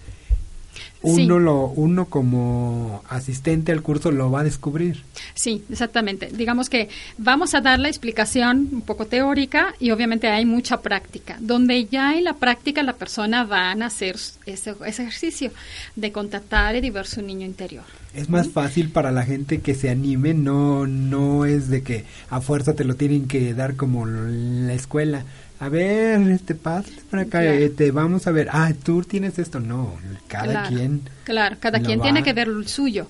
uno 1.01 1.39
lo 1.39 1.65
uno 1.67 2.05
como 2.05 3.03
asistente 3.09 3.71
al 3.71 3.81
curso 3.81 4.11
lo 4.11 4.31
va 4.31 4.41
a 4.41 4.43
descubrir. 4.43 5.03
Sí, 5.33 5.63
exactamente. 5.69 6.29
Digamos 6.31 6.69
que 6.69 6.89
vamos 7.17 7.53
a 7.53 7.61
dar 7.61 7.79
la 7.79 7.87
explicación 7.87 8.69
un 8.71 8.81
poco 8.81 9.05
teórica 9.05 9.73
y 9.79 9.91
obviamente 9.91 10.27
hay 10.27 10.45
mucha 10.45 10.81
práctica. 10.81 11.37
Donde 11.39 11.85
ya 11.85 12.17
en 12.17 12.25
la 12.25 12.33
práctica 12.33 12.83
la 12.83 12.93
persona 12.93 13.43
va 13.43 13.71
a 13.71 13.85
hacer 13.85 14.15
ese, 14.45 14.75
ejercicio 14.85 15.51
de 15.95 16.11
contactar 16.11 16.75
y 16.75 16.81
de 16.81 16.91
ver 16.91 17.07
su 17.07 17.21
niño 17.21 17.45
interior. 17.45 17.83
Es 18.13 18.29
más 18.29 18.49
fácil 18.49 18.89
para 18.89 19.11
la 19.11 19.23
gente 19.23 19.61
que 19.61 19.75
se 19.75 19.89
anime, 19.89 20.33
no 20.33 20.87
no 20.87 21.45
es 21.45 21.69
de 21.69 21.83
que 21.83 22.05
a 22.29 22.41
fuerza 22.41 22.73
te 22.73 22.83
lo 22.83 22.95
tienen 22.95 23.27
que 23.27 23.53
dar 23.53 23.75
como 23.75 24.05
la 24.05 24.73
escuela 24.73 25.23
a 25.59 25.67
ver, 25.67 26.21
este 26.29 26.55
para 26.55 26.83
acá, 27.11 27.43
eh, 27.43 27.69
te 27.69 27.91
vamos 27.91 28.27
a 28.27 28.31
ver, 28.31 28.47
ah, 28.51 28.71
tú 28.81 29.03
tienes 29.03 29.39
esto, 29.39 29.59
no, 29.59 29.97
cada 30.27 30.69
quien. 30.69 31.01
Claro, 31.25 31.57
cada 31.59 31.81
quien 31.81 32.01
tiene 32.01 32.23
que 32.23 32.31
ver 32.31 32.47
el 32.47 32.67
suyo, 32.67 33.07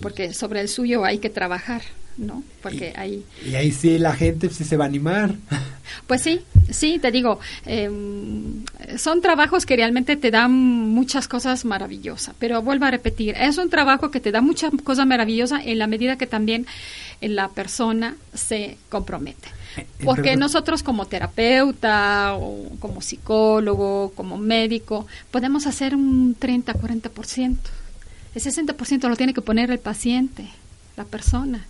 porque 0.00 0.32
sobre 0.32 0.60
el 0.60 0.68
suyo 0.68 1.04
hay 1.04 1.18
que 1.18 1.28
trabajar, 1.28 1.82
¿no? 2.16 2.44
Porque 2.62 2.92
y, 2.94 3.00
ahí... 3.00 3.24
Y 3.44 3.54
ahí 3.56 3.72
sí 3.72 3.98
la 3.98 4.14
gente 4.14 4.48
sí 4.50 4.64
se 4.64 4.76
va 4.76 4.84
a 4.84 4.88
animar. 4.88 5.34
Pues 6.06 6.22
sí, 6.22 6.42
sí, 6.70 6.98
te 6.98 7.10
digo, 7.10 7.40
em, 7.64 8.62
son 8.98 9.22
trabajos 9.22 9.64
que 9.64 9.74
realmente 9.74 10.16
te 10.16 10.30
dan 10.30 10.52
muchas 10.52 11.28
cosas 11.28 11.64
maravillosas, 11.64 12.34
pero 12.38 12.60
vuelvo 12.62 12.84
a 12.84 12.90
repetir, 12.90 13.34
es 13.38 13.56
un 13.56 13.70
trabajo 13.70 14.10
que 14.10 14.20
te 14.20 14.30
da 14.30 14.42
muchas 14.42 14.70
cosas 14.84 15.06
maravillosas 15.06 15.62
en 15.64 15.78
la 15.78 15.86
medida 15.86 16.16
que 16.16 16.26
también 16.26 16.66
la 17.20 17.48
persona 17.48 18.16
se 18.34 18.76
compromete. 18.88 19.48
Eh, 19.76 19.86
Porque 20.04 20.36
nosotros 20.36 20.82
como 20.82 21.06
terapeuta 21.06 22.34
o 22.34 22.70
como 22.78 23.00
psicólogo, 23.00 24.12
como 24.14 24.38
médico, 24.38 25.06
podemos 25.30 25.66
hacer 25.66 25.94
un 25.94 26.36
30, 26.38 26.74
40%. 26.74 27.56
El 28.34 28.42
60% 28.42 29.08
lo 29.08 29.16
tiene 29.16 29.34
que 29.34 29.42
poner 29.42 29.70
el 29.70 29.78
paciente, 29.78 30.48
la 30.96 31.04
persona. 31.04 31.66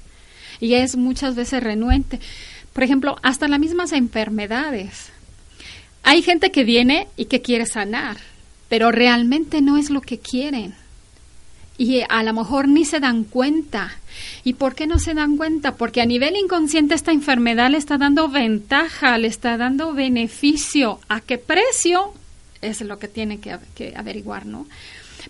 Y 0.61 0.75
es 0.75 0.97
muchas 0.97 1.35
veces 1.35 1.63
renuente. 1.63 2.21
Por 2.73 2.83
ejemplo, 2.83 3.17
hasta 3.23 3.49
las 3.49 3.61
mismas 3.61 3.93
enfermedades. 3.93 5.11
Hay 6.03 6.23
gente 6.23 6.51
que 6.51 6.65
viene 6.65 7.09
y 7.17 7.27
que 7.27 7.43
quiere 7.43 7.67
sanar, 7.67 8.19
pero 8.69 8.91
realmente 8.93 9.63
no 9.63 9.77
es 9.77 9.91
lo 9.91 10.01
que 10.01 10.19
quieren 10.19 10.75
y 11.79 12.03
a 12.09 12.25
lo 12.25 12.35
mejor 12.35 12.67
ni 12.67 12.85
se 12.85 12.99
dan 12.99 13.23
cuenta. 13.23 13.93
¿Y 14.43 14.55
por 14.55 14.75
qué 14.75 14.89
no 14.89 14.99
se 14.99 15.15
dan 15.15 15.37
cuenta? 15.37 15.77
Porque 15.77 16.01
a 16.01 16.07
nivel 16.07 16.37
inconsciente 16.37 16.95
esta 16.95 17.13
enfermedad 17.13 17.71
le 17.71 17.79
está 17.79 17.97
dando 17.97 18.29
ventaja, 18.29 19.17
le 19.17 19.29
está 19.29 19.57
dando 19.57 19.95
beneficio. 19.95 20.99
¿A 21.09 21.21
qué 21.21 21.39
precio? 21.39 22.13
Es 22.61 22.81
lo 22.81 22.99
que 22.99 23.07
tiene 23.07 23.39
que, 23.39 23.57
averiguar, 23.95 24.45
¿no? 24.45 24.67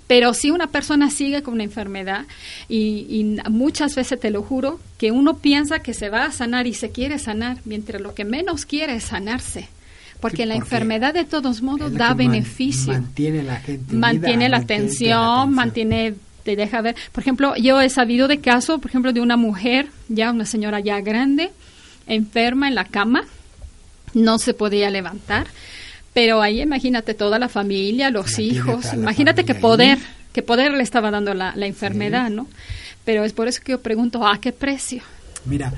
Pero 0.07 0.33
si 0.33 0.51
una 0.51 0.69
persona 0.69 1.11
sigue 1.11 1.43
con 1.43 1.55
una 1.55 1.65
enfermedad 1.65 2.25
y, 2.69 3.07
y, 3.11 3.51
muchas 3.51 3.95
veces 3.95 4.19
te 4.19 4.31
lo 4.31 4.43
juro 4.43 4.81
que 4.97 5.13
uno 5.13 5.39
piensa 5.39 5.81
que 5.81 5.93
se 5.93 6.09
va 6.09 6.25
a 6.25 6.33
sanar 6.33 6.67
y 6.67 6.73
se 6.73 6.91
quiere 6.91 7.19
sanar, 7.19 7.59
mientras 7.65 8.01
lo 8.01 8.15
que 8.15 8.25
menos 8.25 8.65
quiere 8.65 8.95
es 8.95 9.05
sanarse. 9.05 9.69
Porque 10.21 10.47
la 10.47 10.55
enfermedad 10.55 11.15
de 11.15 11.25
todos 11.25 11.63
modos 11.63 11.93
da 11.93 12.15
beneficio. 12.15 12.93
mantiene 12.93 13.43
la 13.43 13.57
gente. 13.57 13.95
Mantiene 13.95 14.49
la 14.49 14.57
atención, 14.59 15.53
mantiene 15.53 16.15
te 16.49 16.57
deja 16.57 16.81
ver. 16.81 16.97
Por 17.13 17.23
ejemplo, 17.23 17.55
yo 17.57 17.79
he 17.83 17.91
sabido 17.91 18.27
de 18.27 18.41
caso, 18.41 18.79
por 18.79 18.91
ejemplo, 18.91 19.13
de 19.13 19.21
una 19.21 19.37
mujer, 19.37 19.89
ya 20.09 20.31
una 20.31 20.47
señora 20.47 20.81
ya 20.81 20.99
grande, 21.03 21.51
enferma 22.07 22.69
en 22.69 22.75
la 22.75 22.87
cama, 22.87 23.25
no 24.15 24.39
se 24.39 24.55
podía 24.55 24.89
levantar, 24.89 25.47
pero 26.15 26.41
ahí 26.41 26.63
imagínate 26.63 27.13
toda 27.13 27.39
la 27.39 27.51
familia, 27.51 28.09
los 28.09 28.39
hijos, 28.39 28.95
imagínate 28.95 29.45
qué 29.45 29.55
poder, 29.55 29.99
qué 30.33 30.41
poder 30.41 30.73
le 30.73 30.83
estaba 30.83 31.11
dando 31.11 31.35
la, 31.35 31.53
enfermedad, 31.67 32.31
¿no? 32.31 32.47
Pero 33.05 33.27
es 33.27 33.35
por 33.35 33.47
eso 33.47 33.61
que 33.63 33.73
yo 33.73 33.83
pregunto, 33.83 34.27
¿a 34.27 34.41
qué 34.41 34.51
precio? 34.51 35.03
Mira, 35.45 35.71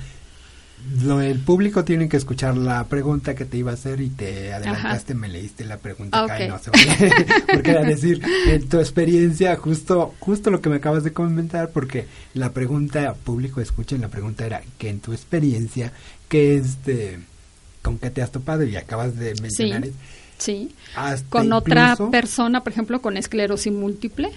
lo, 1.03 1.21
el 1.21 1.39
público 1.39 1.85
tiene 1.85 2.09
que 2.09 2.17
escuchar 2.17 2.57
la 2.57 2.85
pregunta 2.85 3.35
que 3.35 3.45
te 3.45 3.57
iba 3.57 3.71
a 3.71 3.75
hacer 3.75 4.01
y 4.01 4.11
te 4.11 4.53
adelantaste, 4.53 5.15
me 5.15 5.29
leíste 5.29 5.65
la 5.65 5.79
pregunta 5.79 6.25
acá 6.25 6.45
y 6.45 6.49
no 6.49 6.59
se 6.59 6.71
porque 7.53 7.71
era 7.71 7.83
decir, 7.83 8.23
en 8.47 8.69
tu 8.69 8.79
experiencia, 8.79 9.57
justo 9.57 10.15
justo 10.19 10.51
lo 10.51 10.61
que 10.61 10.69
me 10.69 10.77
acabas 10.77 11.05
de 11.05 11.13
comentar, 11.13 11.71
porque 11.71 12.07
la 12.35 12.53
pregunta, 12.53 13.15
público 13.15 13.61
escuchen, 13.61 14.01
la 14.01 14.09
pregunta 14.09 14.47
era 14.47 14.63
que 14.79 14.89
en 14.89 15.01
tu 15.01 15.13
experiencia, 15.13 15.93
¿qué 16.29 16.57
este, 16.57 17.21
con 17.83 17.99
qué 17.99 18.11
te 18.11 18.23
has 18.23 18.33
topado? 18.33 18.65
Y 18.65 18.77
acabas 18.77 19.17
de 19.17 19.35
mencionar. 19.41 19.89
Sí, 20.39 20.75
con 21.29 21.53
otra 21.53 21.97
persona, 22.11 22.65
por 22.65 22.73
ejemplo, 22.73 23.03
con 23.03 23.19
esclerosis 23.19 23.73
múltiple, 23.73 24.31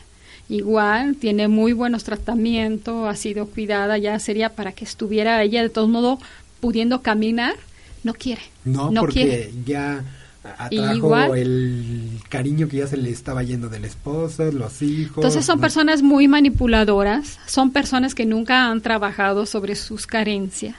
igual 0.49 1.15
tiene 1.15 1.47
muy 1.47 1.73
buenos 1.73 2.03
tratamientos, 2.03 3.07
ha 3.07 3.15
sido 3.15 3.47
cuidada, 3.47 3.97
ya 3.97 4.17
sería 4.19 4.49
para 4.49 4.71
que 4.71 4.85
estuviera 4.85 5.41
ella 5.41 5.61
de 5.61 5.69
todos 5.69 5.89
modos 5.89 6.19
pudiendo 6.59 7.01
caminar, 7.01 7.55
no 8.03 8.13
quiere. 8.13 8.41
No, 8.65 8.91
porque 8.93 9.51
ya 9.65 10.03
atrajo 10.43 10.95
igual, 10.95 11.37
el 11.37 12.19
cariño 12.29 12.67
que 12.67 12.77
ya 12.77 12.87
se 12.87 12.97
le 12.97 13.09
estaba 13.09 13.43
yendo 13.43 13.69
del 13.69 13.85
esposo, 13.85 14.51
los 14.51 14.81
hijos. 14.81 15.17
Entonces 15.17 15.45
son 15.45 15.59
personas 15.59 16.01
muy 16.01 16.27
manipuladoras, 16.27 17.39
son 17.45 17.71
personas 17.71 18.13
que 18.13 18.25
nunca 18.25 18.69
han 18.69 18.81
trabajado 18.81 19.45
sobre 19.45 19.75
sus 19.75 20.05
carencias, 20.05 20.75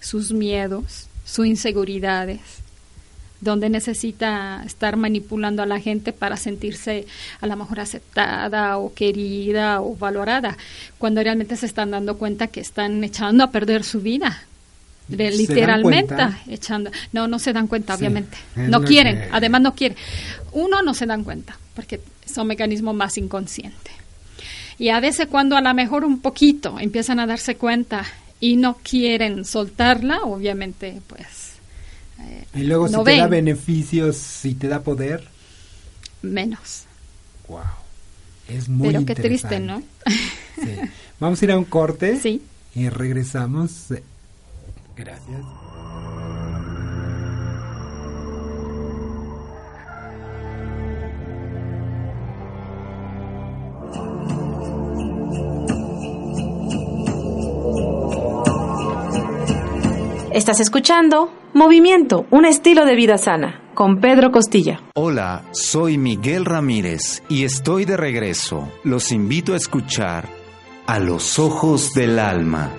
sus 0.00 0.32
miedos, 0.32 1.06
sus 1.24 1.46
inseguridades, 1.46 2.40
donde 3.40 3.68
necesita 3.68 4.62
estar 4.66 4.96
manipulando 4.96 5.62
a 5.62 5.66
la 5.66 5.80
gente 5.80 6.12
para 6.12 6.36
sentirse 6.36 7.06
a 7.40 7.46
lo 7.46 7.56
mejor 7.56 7.80
aceptada 7.80 8.78
o 8.78 8.92
querida 8.92 9.80
o 9.80 9.96
valorada, 9.96 10.56
cuando 10.98 11.22
realmente 11.22 11.56
se 11.56 11.66
están 11.66 11.90
dando 11.90 12.18
cuenta 12.18 12.48
que 12.48 12.60
están 12.60 13.02
echando 13.04 13.44
a 13.44 13.50
perder 13.50 13.84
su 13.84 14.00
vida 14.00 14.42
literalmente 15.08 16.14
echando. 16.48 16.90
No, 17.12 17.28
no 17.28 17.38
se 17.38 17.52
dan 17.52 17.66
cuenta, 17.66 17.94
obviamente. 17.94 18.36
No 18.56 18.82
quieren, 18.82 19.28
además 19.32 19.62
no 19.62 19.74
quieren. 19.74 19.96
Uno, 20.52 20.82
no 20.82 20.94
se 20.94 21.06
dan 21.06 21.24
cuenta, 21.24 21.58
porque 21.74 22.00
son 22.26 22.46
mecanismos 22.46 22.94
más 22.94 23.16
inconscientes. 23.18 23.94
Y 24.78 24.90
a 24.90 25.00
veces 25.00 25.26
cuando 25.26 25.56
a 25.56 25.60
lo 25.60 25.74
mejor 25.74 26.04
un 26.04 26.20
poquito 26.20 26.78
empiezan 26.78 27.18
a 27.20 27.26
darse 27.26 27.56
cuenta 27.56 28.04
y 28.40 28.56
no 28.56 28.76
quieren 28.82 29.44
soltarla, 29.44 30.22
obviamente, 30.22 31.00
pues... 31.06 31.26
Y 32.54 32.62
luego 32.64 32.88
si 32.88 33.04
te 33.04 33.16
da 33.16 33.26
beneficios, 33.26 34.16
si 34.16 34.54
te 34.54 34.68
da 34.68 34.80
poder. 34.80 35.26
Menos. 36.22 36.84
Wow. 37.48 37.60
Es 38.48 38.68
muy 38.68 38.88
Pero 38.88 39.04
qué 39.04 39.14
triste, 39.14 39.60
¿no? 39.60 39.82
sí. 40.56 40.76
Vamos 41.20 41.40
a 41.40 41.44
ir 41.44 41.52
a 41.52 41.58
un 41.58 41.64
corte. 41.64 42.18
Sí. 42.18 42.42
Y 42.74 42.88
regresamos 42.88 43.92
Gracias. 44.96 45.40
Estás 60.32 60.60
escuchando 60.60 61.32
Movimiento, 61.58 62.24
un 62.30 62.44
estilo 62.44 62.84
de 62.84 62.94
vida 62.94 63.18
sana, 63.18 63.60
con 63.74 64.00
Pedro 64.00 64.30
Costilla. 64.30 64.80
Hola, 64.94 65.42
soy 65.50 65.98
Miguel 65.98 66.44
Ramírez 66.44 67.24
y 67.28 67.42
estoy 67.42 67.84
de 67.84 67.96
regreso. 67.96 68.68
Los 68.84 69.10
invito 69.10 69.54
a 69.54 69.56
escuchar 69.56 70.28
A 70.86 71.00
los 71.00 71.40
Ojos 71.40 71.94
del 71.94 72.20
Alma 72.20 72.70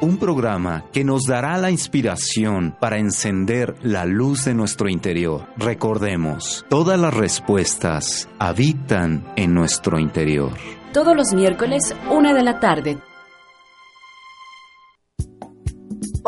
un 0.00 0.16
programa 0.16 0.86
que 0.92 1.04
nos 1.04 1.24
dará 1.24 1.58
la 1.58 1.70
inspiración 1.70 2.74
para 2.80 2.98
encender 2.98 3.76
la 3.82 4.06
luz 4.06 4.46
de 4.46 4.54
nuestro 4.54 4.88
interior. 4.88 5.46
Recordemos, 5.58 6.64
todas 6.70 6.98
las 6.98 7.12
respuestas 7.12 8.28
habitan 8.38 9.22
en 9.36 9.52
nuestro 9.52 9.98
interior. 9.98 10.52
Todos 10.94 11.14
los 11.14 11.34
miércoles, 11.34 11.94
una 12.10 12.32
de 12.32 12.42
la 12.42 12.58
tarde. 12.58 12.98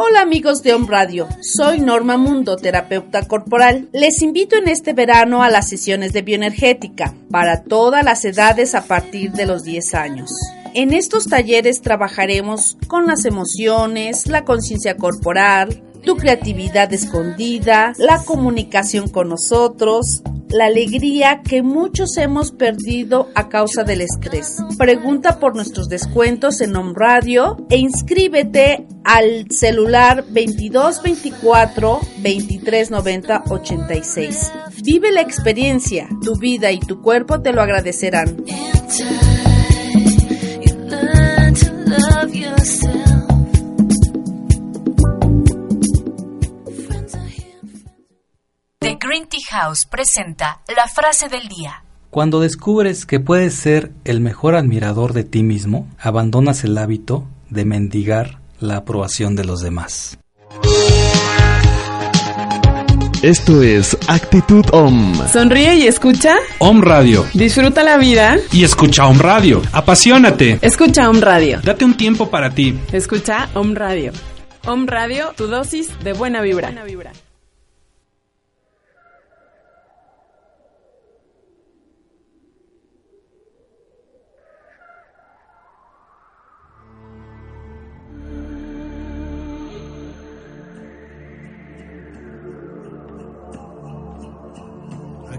Hola 0.05 0.22
amigos 0.22 0.64
de 0.64 0.74
Home 0.74 0.88
Radio, 0.88 1.28
soy 1.40 1.78
Norma 1.78 2.16
Mundo, 2.16 2.57
terapeuta 2.57 3.22
corporal. 3.22 3.88
Les 3.92 4.20
invito 4.20 4.57
en 4.57 4.66
este 4.66 4.94
verano 4.94 5.44
a 5.44 5.48
las 5.48 5.68
sesiones 5.68 6.12
de 6.12 6.22
bioenergética 6.22 7.14
para 7.30 7.62
todas 7.62 8.05
las 8.05 8.24
edades 8.24 8.74
a 8.74 8.88
partir 8.88 9.30
de 9.30 9.46
los 9.46 9.62
10 9.62 9.94
años. 9.94 10.32
En 10.74 10.92
estos 10.92 11.28
talleres 11.28 11.82
trabajaremos 11.82 12.76
con 12.88 13.07
las 13.07 13.24
emociones, 13.24 14.26
la 14.26 14.44
conciencia 14.44 14.96
corporal, 14.96 15.84
tu 16.05 16.16
creatividad 16.16 16.92
escondida, 16.92 17.92
la 17.98 18.22
comunicación 18.24 19.09
con 19.09 19.28
nosotros, 19.28 20.22
la 20.53 20.66
alegría 20.66 21.40
que 21.42 21.62
muchos 21.62 22.16
hemos 22.18 22.53
perdido 22.53 23.30
a 23.34 23.48
causa 23.48 23.84
del 23.84 24.03
estrés. 24.03 24.59
Pregunta 24.76 25.38
por 25.38 25.55
nuestros 25.57 25.88
descuentos 25.88 26.61
en 26.61 26.76
Home 26.76 26.92
Radio 26.94 27.66
e 27.70 27.78
inscríbete 27.78 28.86
al 29.05 29.50
celular 29.50 30.24
2224 30.26 32.00
2390 32.16 33.44
86. 33.48 34.53
Vive 34.84 35.12
la 35.12 35.22
experiencia, 35.22 36.09
tu 36.22 36.36
vida 36.36 36.70
y 36.70 36.80
tu 36.80 37.00
cuerpo 37.00 37.40
te 37.40 37.53
lo 37.53 37.62
agradecerán. 37.62 38.44
Green 49.05 49.26
Tea 49.26 49.40
House 49.50 49.84
presenta 49.84 50.61
la 50.76 50.86
frase 50.86 51.28
del 51.28 51.48
día. 51.48 51.82
Cuando 52.11 52.38
descubres 52.38 53.05
que 53.05 53.18
puedes 53.18 53.55
ser 53.55 53.90
el 54.05 54.20
mejor 54.20 54.55
admirador 54.55 55.12
de 55.12 55.24
ti 55.24 55.42
mismo, 55.42 55.88
abandonas 55.98 56.62
el 56.62 56.78
hábito 56.78 57.26
de 57.50 57.64
mendigar 57.64 58.38
la 58.61 58.76
aprobación 58.76 59.34
de 59.34 59.44
los 59.44 59.61
demás. 59.61 60.18
Esto 63.22 63.62
es 63.62 63.98
Actitud 64.07 64.66
OM. 64.70 65.14
Sonríe 65.26 65.74
y 65.74 65.88
escucha. 65.88 66.36
OM 66.61 66.80
Radio. 66.80 67.26
Disfruta 67.34 67.82
la 67.82 67.96
vida. 67.96 68.36
Y 68.53 68.62
escucha 68.62 69.09
OM 69.09 69.18
Radio. 69.18 69.62
Apasionate. 69.72 70.61
Escucha 70.62 71.11
OM 71.11 71.20
Radio. 71.20 71.61
Date 71.61 71.84
un 71.84 71.96
tiempo 71.96 72.30
para 72.30 72.55
ti. 72.55 72.78
Escucha 72.92 73.48
OM 73.55 73.74
Radio. 73.74 74.12
OM 74.64 74.86
Radio, 74.86 75.32
tu 75.36 75.48
dosis 75.48 75.88
de 76.05 76.12
buena 76.12 76.40
vibra. 76.40 76.68
Buena 76.68 76.84
vibra. 76.84 77.12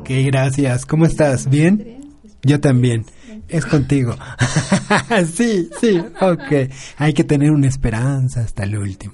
Ok, 0.04 0.10
gracias. 0.26 0.86
¿Cómo 0.86 1.06
estás? 1.06 1.50
¿Bien? 1.50 2.12
Yo 2.42 2.60
también. 2.60 3.06
Es 3.48 3.66
contigo. 3.66 4.14
sí, 5.34 5.70
sí, 5.80 5.98
ok. 6.20 6.70
Hay 6.98 7.14
que 7.14 7.24
tener 7.24 7.52
una 7.52 7.70
esperanza 7.70 8.42
hasta 8.42 8.64
el 8.64 8.78
último. 8.78 9.14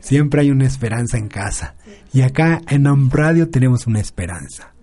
Siempre 0.00 0.42
hay 0.42 0.50
una 0.50 0.66
esperanza 0.66 1.16
en 1.16 1.28
casa. 1.28 1.76
Y 2.12 2.20
acá 2.20 2.60
en 2.68 2.86
Home 2.86 3.08
Radio 3.10 3.48
tenemos 3.48 3.86
una 3.86 4.00
esperanza. 4.00 4.74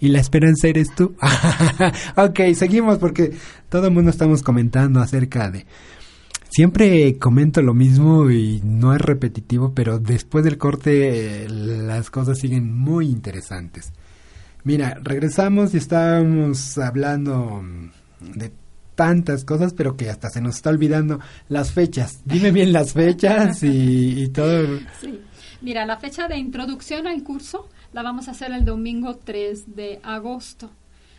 ¿Y 0.00 0.08
la 0.08 0.20
esperanza 0.20 0.68
eres 0.68 0.94
tú? 0.94 1.16
ok, 2.16 2.40
seguimos 2.54 2.98
porque 2.98 3.32
todo 3.70 3.86
el 3.86 3.94
mundo 3.94 4.10
estamos 4.10 4.42
comentando 4.42 5.00
acerca 5.00 5.50
de... 5.50 5.64
Siempre 6.50 7.16
comento 7.18 7.62
lo 7.62 7.72
mismo 7.72 8.30
y 8.30 8.60
no 8.62 8.94
es 8.94 9.00
repetitivo, 9.00 9.72
pero 9.72 9.98
después 9.98 10.44
del 10.44 10.58
corte 10.58 11.48
las 11.48 12.10
cosas 12.10 12.38
siguen 12.38 12.70
muy 12.70 13.06
interesantes. 13.06 13.90
Mira, 14.64 14.98
regresamos 15.02 15.74
y 15.74 15.76
estábamos 15.76 16.78
hablando 16.78 17.62
de 18.20 18.50
tantas 18.94 19.44
cosas, 19.44 19.74
pero 19.74 19.96
que 19.96 20.08
hasta 20.08 20.30
se 20.30 20.40
nos 20.40 20.56
está 20.56 20.70
olvidando 20.70 21.20
las 21.48 21.72
fechas. 21.72 22.22
Dime 22.24 22.50
bien 22.50 22.72
las 22.72 22.92
fechas 22.92 23.62
y, 23.62 24.28
todo. 24.28 24.78
Sí. 25.00 25.20
Mira, 25.60 25.84
la 25.86 25.98
fecha 25.98 26.28
de 26.28 26.38
introducción 26.38 27.06
al 27.06 27.22
curso 27.22 27.68
la 27.92 28.02
vamos 28.02 28.28
a 28.28 28.32
hacer 28.32 28.52
el 28.52 28.64
domingo 28.64 29.16
3 29.16 29.76
de 29.76 30.00
agosto, 30.02 30.70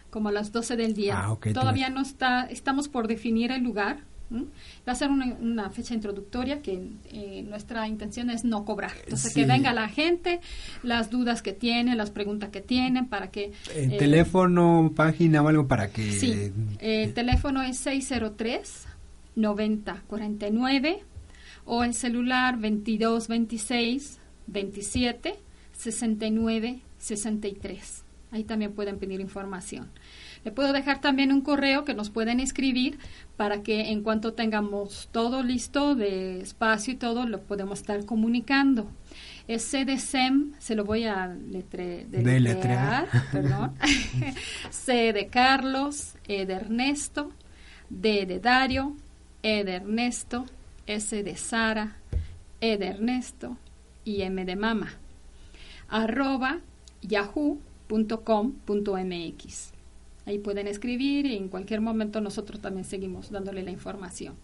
como 0.10 0.30
a 0.30 0.32
las 0.32 0.52
12 0.52 0.76
del 0.76 0.94
día. 0.94 1.16
Ah, 1.18 1.38
Todavía 1.54 1.90
no 1.90 2.02
está, 2.02 2.44
estamos 2.44 2.88
por 2.88 3.08
definir 3.08 3.52
el 3.52 3.64
lugar, 3.64 4.00
Va 4.32 4.92
a 4.92 4.96
ser 4.96 5.10
una, 5.10 5.70
fecha 5.70 5.94
introductoria 5.94 6.62
que 6.62 6.90
eh, 7.12 7.44
nuestra 7.48 7.88
intención 7.88 8.30
es 8.30 8.44
no 8.44 8.66
cobrar. 8.66 8.92
Entonces, 9.04 9.34
que 9.34 9.46
venga 9.46 9.74
la 9.74 9.88
gente, 9.88 10.40
las 10.84 11.10
dudas 11.10 11.42
que 11.42 11.54
tienen, 11.54 11.98
las 11.98 12.12
preguntas 12.12 12.50
que 12.50 12.62
tienen, 12.62 13.08
para 13.08 13.30
que... 13.30 13.52
Eh, 13.74 13.96
teléfono, 14.00 14.92
página 14.96 15.42
o 15.42 15.48
algo 15.48 15.68
para 15.68 15.90
que... 15.90 16.12
Sí, 16.12 16.52
el 16.80 17.14
teléfono 17.14 17.62
es 17.62 17.78
603 17.78 18.88
9049 19.36 21.04
o 21.66 21.84
el 21.84 21.94
celular 21.94 22.56
2226 22.56 24.20
27 24.48 25.36
69 25.74 26.80
63. 26.98 28.04
Ahí 28.32 28.44
también 28.44 28.74
pueden 28.74 28.98
pedir 28.98 29.20
información. 29.22 29.90
Le 30.46 30.52
puedo 30.52 30.72
dejar 30.72 31.02
también 31.02 31.34
un 31.34 31.42
correo 31.42 31.84
que 31.84 31.94
nos 31.94 32.10
pueden 32.10 32.40
escribir 32.40 32.98
para 33.36 33.64
que 33.64 33.92
en 33.92 34.04
cuanto 34.04 34.34
tengamos 34.34 35.10
todo 35.12 35.44
listo 35.44 35.96
de 35.96 36.40
espacio 36.40 36.94
y 36.94 36.98
todo, 36.98 37.26
lo 37.26 37.42
podemos 37.42 37.80
estar 37.80 38.06
comunicando. 38.06 38.90
Es 39.48 39.70
CDSEM, 39.70 40.54
se 40.60 40.76
lo 40.76 40.86
voy 40.86 41.04
a 41.04 41.28
letre, 41.28 42.06
deletrear, 42.06 43.08
perdón. 43.32 43.74
C 44.70 45.12
de 45.12 45.28
Carlos, 45.28 46.14
E 46.28 46.46
de 46.46 46.54
Ernesto, 46.54 47.32
D 47.90 48.26
de 48.26 48.40
Dario, 48.40 48.96
E 49.44 49.66
de 49.66 49.74
Ernesto, 49.74 50.46
S 50.88 51.22
de 51.22 51.36
Sara, 51.36 51.98
E 52.62 52.78
de 52.78 52.88
Ernesto 52.88 53.58
y 54.06 54.22
M 54.22 54.46
de 54.46 54.56
Mama 54.56 54.90
arroba 55.90 56.60
yahoo.com.mx. 57.02 57.76
Ahí 60.26 60.40
pueden 60.40 60.68
escribir 60.68 61.26
y 61.28 61.36
en 61.36 61.50
cualquier 61.50 61.82
momento 61.82 62.20
nosotros 62.20 62.60
también 62.60 62.86
seguimos 62.86 63.30
dándole 63.30 63.62
la 63.62 63.72
información. 63.72 64.36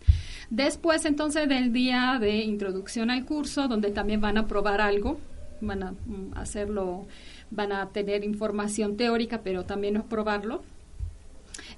Después 0.49 1.05
entonces 1.05 1.49
del 1.49 1.73
día 1.73 2.17
de 2.19 2.37
introducción 2.43 3.09
al 3.09 3.25
curso, 3.25 3.67
donde 3.67 3.89
también 3.89 4.21
van 4.21 4.37
a 4.37 4.47
probar 4.47 4.79
algo, 4.79 5.19
van 5.59 5.83
a 5.83 5.91
mm, 5.91 6.33
hacerlo, 6.35 7.07
van 7.49 7.71
a 7.71 7.89
tener 7.89 8.23
información 8.23 8.95
teórica, 8.95 9.41
pero 9.43 9.65
también 9.65 10.01
probarlo. 10.03 10.63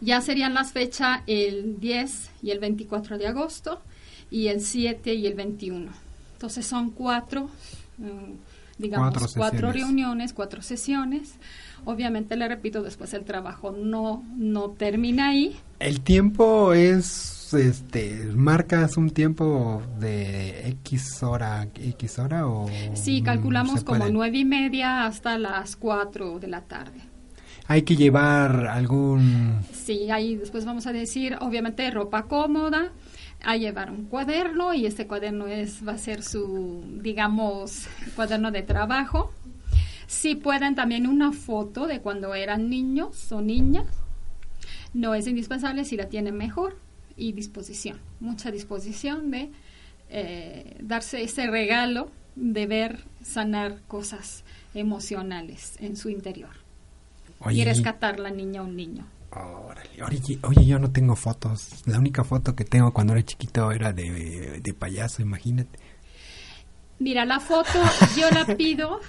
Ya 0.02 0.20
serían 0.22 0.54
las 0.54 0.74
fechas 0.74 1.22
el 1.28 1.80
10 1.80 2.32
y 2.42 2.52
el 2.52 2.60
24 2.60 3.18
de 3.18 3.28
agosto 3.28 3.82
y 4.30 4.48
el 4.48 4.62
7 4.62 5.14
y 5.14 5.28
el 5.28 5.34
21. 5.34 5.92
Entonces 6.34 6.66
son 6.66 6.92
cuatro, 6.92 7.50
mm, 7.98 8.34
digamos, 8.78 9.34
cuatro, 9.36 9.72
reuniones, 9.72 10.34
cuatro 10.34 10.62
sesiones. 10.62 11.36
Obviamente, 11.86 12.36
le 12.36 12.48
repito, 12.48 12.82
después 12.82 13.14
el 13.14 13.26
trabajo 13.26 13.72
no, 13.72 14.24
no 14.38 14.70
termina 14.70 15.30
ahí. 15.30 15.56
El 15.80 16.02
tiempo 16.02 16.74
es, 16.74 17.54
este, 17.54 18.32
marcas 18.34 18.96
un 18.96 19.10
tiempo 19.10 19.82
de 20.00 20.70
X 20.70 21.22
hora, 21.24 21.68
X 21.76 22.20
hora 22.20 22.48
o... 22.48 22.70
Sí, 22.94 23.22
calculamos 23.22 23.84
como 23.84 24.08
nueve 24.08 24.38
y 24.38 24.46
media 24.46 25.06
hasta 25.06 25.38
las 25.38 25.76
cuatro 25.76 26.40
de 26.40 26.48
la 26.48 26.62
tarde. 26.62 27.02
Hay 27.68 27.84
que 27.84 27.96
llevar 27.96 28.68
algún... 28.68 29.60
Sí, 29.74 30.10
ahí 30.12 30.36
después 30.36 30.66
vamos 30.66 30.88
a 30.88 30.94
decir, 30.94 31.38
obviamente, 31.40 31.90
ropa 31.92 32.24
cómoda, 32.24 32.92
a 33.44 33.58
llevar 33.58 33.92
un 33.92 34.06
cuaderno 34.06 34.74
y 34.74 34.86
este 34.86 35.06
cuaderno 35.06 35.48
es 35.48 35.86
va 35.86 35.94
a 35.94 35.98
ser 35.98 36.24
su 36.24 36.84
digamos 37.02 37.88
cuaderno 38.16 38.52
de 38.52 38.64
trabajo 38.64 39.34
si 40.08 40.36
pueden 40.36 40.76
también 40.76 41.08
una 41.08 41.32
foto 41.32 41.88
de 41.88 42.00
cuando 42.00 42.36
eran 42.36 42.70
niños 42.70 43.32
o 43.32 43.42
niñas. 43.42 43.88
No 44.94 45.16
es 45.16 45.28
indispensable 45.28 45.86
si 45.86 45.98
la 45.98 46.08
tienen 46.08 46.36
mejor. 46.36 46.78
Y 47.16 47.34
disposición, 47.34 48.00
mucha 48.20 48.50
disposición 48.50 49.30
de 49.30 49.52
eh, 50.10 50.78
darse 50.82 51.22
ese 51.22 51.48
regalo 51.48 52.10
de 52.36 52.66
ver 52.66 53.04
sanar 53.22 53.82
cosas 53.88 54.44
emocionales 54.74 55.76
en 55.80 55.96
su 55.96 56.10
interior. 56.10 56.52
y 57.52 57.64
rescatar 57.66 58.20
la 58.20 58.32
niña 58.32 58.62
o 58.62 58.66
un 58.66 58.76
niño. 58.76 59.06
Oye, 60.06 60.40
oye, 60.44 60.66
yo 60.66 60.80
no 60.80 60.92
tengo 60.92 61.16
fotos. 61.16 61.84
La 61.86 62.00
única 62.00 62.24
foto 62.24 62.56
que 62.56 62.66
tengo 62.66 62.94
cuando 62.94 63.14
era 63.14 63.24
chiquito 63.24 63.72
era 63.72 63.94
de, 63.94 64.60
de 64.62 64.74
payaso, 64.74 65.22
imagínate. 65.22 65.80
Mira, 67.00 67.26
la 67.26 67.40
foto 67.40 67.80
yo 68.18 68.30
la 68.32 68.46
pido, 68.56 69.00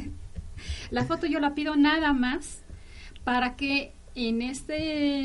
la 0.90 1.04
foto 1.04 1.26
yo 1.26 1.38
la 1.40 1.54
pido 1.54 1.76
nada 1.76 2.12
más 2.12 2.62
para 3.24 3.56
que 3.56 3.92
en 4.14 4.42
esta 4.42 4.74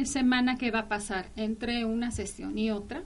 semana 0.05 0.57
que 0.57 0.71
va 0.71 0.79
a 0.79 0.87
pasar 0.87 1.29
entre 1.35 1.85
una 1.85 2.11
sesión 2.11 2.57
y 2.57 2.71
otra, 2.71 3.03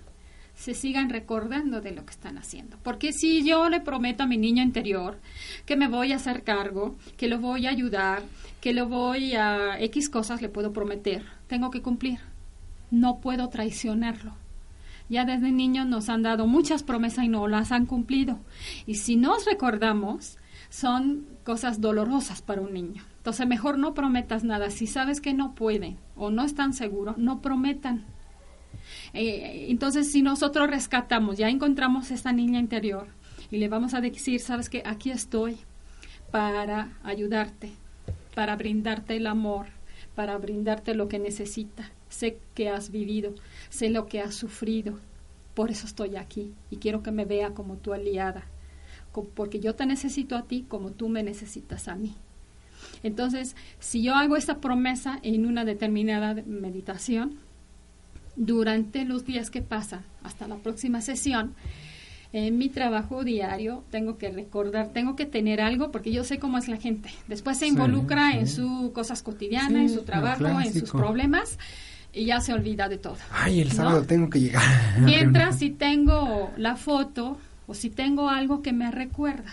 se 0.55 0.73
sigan 0.73 1.09
recordando 1.09 1.81
de 1.81 1.91
lo 1.91 2.05
que 2.05 2.11
están 2.11 2.37
haciendo. 2.37 2.77
Porque 2.83 3.11
si 3.11 3.43
yo 3.43 3.69
le 3.69 3.81
prometo 3.81 4.23
a 4.23 4.27
mi 4.27 4.37
niño 4.37 4.63
interior 4.63 5.19
que 5.65 5.75
me 5.75 5.87
voy 5.87 6.13
a 6.13 6.17
hacer 6.17 6.43
cargo, 6.43 6.95
que 7.17 7.27
lo 7.27 7.39
voy 7.39 7.67
a 7.67 7.71
ayudar, 7.71 8.23
que 8.61 8.73
lo 8.73 8.87
voy 8.87 9.33
a 9.35 9.79
X 9.79 10.09
cosas 10.09 10.41
le 10.41 10.49
puedo 10.49 10.73
prometer, 10.73 11.25
tengo 11.47 11.71
que 11.71 11.81
cumplir. 11.81 12.19
No 12.91 13.19
puedo 13.19 13.49
traicionarlo. 13.49 14.35
Ya 15.09 15.25
desde 15.25 15.51
niños 15.51 15.85
nos 15.87 16.09
han 16.09 16.23
dado 16.23 16.47
muchas 16.47 16.83
promesas 16.83 17.25
y 17.25 17.27
no 17.27 17.47
las 17.47 17.71
han 17.71 17.85
cumplido. 17.85 18.39
Y 18.85 18.95
si 18.95 19.15
nos 19.15 19.45
recordamos, 19.45 20.37
son 20.69 21.27
cosas 21.43 21.81
dolorosas 21.81 22.41
para 22.41 22.61
un 22.61 22.73
niño. 22.73 23.03
Entonces, 23.17 23.47
mejor 23.47 23.77
no 23.77 23.93
prometas 23.93 24.43
nada. 24.43 24.69
Si 24.69 24.87
sabes 24.87 25.21
que 25.21 25.33
no 25.33 25.55
pueden 25.55 25.97
o 26.15 26.31
no 26.31 26.43
están 26.43 26.73
seguros, 26.73 27.17
no 27.17 27.41
prometan. 27.41 28.05
Eh, 29.13 29.67
entonces, 29.69 30.11
si 30.11 30.21
nosotros 30.21 30.69
rescatamos, 30.69 31.37
ya 31.37 31.49
encontramos 31.49 32.11
esta 32.11 32.31
niña 32.31 32.59
interior 32.59 33.07
y 33.51 33.57
le 33.57 33.69
vamos 33.69 33.93
a 33.93 34.01
decir, 34.01 34.39
sabes 34.39 34.69
que 34.69 34.83
aquí 34.85 35.11
estoy 35.11 35.57
para 36.31 36.97
ayudarte, 37.03 37.71
para 38.33 38.55
brindarte 38.55 39.15
el 39.15 39.27
amor, 39.27 39.67
para 40.15 40.37
brindarte 40.37 40.95
lo 40.95 41.07
que 41.07 41.19
necesita. 41.19 41.91
Sé 42.09 42.37
que 42.55 42.69
has 42.69 42.91
vivido, 42.91 43.33
sé 43.69 43.89
lo 43.89 44.07
que 44.07 44.21
has 44.21 44.35
sufrido, 44.35 44.99
por 45.53 45.71
eso 45.71 45.85
estoy 45.85 46.15
aquí 46.15 46.53
y 46.71 46.77
quiero 46.77 47.03
que 47.03 47.11
me 47.11 47.25
vea 47.25 47.51
como 47.51 47.77
tu 47.77 47.93
aliada, 47.93 48.45
porque 49.35 49.59
yo 49.59 49.75
te 49.75 49.85
necesito 49.85 50.35
a 50.35 50.43
ti 50.43 50.65
como 50.67 50.91
tú 50.91 51.09
me 51.09 51.23
necesitas 51.23 51.87
a 51.87 51.95
mí. 51.95 52.15
Entonces, 53.03 53.55
si 53.79 54.01
yo 54.01 54.15
hago 54.15 54.35
esta 54.35 54.57
promesa 54.57 55.19
en 55.23 55.45
una 55.45 55.65
determinada 55.65 56.41
meditación, 56.45 57.37
durante 58.35 59.05
los 59.05 59.25
días 59.25 59.49
que 59.49 59.61
pasan 59.61 60.01
hasta 60.23 60.47
la 60.47 60.55
próxima 60.55 61.01
sesión, 61.01 61.55
en 62.33 62.57
mi 62.57 62.69
trabajo 62.69 63.23
diario 63.23 63.83
tengo 63.91 64.17
que 64.17 64.31
recordar, 64.31 64.89
tengo 64.89 65.15
que 65.15 65.25
tener 65.25 65.61
algo 65.61 65.91
porque 65.91 66.11
yo 66.11 66.23
sé 66.23 66.39
cómo 66.39 66.57
es 66.57 66.67
la 66.67 66.77
gente. 66.77 67.09
Después 67.27 67.59
se 67.59 67.67
involucra 67.67 68.31
en 68.31 68.47
sus 68.47 68.91
cosas 68.91 69.21
cotidianas, 69.21 69.83
en 69.83 69.89
su 69.89 70.01
trabajo, 70.01 70.59
en 70.59 70.73
sus 70.73 70.89
problemas 70.91 71.59
y 72.11 72.25
ya 72.25 72.39
se 72.41 72.53
olvida 72.53 72.89
de 72.89 72.97
todo. 72.97 73.17
Ay, 73.31 73.61
el 73.61 73.71
sábado 73.71 74.03
tengo 74.03 74.29
que 74.29 74.39
llegar. 74.39 74.63
Mientras 74.99 75.59
si 75.59 75.69
tengo 75.69 76.51
la 76.57 76.75
foto 76.75 77.37
o 77.67 77.73
si 77.75 77.91
tengo 77.91 78.29
algo 78.29 78.63
que 78.63 78.73
me 78.73 78.89
recuerda, 78.91 79.51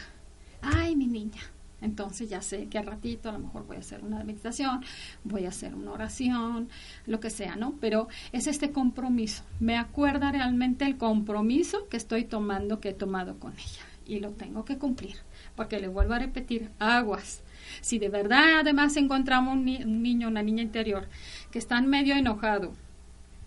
ay, 0.62 0.96
mi 0.96 1.06
niña, 1.06 1.42
entonces 1.80 2.28
ya 2.28 2.42
sé 2.42 2.66
que 2.66 2.78
al 2.78 2.86
ratito 2.86 3.28
a 3.28 3.32
lo 3.32 3.38
mejor 3.38 3.66
voy 3.66 3.76
a 3.76 3.80
hacer 3.80 4.02
una 4.02 4.22
meditación, 4.24 4.84
voy 5.24 5.46
a 5.46 5.48
hacer 5.48 5.74
una 5.74 5.92
oración, 5.92 6.68
lo 7.06 7.20
que 7.20 7.30
sea, 7.30 7.56
¿no? 7.56 7.74
Pero 7.80 8.08
es 8.32 8.46
este 8.46 8.70
compromiso. 8.70 9.42
Me 9.60 9.76
acuerda 9.78 10.32
realmente 10.32 10.84
el 10.84 10.98
compromiso 10.98 11.88
que 11.88 11.96
estoy 11.96 12.24
tomando, 12.24 12.80
que 12.80 12.90
he 12.90 12.94
tomado 12.94 13.38
con 13.38 13.52
ella. 13.52 13.84
Y 14.06 14.20
lo 14.20 14.30
tengo 14.30 14.64
que 14.64 14.76
cumplir. 14.76 15.16
Porque 15.54 15.78
le 15.78 15.88
vuelvo 15.88 16.14
a 16.14 16.18
repetir, 16.18 16.70
aguas. 16.78 17.42
Si 17.80 17.98
de 17.98 18.08
verdad 18.08 18.60
además 18.60 18.96
encontramos 18.96 19.54
un, 19.54 19.64
niño, 19.64 20.28
una 20.28 20.42
niña 20.42 20.62
interior 20.62 21.08
que 21.50 21.58
están 21.58 21.86
medio 21.86 22.14
enojados, 22.14 22.76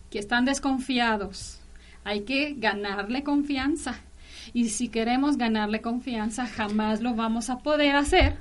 que 0.10 0.20
están 0.20 0.46
desconfiados, 0.46 1.60
hay 2.04 2.22
que 2.22 2.56
ganarle 2.58 3.24
confianza. 3.24 4.00
Y 4.54 4.70
si 4.70 4.90
queremos 4.90 5.38
ganarle 5.38 5.82
confianza, 5.82 6.48
jamás 6.48 7.02
lo 7.02 7.14
vamos 7.16 7.50
a 7.50 7.60
poder 7.60 7.96
hacer 7.96 8.36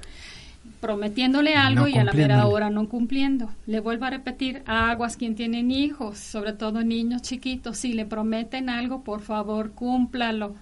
prometiéndole 0.80 1.54
algo 1.54 1.86
y 1.88 1.96
a 1.96 2.04
la 2.04 2.12
mera 2.12 2.46
hora 2.46 2.70
no 2.70 2.88
cumpliendo. 2.88 3.50
Le 3.66 3.80
vuelvo 3.80 4.04
a 4.04 4.10
repetir, 4.10 4.62
aguas 4.66 5.16
quien 5.16 5.34
tienen 5.34 5.70
hijos, 5.70 6.18
sobre 6.18 6.52
todo 6.52 6.82
niños 6.82 7.22
chiquitos, 7.22 7.78
si 7.78 7.92
le 7.92 8.04
prometen 8.04 8.68
algo, 8.68 9.02
por 9.02 9.20
favor, 9.20 9.72
cúmplalo. 9.72 10.54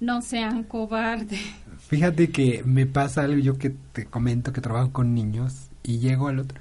No 0.00 0.22
sean 0.22 0.64
cobardes. 0.64 1.40
Fíjate 1.78 2.30
que 2.30 2.62
me 2.64 2.86
pasa 2.86 3.22
algo, 3.22 3.38
yo 3.38 3.58
que 3.58 3.74
te 3.92 4.06
comento 4.06 4.52
que 4.52 4.62
trabajo 4.62 4.92
con 4.92 5.14
niños 5.14 5.68
y 5.82 5.98
llego 5.98 6.28
al 6.28 6.38
otro 6.38 6.58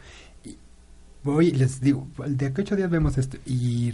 voy 1.23 1.51
les 1.51 1.81
digo, 1.81 2.07
de 2.27 2.47
aquí 2.47 2.61
ocho 2.61 2.75
días 2.75 2.89
vemos 2.89 3.17
esto 3.17 3.37
y 3.45 3.91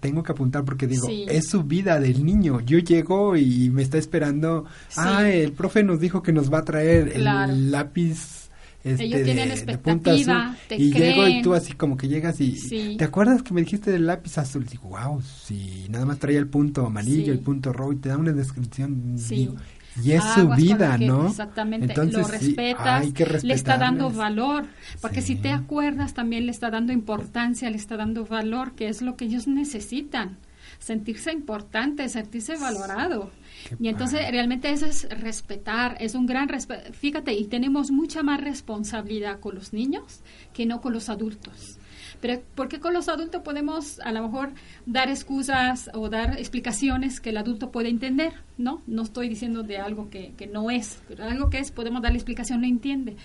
tengo 0.00 0.22
que 0.22 0.32
apuntar 0.32 0.64
porque 0.64 0.86
digo, 0.86 1.08
es 1.08 1.48
su 1.48 1.64
vida 1.64 2.00
del 2.00 2.24
niño. 2.24 2.60
Yo 2.60 2.78
llego 2.78 3.36
y 3.36 3.70
me 3.70 3.82
está 3.82 3.98
esperando, 3.98 4.64
ah, 4.96 5.28
el 5.28 5.52
profe 5.52 5.82
nos 5.82 6.00
dijo 6.00 6.22
que 6.22 6.32
nos 6.32 6.52
va 6.52 6.58
a 6.58 6.64
traer 6.64 7.12
el 7.14 7.70
lápiz 7.70 8.48
este, 8.84 9.04
Ellos 9.04 9.24
tienen 9.24 9.50
expectativa, 9.50 10.56
y 10.70 10.92
llego 10.92 11.26
y 11.26 11.42
tú 11.42 11.52
así 11.52 11.72
como 11.72 11.96
que 11.96 12.06
llegas 12.06 12.40
y 12.40 12.96
¿te 12.96 13.04
acuerdas 13.04 13.42
que 13.42 13.52
me 13.52 13.60
dijiste 13.62 13.90
del 13.90 14.06
lápiz 14.06 14.38
azul? 14.38 14.64
Digo, 14.66 14.90
wow, 14.90 15.20
sí, 15.20 15.86
nada 15.90 16.06
más 16.06 16.18
traía 16.18 16.38
el 16.38 16.46
punto 16.46 16.86
amarillo, 16.86 17.32
el 17.32 17.40
punto 17.40 17.72
rojo 17.72 17.94
y 17.94 17.96
te 17.96 18.08
da 18.08 18.16
una 18.16 18.32
descripción. 18.32 19.16
Digo, 19.16 19.56
y 20.02 20.12
es 20.12 20.24
su 20.34 20.48
vida, 20.50 20.98
¿no? 20.98 21.28
Exactamente, 21.28 21.94
lo 22.06 22.26
respetas, 22.26 23.42
le 23.42 23.54
está 23.54 23.78
dando 23.78 24.10
valor, 24.10 24.66
porque 25.00 25.22
si 25.22 25.36
te 25.36 25.50
acuerdas 25.50 26.14
también 26.14 26.46
le 26.46 26.52
está 26.52 26.70
dando 26.70 26.92
importancia, 26.92 27.70
le 27.70 27.76
está 27.76 27.96
dando 27.96 28.24
valor, 28.24 28.74
que 28.74 28.88
es 28.88 29.02
lo 29.02 29.16
que 29.16 29.26
ellos 29.26 29.46
necesitan, 29.46 30.38
sentirse 30.78 31.32
importante, 31.32 32.08
sentirse 32.08 32.56
valorado. 32.56 33.30
y 33.80 33.88
entonces 33.88 34.20
realmente 34.30 34.70
eso 34.70 34.86
es 34.86 35.08
respetar, 35.08 35.96
es 36.00 36.14
un 36.14 36.26
gran 36.26 36.48
respeto. 36.48 36.92
Fíjate, 36.92 37.32
y 37.32 37.44
tenemos 37.46 37.90
mucha 37.90 38.22
más 38.22 38.40
responsabilidad 38.40 39.40
con 39.40 39.54
los 39.54 39.72
niños 39.72 40.20
que 40.52 40.66
no 40.66 40.80
con 40.80 40.92
los 40.92 41.08
adultos. 41.08 41.77
Pero 42.20 42.42
porque 42.54 42.80
con 42.80 42.92
los 42.94 43.08
adultos 43.08 43.42
podemos 43.42 44.00
a 44.00 44.12
lo 44.12 44.22
mejor 44.22 44.50
dar 44.86 45.08
excusas 45.08 45.90
o 45.94 46.08
dar 46.08 46.38
explicaciones 46.38 47.20
que 47.20 47.30
el 47.30 47.36
adulto 47.36 47.70
puede 47.70 47.88
entender, 47.88 48.32
¿no? 48.56 48.82
No 48.86 49.02
estoy 49.02 49.28
diciendo 49.28 49.62
de 49.62 49.78
algo 49.78 50.10
que, 50.10 50.32
que 50.36 50.46
no 50.46 50.70
es, 50.70 51.00
pero 51.06 51.24
algo 51.24 51.48
que 51.48 51.58
es, 51.58 51.70
podemos 51.70 52.02
darle 52.02 52.18
explicación, 52.18 52.60
no 52.60 52.66
entiende. 52.66 53.16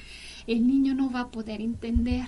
El 0.45 0.67
niño 0.67 0.93
no 0.93 1.09
va 1.11 1.21
a 1.21 1.27
poder 1.29 1.61
entender. 1.61 2.25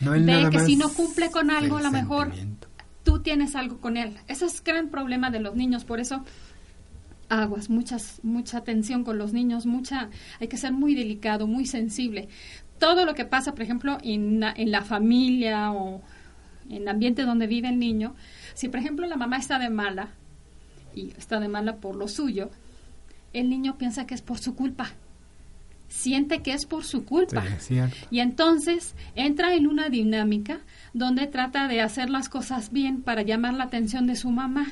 No, 0.00 0.12
Ve 0.12 0.48
que 0.50 0.60
si 0.60 0.76
no 0.76 0.88
cumple 0.90 1.30
con 1.30 1.50
algo, 1.50 1.76
a 1.76 1.82
lo 1.82 1.90
mejor 1.90 2.32
tú 3.04 3.20
tienes 3.20 3.54
algo 3.54 3.78
con 3.78 3.96
él. 3.96 4.16
Ese 4.26 4.46
es 4.46 4.58
el 4.58 4.64
gran 4.64 4.88
problema 4.88 5.30
de 5.30 5.40
los 5.40 5.54
niños, 5.54 5.84
por 5.84 6.00
eso 6.00 6.24
aguas, 7.28 7.70
muchas, 7.70 8.20
mucha 8.22 8.58
atención 8.58 9.04
con 9.04 9.18
los 9.18 9.32
niños, 9.32 9.66
mucha, 9.66 10.10
hay 10.40 10.48
que 10.48 10.56
ser 10.56 10.72
muy 10.72 10.94
delicado, 10.94 11.46
muy 11.46 11.66
sensible. 11.66 12.28
Todo 12.78 13.04
lo 13.04 13.14
que 13.14 13.24
pasa, 13.24 13.52
por 13.52 13.62
ejemplo, 13.62 13.98
en, 14.02 14.42
en 14.42 14.70
la 14.70 14.82
familia 14.82 15.72
o 15.72 16.02
en 16.68 16.82
el 16.82 16.88
ambiente 16.88 17.22
donde 17.22 17.46
vive 17.46 17.68
el 17.68 17.78
niño, 17.78 18.14
si 18.54 18.68
por 18.68 18.80
ejemplo 18.80 19.06
la 19.06 19.16
mamá 19.16 19.36
está 19.36 19.58
de 19.58 19.70
mala 19.70 20.08
y 20.94 21.10
está 21.16 21.40
de 21.40 21.48
mala 21.48 21.76
por 21.76 21.96
lo 21.96 22.08
suyo, 22.08 22.50
el 23.32 23.50
niño 23.50 23.76
piensa 23.76 24.06
que 24.06 24.14
es 24.14 24.22
por 24.22 24.38
su 24.38 24.54
culpa. 24.54 24.92
Siente 25.88 26.42
que 26.42 26.52
es 26.52 26.66
por 26.66 26.84
su 26.84 27.04
culpa. 27.04 27.44
y 28.10 28.20
entonces 28.20 28.94
entra 29.14 29.54
en 29.54 29.66
una 29.66 29.88
dinámica 29.88 30.60
donde 30.92 31.26
trata 31.26 31.68
de 31.68 31.80
hacer 31.80 32.10
las 32.10 32.28
cosas 32.28 32.72
bien 32.72 33.02
para 33.02 33.22
llamar 33.22 33.54
la 33.54 33.64
atención 33.64 34.06
de 34.06 34.16
su 34.16 34.30
mamá 34.30 34.66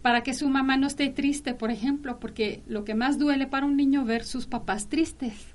para 0.00 0.22
que 0.24 0.34
su 0.34 0.48
mamá 0.48 0.76
no 0.76 0.88
esté 0.88 1.10
triste, 1.10 1.54
por 1.54 1.70
ejemplo, 1.70 2.18
porque 2.18 2.60
lo 2.66 2.84
que 2.84 2.96
más 2.96 3.20
duele 3.20 3.46
para 3.46 3.66
un 3.66 3.76
niño 3.76 4.04
ver 4.04 4.24
sus 4.24 4.46
papás 4.46 4.88
tristes 4.88 5.51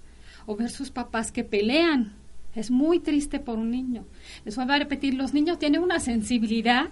o 0.47 0.55
ver 0.55 0.71
sus 0.71 0.89
papás 0.89 1.31
que 1.31 1.43
pelean. 1.43 2.13
Es 2.55 2.71
muy 2.71 2.99
triste 2.99 3.39
por 3.39 3.59
un 3.59 3.69
niño. 3.69 4.05
Les 4.43 4.55
voy 4.55 4.65
a 4.67 4.79
repetir, 4.79 5.13
los 5.13 5.35
niños 5.35 5.59
tienen 5.59 5.83
una 5.83 5.99
sensibilidad 5.99 6.87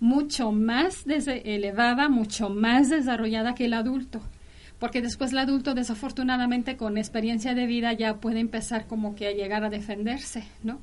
mucho 0.00 0.52
más 0.52 1.04
elevada, 1.06 2.08
mucho 2.08 2.48
más 2.48 2.88
desarrollada 2.88 3.54
que 3.54 3.66
el 3.66 3.74
adulto. 3.74 4.22
Porque 4.78 5.02
después 5.02 5.32
el 5.32 5.38
adulto, 5.38 5.74
desafortunadamente, 5.74 6.76
con 6.76 6.96
experiencia 6.96 7.54
de 7.54 7.66
vida 7.66 7.92
ya 7.92 8.16
puede 8.16 8.40
empezar 8.40 8.86
como 8.86 9.14
que 9.14 9.28
a 9.28 9.32
llegar 9.32 9.64
a 9.64 9.70
defenderse, 9.70 10.44
¿no? 10.62 10.80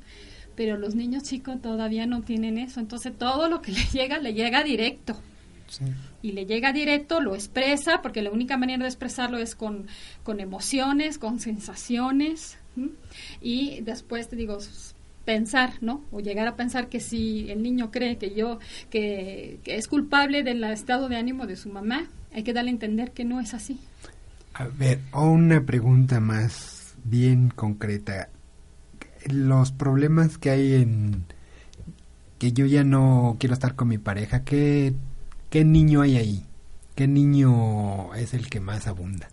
Pero 0.54 0.76
los 0.76 0.94
niños 0.94 1.24
chicos 1.24 1.60
todavía 1.60 2.06
no 2.06 2.22
tienen 2.22 2.58
eso. 2.58 2.78
Entonces 2.78 3.16
todo 3.16 3.48
lo 3.48 3.62
que 3.62 3.72
le 3.72 3.84
llega, 3.92 4.18
le 4.18 4.34
llega 4.34 4.62
directo. 4.62 5.16
Y 6.22 6.32
le 6.32 6.46
llega 6.46 6.72
directo, 6.72 7.20
lo 7.20 7.34
expresa, 7.34 8.02
porque 8.02 8.22
la 8.22 8.30
única 8.30 8.56
manera 8.56 8.82
de 8.82 8.88
expresarlo 8.88 9.38
es 9.38 9.54
con, 9.54 9.86
con 10.22 10.40
emociones, 10.40 11.18
con 11.18 11.40
sensaciones. 11.40 12.58
Y 13.40 13.80
después 13.82 14.28
te 14.28 14.36
digo, 14.36 14.58
pensar, 15.24 15.74
¿no? 15.80 16.02
O 16.10 16.20
llegar 16.20 16.46
a 16.46 16.56
pensar 16.56 16.88
que 16.88 17.00
si 17.00 17.50
el 17.50 17.62
niño 17.62 17.90
cree 17.90 18.18
que 18.18 18.34
yo, 18.34 18.58
que, 18.90 19.60
es 19.64 19.86
culpable 19.86 20.42
del 20.42 20.64
estado 20.64 21.08
de 21.08 21.16
ánimo 21.16 21.46
de 21.46 21.56
su 21.56 21.68
mamá, 21.68 22.06
hay 22.34 22.42
que 22.42 22.52
darle 22.52 22.70
a 22.70 22.74
entender 22.74 23.12
que 23.12 23.24
no 23.24 23.40
es 23.40 23.54
así. 23.54 23.78
A 24.54 24.66
ver, 24.66 25.00
una 25.12 25.64
pregunta 25.64 26.20
más 26.20 26.94
bien 27.04 27.48
concreta. 27.48 28.28
Los 29.26 29.72
problemas 29.72 30.38
que 30.38 30.50
hay 30.50 30.74
en 30.74 31.24
que 32.38 32.52
yo 32.52 32.66
ya 32.66 32.82
no 32.82 33.36
quiero 33.38 33.54
estar 33.54 33.76
con 33.76 33.88
mi 33.88 33.98
pareja, 33.98 34.42
¿qué 34.42 34.94
¿Qué 35.52 35.66
niño 35.66 36.00
hay 36.00 36.16
ahí? 36.16 36.46
¿Qué 36.94 37.06
niño 37.06 38.14
es 38.14 38.32
el 38.32 38.48
que 38.48 38.58
más 38.58 38.86
abunda? 38.86 39.28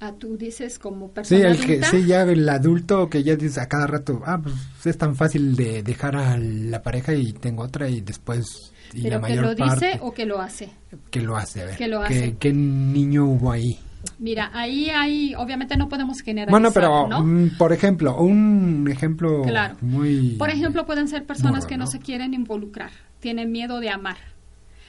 Ah, 0.00 0.12
tú 0.18 0.36
dices 0.36 0.80
como 0.80 1.12
persona 1.12 1.54
sí, 1.54 1.60
el 1.62 1.64
Que, 1.64 1.84
sí, 1.84 2.04
ya 2.04 2.22
el 2.22 2.48
adulto 2.48 3.08
que 3.08 3.22
ya 3.22 3.36
dice 3.36 3.60
a 3.60 3.68
cada 3.68 3.86
rato, 3.86 4.22
ah, 4.26 4.40
pues 4.42 4.56
es 4.84 4.98
tan 4.98 5.14
fácil 5.14 5.54
de 5.54 5.84
dejar 5.84 6.16
a 6.16 6.36
la 6.36 6.82
pareja 6.82 7.14
y 7.14 7.32
tengo 7.32 7.62
otra 7.62 7.88
y 7.88 8.00
después... 8.00 8.72
Y 8.92 9.02
¿Pero 9.02 9.20
que 9.22 9.36
lo 9.36 9.54
dice 9.54 10.00
o 10.02 10.12
que 10.12 10.26
lo 10.26 10.40
hace? 10.40 10.70
Que 11.12 11.20
lo 11.20 11.36
hace, 11.36 11.62
a 11.62 11.66
ver. 11.66 11.76
Que 11.76 11.86
lo 11.86 12.02
hace. 12.02 12.34
¿Qué, 12.36 12.52
niño 12.52 13.24
hubo 13.24 13.52
ahí? 13.52 13.78
Mira, 14.18 14.50
ahí 14.52 14.90
hay, 14.90 15.36
obviamente 15.36 15.76
no 15.76 15.88
podemos 15.88 16.22
generalizar, 16.22 16.50
Bueno, 16.50 16.72
pero, 16.72 17.22
mm, 17.22 17.56
por 17.56 17.72
ejemplo, 17.72 18.20
un 18.20 18.88
ejemplo 18.90 19.42
claro. 19.42 19.76
muy... 19.80 20.30
Por 20.38 20.50
ejemplo, 20.50 20.84
pueden 20.86 21.06
ser 21.06 21.24
personas 21.24 21.66
que 21.66 21.76
no 21.76 21.86
se 21.86 22.00
quieren 22.00 22.34
involucrar, 22.34 22.90
tienen 23.20 23.52
miedo 23.52 23.78
de 23.78 23.90
amar 23.90 24.33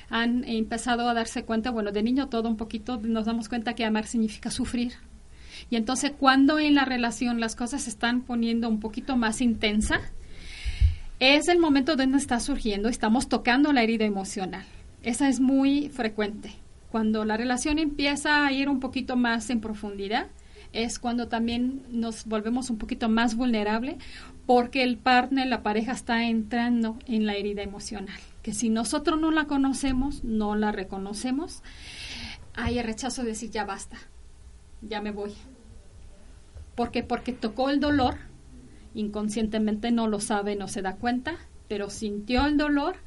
han 0.10 0.44
empezado 0.44 1.10
a 1.10 1.14
darse 1.14 1.44
cuenta, 1.44 1.72
bueno, 1.72 1.92
de 1.92 2.04
niño 2.04 2.28
todo 2.28 2.50
un 2.50 2.58
poquito 2.58 3.00
nos 3.02 3.26
damos 3.26 3.50
cuenta 3.50 3.74
que 3.74 3.86
amar 3.86 4.06
significa 4.06 4.52
sufrir. 4.52 4.94
Y 5.70 5.78
entonces 5.78 6.12
cuando 6.18 6.60
en 6.60 6.76
la 6.76 6.86
relación 6.86 7.40
las 7.40 7.56
cosas 7.56 7.84
se 7.84 7.90
están 7.90 8.22
poniendo 8.22 8.70
un 8.70 8.80
poquito 8.80 9.16
más 9.16 9.42
intensa, 9.42 10.02
es 11.20 11.48
el 11.48 11.60
momento 11.60 11.96
donde 11.96 12.18
está 12.18 12.40
surgiendo, 12.40 12.90
estamos 12.90 13.30
tocando 13.30 13.72
la 13.72 13.84
herida 13.84 14.06
emocional. 14.06 14.66
Esa 15.02 15.30
es 15.30 15.40
muy 15.40 15.90
frecuente. 15.90 16.52
Cuando 16.92 17.26
la 17.26 17.38
relación 17.38 17.80
empieza 17.80 18.46
a 18.46 18.52
ir 18.52 18.70
un 18.70 18.80
poquito 18.80 19.16
más 19.16 19.50
en 19.50 19.62
profundidad, 19.62 20.28
es 20.84 21.00
cuando 21.00 21.28
también 21.28 21.84
nos 21.90 22.26
volvemos 22.26 22.70
un 22.70 22.78
poquito 22.78 23.10
más 23.10 23.36
vulnerable 23.36 23.98
porque 24.46 24.84
el 24.84 24.98
partner, 24.98 25.48
la 25.48 25.64
pareja 25.64 25.94
está 25.94 26.26
entrando 26.26 26.98
en 27.08 27.26
la 27.26 27.36
herida 27.36 27.64
emocional 27.64 28.20
que 28.46 28.54
si 28.54 28.70
nosotros 28.70 29.20
no 29.20 29.32
la 29.32 29.46
conocemos, 29.46 30.24
no 30.24 30.56
la 30.56 30.72
reconocemos, 30.72 31.64
hay 32.54 32.78
el 32.78 32.86
rechazo 32.86 33.24
de 33.24 33.30
decir 33.30 33.50
ya 33.50 33.66
basta, 33.66 33.98
ya 34.84 35.02
me 35.02 35.10
voy. 35.10 35.34
¿Por 36.76 36.92
qué? 36.92 37.02
Porque 37.02 37.34
tocó 37.34 37.72
el 37.72 37.80
dolor, 37.80 38.18
inconscientemente 38.94 39.90
no 39.90 40.08
lo 40.08 40.20
sabe, 40.20 40.56
no 40.56 40.68
se 40.68 40.84
da 40.84 40.98
cuenta, 40.98 41.38
pero 41.68 41.90
sintió 41.90 42.46
el 42.46 42.58
dolor, 42.58 42.98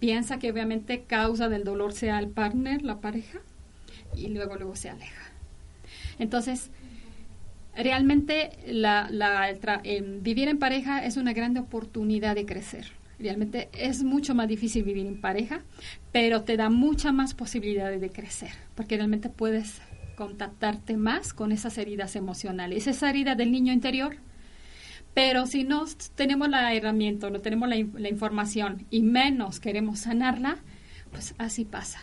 piensa 0.00 0.38
que 0.38 0.52
obviamente 0.52 1.04
causa 1.04 1.48
del 1.48 1.64
dolor 1.64 1.94
sea 1.94 2.18
el 2.18 2.28
partner, 2.28 2.82
la 2.82 3.00
pareja, 3.00 3.38
y 4.14 4.26
luego 4.28 4.56
luego 4.56 4.76
se 4.76 4.90
aleja. 4.90 5.32
Entonces, 6.18 6.70
realmente 7.76 8.50
la, 8.66 9.08
vivir 10.20 10.48
en 10.48 10.58
pareja 10.58 11.04
es 11.04 11.16
una 11.16 11.32
gran 11.32 11.56
oportunidad 11.56 12.34
de 12.34 12.46
crecer 12.46 12.86
Realmente 13.18 13.68
es 13.72 14.02
mucho 14.02 14.34
más 14.34 14.48
difícil 14.48 14.82
vivir 14.82 15.06
en 15.06 15.20
pareja, 15.20 15.62
pero 16.12 16.42
te 16.42 16.56
da 16.56 16.68
mucha 16.68 17.12
más 17.12 17.34
posibilidades 17.34 18.00
de 18.00 18.10
crecer, 18.10 18.50
porque 18.74 18.96
realmente 18.96 19.28
puedes 19.28 19.80
contactarte 20.16 20.96
más 20.96 21.32
con 21.32 21.52
esas 21.52 21.78
heridas 21.78 22.16
emocionales, 22.16 22.86
esa 22.86 23.10
herida 23.10 23.34
del 23.34 23.52
niño 23.52 23.72
interior. 23.72 24.16
Pero 25.12 25.46
si 25.46 25.62
no 25.62 25.84
tenemos 26.16 26.48
la 26.48 26.74
herramienta, 26.74 27.30
no 27.30 27.40
tenemos 27.40 27.68
la, 27.68 27.76
la 27.76 28.08
información 28.08 28.84
y 28.90 29.02
menos 29.02 29.60
queremos 29.60 30.00
sanarla, 30.00 30.58
pues 31.12 31.34
así 31.38 31.64
pasa. 31.64 32.00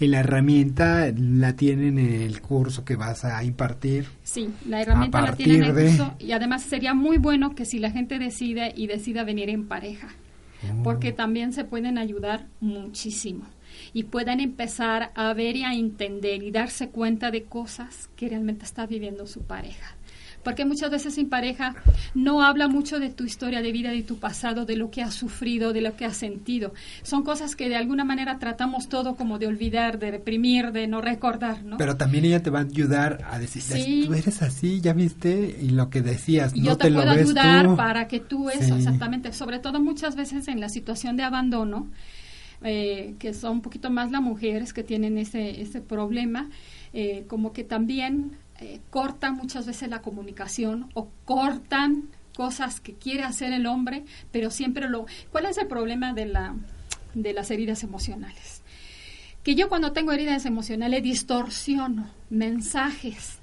¿Y 0.00 0.08
la 0.08 0.20
herramienta 0.20 1.12
la 1.16 1.54
tienen 1.54 1.98
en 1.98 2.22
el 2.22 2.40
curso 2.40 2.84
que 2.84 2.96
vas 2.96 3.24
a 3.24 3.42
impartir? 3.44 4.06
Sí, 4.24 4.50
la 4.66 4.82
herramienta 4.82 5.20
la 5.20 5.36
tienen 5.36 5.62
en 5.62 5.78
el 5.78 5.86
curso 5.88 6.14
y 6.18 6.32
además 6.32 6.62
sería 6.62 6.94
muy 6.94 7.18
bueno 7.18 7.54
que 7.54 7.64
si 7.64 7.78
la 7.78 7.90
gente 7.90 8.18
decide 8.18 8.72
y 8.76 8.86
decida 8.88 9.22
venir 9.24 9.50
en 9.50 9.68
pareja, 9.68 10.08
oh. 10.62 10.82
porque 10.82 11.12
también 11.12 11.52
se 11.52 11.64
pueden 11.64 11.98
ayudar 11.98 12.46
muchísimo 12.60 13.44
y 13.92 14.04
pueden 14.04 14.40
empezar 14.40 15.12
a 15.14 15.32
ver 15.32 15.56
y 15.56 15.64
a 15.64 15.74
entender 15.74 16.42
y 16.42 16.50
darse 16.50 16.88
cuenta 16.88 17.30
de 17.30 17.44
cosas 17.44 18.08
que 18.16 18.28
realmente 18.28 18.64
está 18.64 18.86
viviendo 18.86 19.26
su 19.26 19.42
pareja 19.42 19.96
porque 20.44 20.64
muchas 20.64 20.90
veces 20.90 21.18
en 21.18 21.28
pareja 21.28 21.74
no 22.14 22.42
habla 22.42 22.68
mucho 22.68 23.00
de 23.00 23.10
tu 23.10 23.24
historia 23.24 23.62
de 23.62 23.72
vida, 23.72 23.90
de 23.90 24.02
tu 24.02 24.18
pasado, 24.18 24.64
de 24.64 24.76
lo 24.76 24.90
que 24.90 25.02
has 25.02 25.14
sufrido, 25.14 25.72
de 25.72 25.80
lo 25.80 25.96
que 25.96 26.04
has 26.04 26.16
sentido. 26.16 26.72
Son 27.02 27.22
cosas 27.22 27.56
que 27.56 27.68
de 27.68 27.76
alguna 27.76 28.04
manera 28.04 28.38
tratamos 28.38 28.88
todo 28.88 29.16
como 29.16 29.38
de 29.38 29.46
olvidar, 29.46 29.98
de 29.98 30.10
reprimir, 30.12 30.70
de 30.72 30.86
no 30.86 31.00
recordar, 31.00 31.64
¿no? 31.64 31.78
Pero 31.78 31.96
también 31.96 32.26
ella 32.26 32.42
te 32.42 32.50
va 32.50 32.60
a 32.60 32.62
ayudar 32.62 33.24
a 33.30 33.38
decir, 33.38 34.06
tú 34.06 34.14
eres 34.14 34.42
así, 34.42 34.80
ya 34.80 34.92
viste, 34.92 35.56
y 35.60 35.70
lo 35.70 35.90
que 35.90 36.02
decías, 36.02 36.54
no 36.54 36.62
yo 36.62 36.76
te, 36.76 36.92
puedo 36.92 37.06
lo 37.06 37.14
ves 37.14 37.24
ayudar 37.24 37.74
para 37.76 38.06
que 38.06 38.20
tú 38.20 38.50
eso, 38.50 38.76
exactamente, 38.76 39.32
sobre 39.32 39.58
todo 39.58 39.80
muchas 39.80 40.14
veces 40.14 40.48
en 40.48 40.60
la 40.60 40.68
situación 40.68 41.16
de 41.16 41.22
abandono, 41.22 41.88
eh, 42.62 43.14
que 43.18 43.34
son 43.34 43.52
un 43.52 43.60
poquito 43.62 43.90
más 43.90 44.10
las 44.10 44.22
mujeres 44.22 44.72
que 44.72 44.82
tienen 44.82 45.18
ese, 45.18 45.60
ese 45.60 45.80
problema, 45.80 46.48
eh, 46.92 47.24
como 47.26 47.52
que 47.52 47.64
también 47.64 48.32
eh, 48.60 48.80
cortan 48.90 49.36
muchas 49.36 49.66
veces 49.66 49.88
la 49.88 50.02
comunicación 50.02 50.90
o 50.94 51.08
cortan 51.24 52.08
cosas 52.36 52.80
que 52.80 52.94
quiere 52.94 53.22
hacer 53.22 53.52
el 53.52 53.66
hombre, 53.66 54.04
pero 54.32 54.50
siempre 54.50 54.88
lo... 54.88 55.06
¿Cuál 55.32 55.46
es 55.46 55.58
el 55.58 55.66
problema 55.66 56.12
de, 56.12 56.26
la, 56.26 56.54
de 57.14 57.32
las 57.32 57.50
heridas 57.50 57.82
emocionales? 57.82 58.62
Que 59.42 59.54
yo 59.54 59.68
cuando 59.68 59.92
tengo 59.92 60.12
heridas 60.12 60.46
emocionales 60.46 61.02
distorsiono 61.02 62.08
mensajes, 62.30 63.38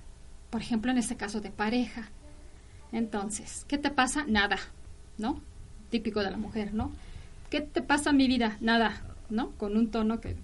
por 0.49 0.61
ejemplo 0.61 0.91
en 0.91 0.97
este 0.97 1.15
caso 1.15 1.41
de 1.41 1.51
pareja. 1.51 2.09
Entonces, 2.91 3.65
¿qué 3.67 3.77
te 3.77 3.89
pasa? 3.89 4.25
Nada, 4.27 4.57
¿no? 5.17 5.41
Típico 5.89 6.23
de 6.23 6.31
la 6.31 6.37
mujer, 6.37 6.73
¿no? 6.73 6.91
¿Qué 7.49 7.61
te 7.61 7.81
pasa 7.81 8.11
mi 8.11 8.27
vida? 8.27 8.57
Nada, 8.61 9.01
¿no? 9.29 9.51
Con 9.51 9.77
un 9.77 9.91
tono 9.91 10.19
que 10.19 10.35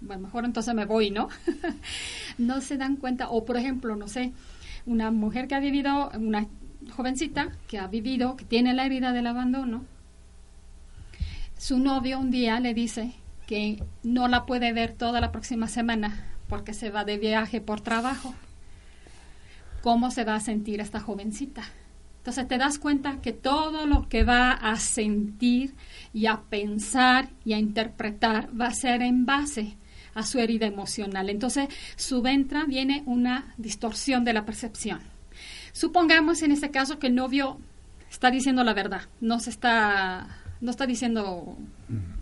bueno, 0.00 0.22
mejor 0.22 0.44
entonces 0.44 0.74
me 0.74 0.84
voy, 0.84 1.10
¿no? 1.10 1.28
no 2.38 2.60
se 2.60 2.76
dan 2.76 2.96
cuenta, 2.96 3.28
o 3.28 3.44
por 3.44 3.56
ejemplo, 3.56 3.96
no 3.96 4.08
sé, 4.08 4.32
una 4.84 5.10
mujer 5.10 5.48
que 5.48 5.54
ha 5.54 5.60
vivido, 5.60 6.10
una 6.18 6.46
jovencita 6.96 7.52
que 7.66 7.78
ha 7.78 7.86
vivido, 7.86 8.36
que 8.36 8.44
tiene 8.44 8.74
la 8.74 8.86
herida 8.86 9.12
del 9.12 9.26
abandono, 9.26 9.84
su 11.58 11.78
novio 11.78 12.18
un 12.18 12.30
día 12.30 12.60
le 12.60 12.74
dice 12.74 13.14
que 13.46 13.82
no 14.02 14.28
la 14.28 14.44
puede 14.44 14.72
ver 14.72 14.92
toda 14.92 15.20
la 15.20 15.32
próxima 15.32 15.68
semana 15.68 16.26
porque 16.48 16.74
se 16.74 16.90
va 16.90 17.04
de 17.04 17.16
viaje 17.16 17.60
por 17.60 17.80
trabajo. 17.80 18.34
¿Cómo 19.82 20.10
se 20.10 20.24
va 20.24 20.34
a 20.34 20.40
sentir 20.40 20.80
esta 20.80 21.00
jovencita? 21.00 21.62
Entonces 22.18 22.48
te 22.48 22.58
das 22.58 22.78
cuenta 22.78 23.20
que 23.22 23.32
todo 23.32 23.86
lo 23.86 24.08
que 24.08 24.24
va 24.24 24.50
a 24.52 24.76
sentir 24.76 25.74
y 26.12 26.26
a 26.26 26.42
pensar 26.42 27.28
y 27.44 27.52
a 27.52 27.58
interpretar 27.58 28.48
va 28.58 28.66
a 28.66 28.74
ser 28.74 29.00
en 29.02 29.26
base 29.26 29.76
a 30.16 30.24
su 30.24 30.40
herida 30.40 30.66
emocional. 30.66 31.30
Entonces, 31.30 31.68
subentra 31.94 32.64
viene 32.64 33.02
una 33.06 33.54
distorsión 33.58 34.24
de 34.24 34.32
la 34.32 34.44
percepción. 34.44 35.00
Supongamos 35.72 36.42
en 36.42 36.52
este 36.52 36.70
caso 36.70 36.98
que 36.98 37.08
el 37.08 37.14
novio 37.14 37.60
está 38.10 38.30
diciendo 38.30 38.64
la 38.64 38.72
verdad, 38.72 39.02
no 39.20 39.38
se 39.38 39.50
está 39.50 40.26
no 40.58 40.70
está 40.70 40.86
diciendo 40.86 41.58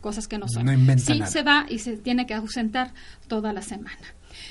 cosas 0.00 0.26
que 0.26 0.38
no 0.38 0.48
son. 0.48 0.66
No 0.66 0.98
sí 0.98 1.22
se 1.24 1.42
va 1.42 1.66
y 1.68 1.78
se 1.78 1.96
tiene 1.96 2.26
que 2.26 2.34
ausentar 2.34 2.92
toda 3.28 3.52
la 3.52 3.62
semana. 3.62 3.96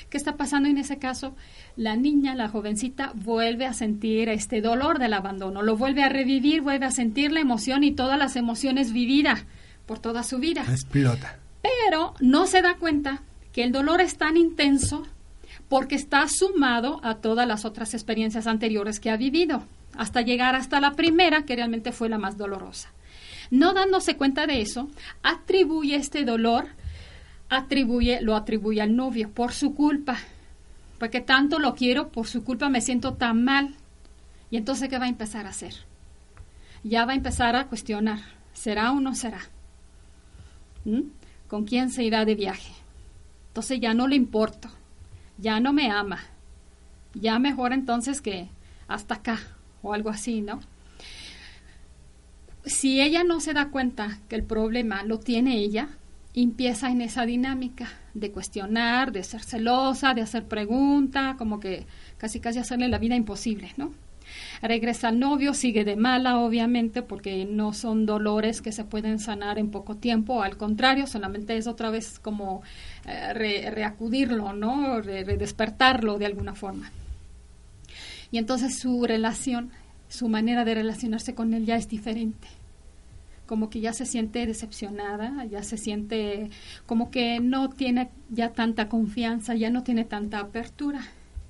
¿Qué 0.08 0.16
está 0.16 0.38
pasando 0.38 0.70
en 0.70 0.78
ese 0.78 0.98
caso? 0.98 1.36
La 1.76 1.94
niña, 1.94 2.34
la 2.34 2.48
jovencita, 2.48 3.12
vuelve 3.14 3.66
a 3.66 3.74
sentir 3.74 4.30
este 4.30 4.62
dolor 4.62 4.98
del 4.98 5.12
abandono, 5.12 5.60
lo 5.60 5.76
vuelve 5.76 6.02
a 6.02 6.08
revivir, 6.08 6.62
vuelve 6.62 6.86
a 6.86 6.90
sentir 6.90 7.30
la 7.30 7.40
emoción 7.40 7.84
y 7.84 7.92
todas 7.92 8.18
las 8.18 8.36
emociones 8.36 8.94
vividas 8.94 9.44
por 9.84 9.98
toda 9.98 10.22
su 10.22 10.38
vida. 10.38 10.62
Explota. 10.62 11.38
Pero 11.60 12.14
no 12.20 12.46
se 12.46 12.62
da 12.62 12.76
cuenta 12.76 13.22
que 13.54 13.62
el 13.62 13.70
dolor 13.70 14.00
es 14.00 14.18
tan 14.18 14.36
intenso 14.36 15.06
porque 15.68 15.94
está 15.94 16.26
sumado 16.28 17.00
a 17.04 17.14
todas 17.14 17.46
las 17.46 17.64
otras 17.64 17.94
experiencias 17.94 18.48
anteriores 18.48 18.98
que 18.98 19.10
ha 19.10 19.16
vivido, 19.16 19.62
hasta 19.96 20.22
llegar 20.22 20.56
hasta 20.56 20.80
la 20.80 20.94
primera, 20.94 21.44
que 21.44 21.54
realmente 21.54 21.92
fue 21.92 22.08
la 22.08 22.18
más 22.18 22.36
dolorosa. 22.36 22.90
No 23.52 23.72
dándose 23.72 24.16
cuenta 24.16 24.48
de 24.48 24.60
eso, 24.60 24.90
atribuye 25.22 25.94
este 25.94 26.24
dolor, 26.24 26.66
atribuye, 27.48 28.20
lo 28.20 28.34
atribuye 28.34 28.82
al 28.82 28.96
novio 28.96 29.30
por 29.30 29.52
su 29.52 29.72
culpa, 29.72 30.18
porque 30.98 31.20
tanto 31.20 31.60
lo 31.60 31.76
quiero, 31.76 32.08
por 32.08 32.26
su 32.26 32.42
culpa 32.42 32.68
me 32.68 32.80
siento 32.80 33.14
tan 33.14 33.44
mal. 33.44 33.76
Y 34.50 34.56
entonces, 34.56 34.88
¿qué 34.88 34.98
va 34.98 35.04
a 35.04 35.08
empezar 35.08 35.46
a 35.46 35.50
hacer? 35.50 35.74
Ya 36.82 37.04
va 37.04 37.12
a 37.12 37.16
empezar 37.16 37.54
a 37.54 37.68
cuestionar, 37.68 38.18
¿será 38.52 38.90
o 38.90 38.98
no 38.98 39.14
será? 39.14 39.42
¿Mm? 40.84 41.02
¿Con 41.46 41.64
quién 41.64 41.90
se 41.90 42.02
irá 42.02 42.24
de 42.24 42.34
viaje? 42.34 42.83
Entonces 43.54 43.80
ya 43.80 43.94
no 43.94 44.08
le 44.08 44.16
importo 44.16 44.68
ya 45.38 45.60
no 45.60 45.72
me 45.72 45.90
ama, 45.90 46.20
ya 47.14 47.38
mejor 47.38 47.72
entonces 47.72 48.20
que 48.20 48.48
hasta 48.88 49.16
acá 49.16 49.38
o 49.82 49.92
algo 49.92 50.10
así, 50.10 50.40
¿no? 50.40 50.60
Si 52.64 53.00
ella 53.00 53.24
no 53.24 53.40
se 53.40 53.52
da 53.52 53.68
cuenta 53.68 54.18
que 54.28 54.36
el 54.36 54.44
problema 54.44 55.02
lo 55.02 55.18
tiene 55.18 55.58
ella, 55.58 55.88
empieza 56.34 56.90
en 56.90 57.02
esa 57.02 57.26
dinámica 57.26 57.88
de 58.14 58.30
cuestionar, 58.30 59.12
de 59.12 59.22
ser 59.22 59.42
celosa, 59.42 60.14
de 60.14 60.22
hacer 60.22 60.46
preguntas, 60.46 61.36
como 61.36 61.60
que 61.60 61.86
casi 62.16 62.40
casi 62.40 62.58
hacerle 62.58 62.88
la 62.88 62.98
vida 62.98 63.16
imposible, 63.16 63.72
¿no? 63.76 63.92
Regresa 64.62 65.08
al 65.08 65.18
novio, 65.18 65.54
sigue 65.54 65.84
de 65.84 65.96
mala, 65.96 66.38
obviamente, 66.38 67.02
porque 67.02 67.44
no 67.44 67.72
son 67.72 68.06
dolores 68.06 68.62
que 68.62 68.72
se 68.72 68.84
pueden 68.84 69.18
sanar 69.18 69.58
en 69.58 69.70
poco 69.70 69.96
tiempo, 69.96 70.42
al 70.42 70.56
contrario, 70.56 71.06
solamente 71.06 71.56
es 71.56 71.66
otra 71.66 71.90
vez 71.90 72.18
como 72.18 72.62
eh, 73.06 73.70
reacudirlo, 73.70 74.52
¿no? 74.52 75.00
redespertarlo 75.00 76.18
de 76.18 76.26
alguna 76.26 76.54
forma. 76.54 76.90
Y 78.30 78.38
entonces 78.38 78.78
su 78.78 79.04
relación, 79.04 79.70
su 80.08 80.28
manera 80.28 80.64
de 80.64 80.74
relacionarse 80.74 81.34
con 81.34 81.54
él 81.54 81.66
ya 81.66 81.76
es 81.76 81.88
diferente 81.88 82.48
como 83.46 83.68
que 83.68 83.80
ya 83.80 83.92
se 83.92 84.06
siente 84.06 84.46
decepcionada, 84.46 85.44
ya 85.44 85.62
se 85.62 85.76
siente 85.76 86.50
como 86.86 87.10
que 87.10 87.40
no 87.40 87.68
tiene 87.68 88.08
ya 88.30 88.52
tanta 88.52 88.88
confianza, 88.88 89.54
ya 89.54 89.70
no 89.70 89.82
tiene 89.82 90.04
tanta 90.04 90.40
apertura. 90.40 91.02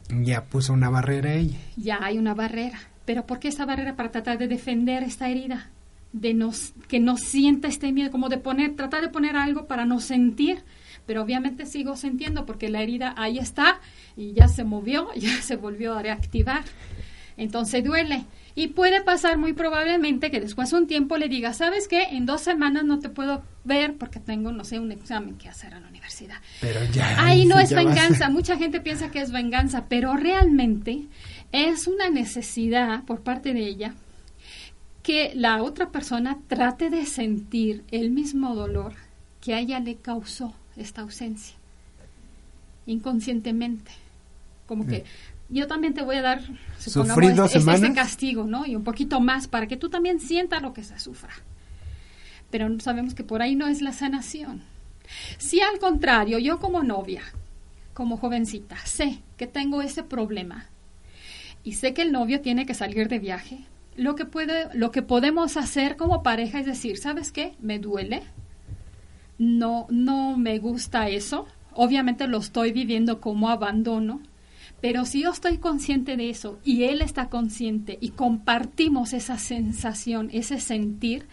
Ya 0.09 0.45
puso 0.45 0.73
una 0.73 0.91
barrera 0.91 1.35
ella. 1.35 1.59
Ya 1.77 1.99
hay 2.03 2.19
una 2.19 2.35
barrera. 2.35 2.79
Pero 3.05 3.27
¿por 3.27 3.39
qué 3.39 3.49
esa 3.49 3.67
barrera? 3.67 3.97
Para 3.97 4.11
tratar 4.11 4.39
de 4.39 4.49
defender 4.49 5.03
esta 5.03 5.29
herida, 5.29 5.71
de 6.13 6.33
nos, 6.33 6.73
que 6.89 7.01
no 7.01 7.17
sienta 7.17 7.69
este 7.69 7.93
miedo, 7.93 8.11
como 8.11 8.29
de 8.29 8.39
poner, 8.39 8.77
tratar 8.77 9.03
de 9.03 9.09
poner 9.09 9.37
algo 9.37 9.67
para 9.67 9.85
no 9.85 10.01
sentir, 10.01 10.63
pero 11.07 11.23
obviamente 11.23 11.67
sigo 11.67 11.97
sintiendo 11.97 12.47
porque 12.47 12.71
la 12.71 12.83
herida 12.83 13.15
ahí 13.17 13.39
está 13.39 13.81
y 14.17 14.33
ya 14.33 14.49
se 14.49 14.65
movió, 14.65 15.09
ya 15.17 15.43
se 15.43 15.57
volvió 15.57 15.95
a 15.95 16.03
reactivar. 16.03 16.65
Entonces 17.37 17.83
duele. 17.85 18.25
Y 18.57 18.69
puede 18.69 19.03
pasar 19.03 19.37
muy 19.37 19.53
probablemente 19.53 20.31
que 20.31 20.41
después 20.41 20.71
de 20.71 20.77
un 20.77 20.87
tiempo 20.87 21.17
le 21.17 21.29
diga, 21.29 21.53
¿sabes 21.53 21.89
qué? 21.89 22.05
En 22.13 22.25
dos 22.25 22.41
semanas 22.41 22.85
no 22.85 23.01
te 23.01 23.09
puedo 23.09 23.43
ver 23.65 23.95
porque 23.97 24.21
tengo, 24.21 24.53
no 24.53 24.65
sé, 24.65 24.79
un 24.79 24.93
examen 24.93 25.37
que 25.37 25.49
hacer 25.49 25.75
a 25.75 25.81
la 25.81 25.89
universidad. 25.89 26.37
Pero 26.61 26.81
ya. 26.93 27.25
Ahí 27.25 27.47
no 27.47 27.59
es 27.61 27.75
venganza. 27.75 28.29
Mucha 28.31 28.57
gente 28.57 28.81
piensa 28.81 29.11
que 29.11 29.21
es 29.21 29.33
venganza, 29.33 29.87
pero 29.89 30.17
realmente 30.17 31.07
es 31.51 31.89
una 31.89 32.11
necesidad 32.11 33.03
por 33.05 33.23
parte 33.23 33.55
de 33.55 33.67
ella 33.67 33.95
que 35.03 35.33
la 35.35 35.63
otra 35.63 35.91
persona 35.91 36.39
trate 36.47 36.91
de 36.91 37.07
sentir 37.07 37.85
el 37.91 38.11
mismo 38.11 38.55
dolor 38.55 38.95
que 39.41 39.55
a 39.55 39.59
ella 39.59 39.81
le 39.81 39.97
causó 39.97 40.55
esta 40.77 41.03
ausencia 41.03 41.57
inconscientemente. 42.87 43.93
Como 44.67 44.87
que 44.87 45.05
yo 45.49 45.67
también 45.67 45.95
te 45.95 46.03
voy 46.03 46.17
a 46.17 46.23
dar 46.23 46.43
supongamos, 46.79 47.53
este, 47.55 47.73
este, 47.73 47.93
castigo, 47.95 48.45
¿no? 48.45 48.67
Y 48.67 48.77
un 48.77 48.85
poquito 48.85 49.21
más 49.21 49.49
para 49.49 49.67
que 49.67 49.77
tú 49.77 49.89
también 49.89 50.21
sientas 50.21 50.63
lo 50.63 50.73
que 50.73 50.83
se 50.83 50.99
sufra. 50.99 51.33
Pero 52.51 52.81
sabemos 52.81 53.15
que 53.15 53.25
por 53.25 53.43
ahí 53.43 53.55
no 53.55 53.67
es 53.67 53.83
la 53.83 53.93
sanación. 53.93 54.63
Si 55.39 55.61
al 55.61 55.79
contrario, 55.79 56.39
yo 56.39 56.59
como 56.59 56.83
novia, 56.83 57.23
como 57.93 58.17
jovencita, 58.17 58.77
sé 58.85 59.21
que 59.37 59.47
tengo 59.47 59.83
ese 59.83 60.03
problema 60.03 60.67
y 61.63 61.75
sé 61.75 61.95
que 61.95 62.03
el 62.03 62.13
novio 62.13 62.41
tiene 62.41 62.67
que 62.67 62.75
salir 62.75 63.09
de 63.09 63.19
viaje, 63.19 63.65
lo 63.97 64.17
que 64.17 64.25
puede, 64.25 64.69
lo 64.75 64.91
que 64.91 65.03
podemos 65.03 65.57
hacer 65.57 65.97
como 65.97 66.23
pareja 66.23 66.59
es 66.59 66.67
decir, 66.67 66.97
¿sabes 66.99 67.33
qué? 67.33 67.55
Me 67.61 67.79
duele, 67.79 68.23
no, 69.39 69.87
no 69.91 70.37
me 70.37 70.59
gusta 70.59 71.09
eso. 71.09 71.47
Obviamente 71.73 72.27
lo 72.27 72.39
estoy 72.39 72.73
viviendo 72.73 73.21
como 73.21 73.49
abandono, 73.49 74.21
pero 74.85 75.07
si 75.07 75.23
yo 75.23 75.31
estoy 75.31 75.57
consciente 75.57 76.19
de 76.19 76.29
eso 76.29 76.59
y 76.63 76.83
él 76.83 77.01
está 77.01 77.31
consciente 77.31 77.97
y 78.03 78.11
compartimos 78.11 79.15
esa 79.15 79.39
sensación, 79.39 80.29
ese 80.31 80.61
sentir, 80.61 81.27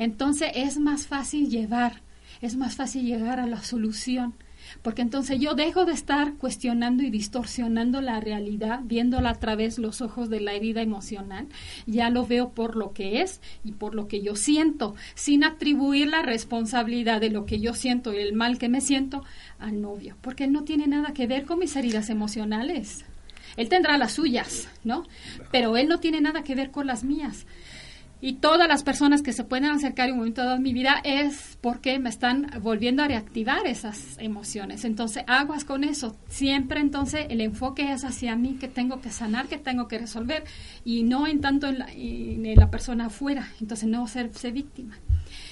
entonces 0.00 0.50
es 0.56 0.80
más 0.80 1.06
fácil 1.06 1.48
llevar, 1.48 2.02
es 2.40 2.56
más 2.56 2.74
fácil 2.74 3.06
llegar 3.06 3.38
a 3.38 3.46
la 3.46 3.62
solución 3.62 4.34
porque 4.82 5.02
entonces 5.02 5.40
yo 5.40 5.54
dejo 5.54 5.84
de 5.84 5.92
estar 5.92 6.34
cuestionando 6.34 7.02
y 7.02 7.10
distorsionando 7.10 8.00
la 8.00 8.20
realidad, 8.20 8.80
viéndola 8.84 9.30
a 9.30 9.34
través 9.38 9.78
los 9.78 10.00
ojos 10.00 10.30
de 10.30 10.40
la 10.40 10.52
herida 10.52 10.82
emocional, 10.82 11.48
ya 11.86 12.10
lo 12.10 12.26
veo 12.26 12.50
por 12.50 12.76
lo 12.76 12.92
que 12.92 13.22
es 13.22 13.40
y 13.64 13.72
por 13.72 13.94
lo 13.94 14.08
que 14.08 14.22
yo 14.22 14.36
siento, 14.36 14.94
sin 15.14 15.44
atribuir 15.44 16.08
la 16.08 16.22
responsabilidad 16.22 17.20
de 17.20 17.30
lo 17.30 17.46
que 17.46 17.60
yo 17.60 17.74
siento 17.74 18.12
y 18.12 18.18
el 18.18 18.32
mal 18.32 18.58
que 18.58 18.68
me 18.68 18.80
siento 18.80 19.24
al 19.58 19.80
novio, 19.80 20.16
porque 20.20 20.44
él 20.44 20.52
no 20.52 20.64
tiene 20.64 20.86
nada 20.86 21.12
que 21.12 21.26
ver 21.26 21.44
con 21.44 21.58
mis 21.58 21.76
heridas 21.76 22.10
emocionales. 22.10 23.04
Él 23.56 23.68
tendrá 23.68 23.98
las 23.98 24.12
suyas, 24.12 24.68
¿no? 24.84 25.04
Pero 25.50 25.76
él 25.76 25.88
no 25.88 25.98
tiene 25.98 26.20
nada 26.20 26.44
que 26.44 26.54
ver 26.54 26.70
con 26.70 26.86
las 26.86 27.02
mías 27.02 27.44
y 28.20 28.34
todas 28.34 28.66
las 28.66 28.82
personas 28.82 29.22
que 29.22 29.32
se 29.32 29.44
pueden 29.44 29.66
acercar 29.66 30.08
en 30.08 30.14
un 30.14 30.18
momento 30.18 30.44
dado 30.44 30.58
mi 30.58 30.72
vida 30.72 31.00
es 31.04 31.56
porque 31.60 32.00
me 32.00 32.08
están 32.08 32.50
volviendo 32.62 33.04
a 33.04 33.08
reactivar 33.08 33.64
esas 33.66 34.16
emociones. 34.18 34.84
Entonces, 34.84 35.22
aguas 35.28 35.64
con 35.64 35.84
eso. 35.84 36.16
Siempre 36.28 36.80
entonces 36.80 37.26
el 37.30 37.40
enfoque 37.40 37.92
es 37.92 38.04
hacia 38.04 38.34
mí 38.34 38.56
que 38.58 38.66
tengo 38.66 39.00
que 39.00 39.10
sanar, 39.10 39.46
que 39.46 39.56
tengo 39.58 39.86
que 39.86 39.98
resolver 39.98 40.42
y 40.84 41.04
no 41.04 41.28
en 41.28 41.40
tanto 41.40 41.68
en 41.68 41.78
la, 41.78 42.70
persona 42.70 43.06
afuera. 43.06 43.48
Entonces, 43.60 43.88
no 43.88 44.08
serse 44.08 44.50
víctima. 44.50 44.98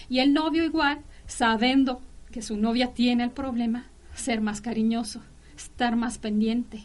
Y 0.09 0.19
el 0.19 0.33
novio 0.33 0.64
igual, 0.64 0.99
sabiendo 1.27 2.01
que 2.33 2.43
su 2.43 2.57
novia 2.57 2.93
tiene 2.95 3.23
el 3.23 3.31
problema, 3.31 3.87
ser 4.14 4.41
más 4.41 4.61
cariñoso, 4.61 5.23
estar 5.57 5.95
más 5.95 6.19
pendiente, 6.19 6.83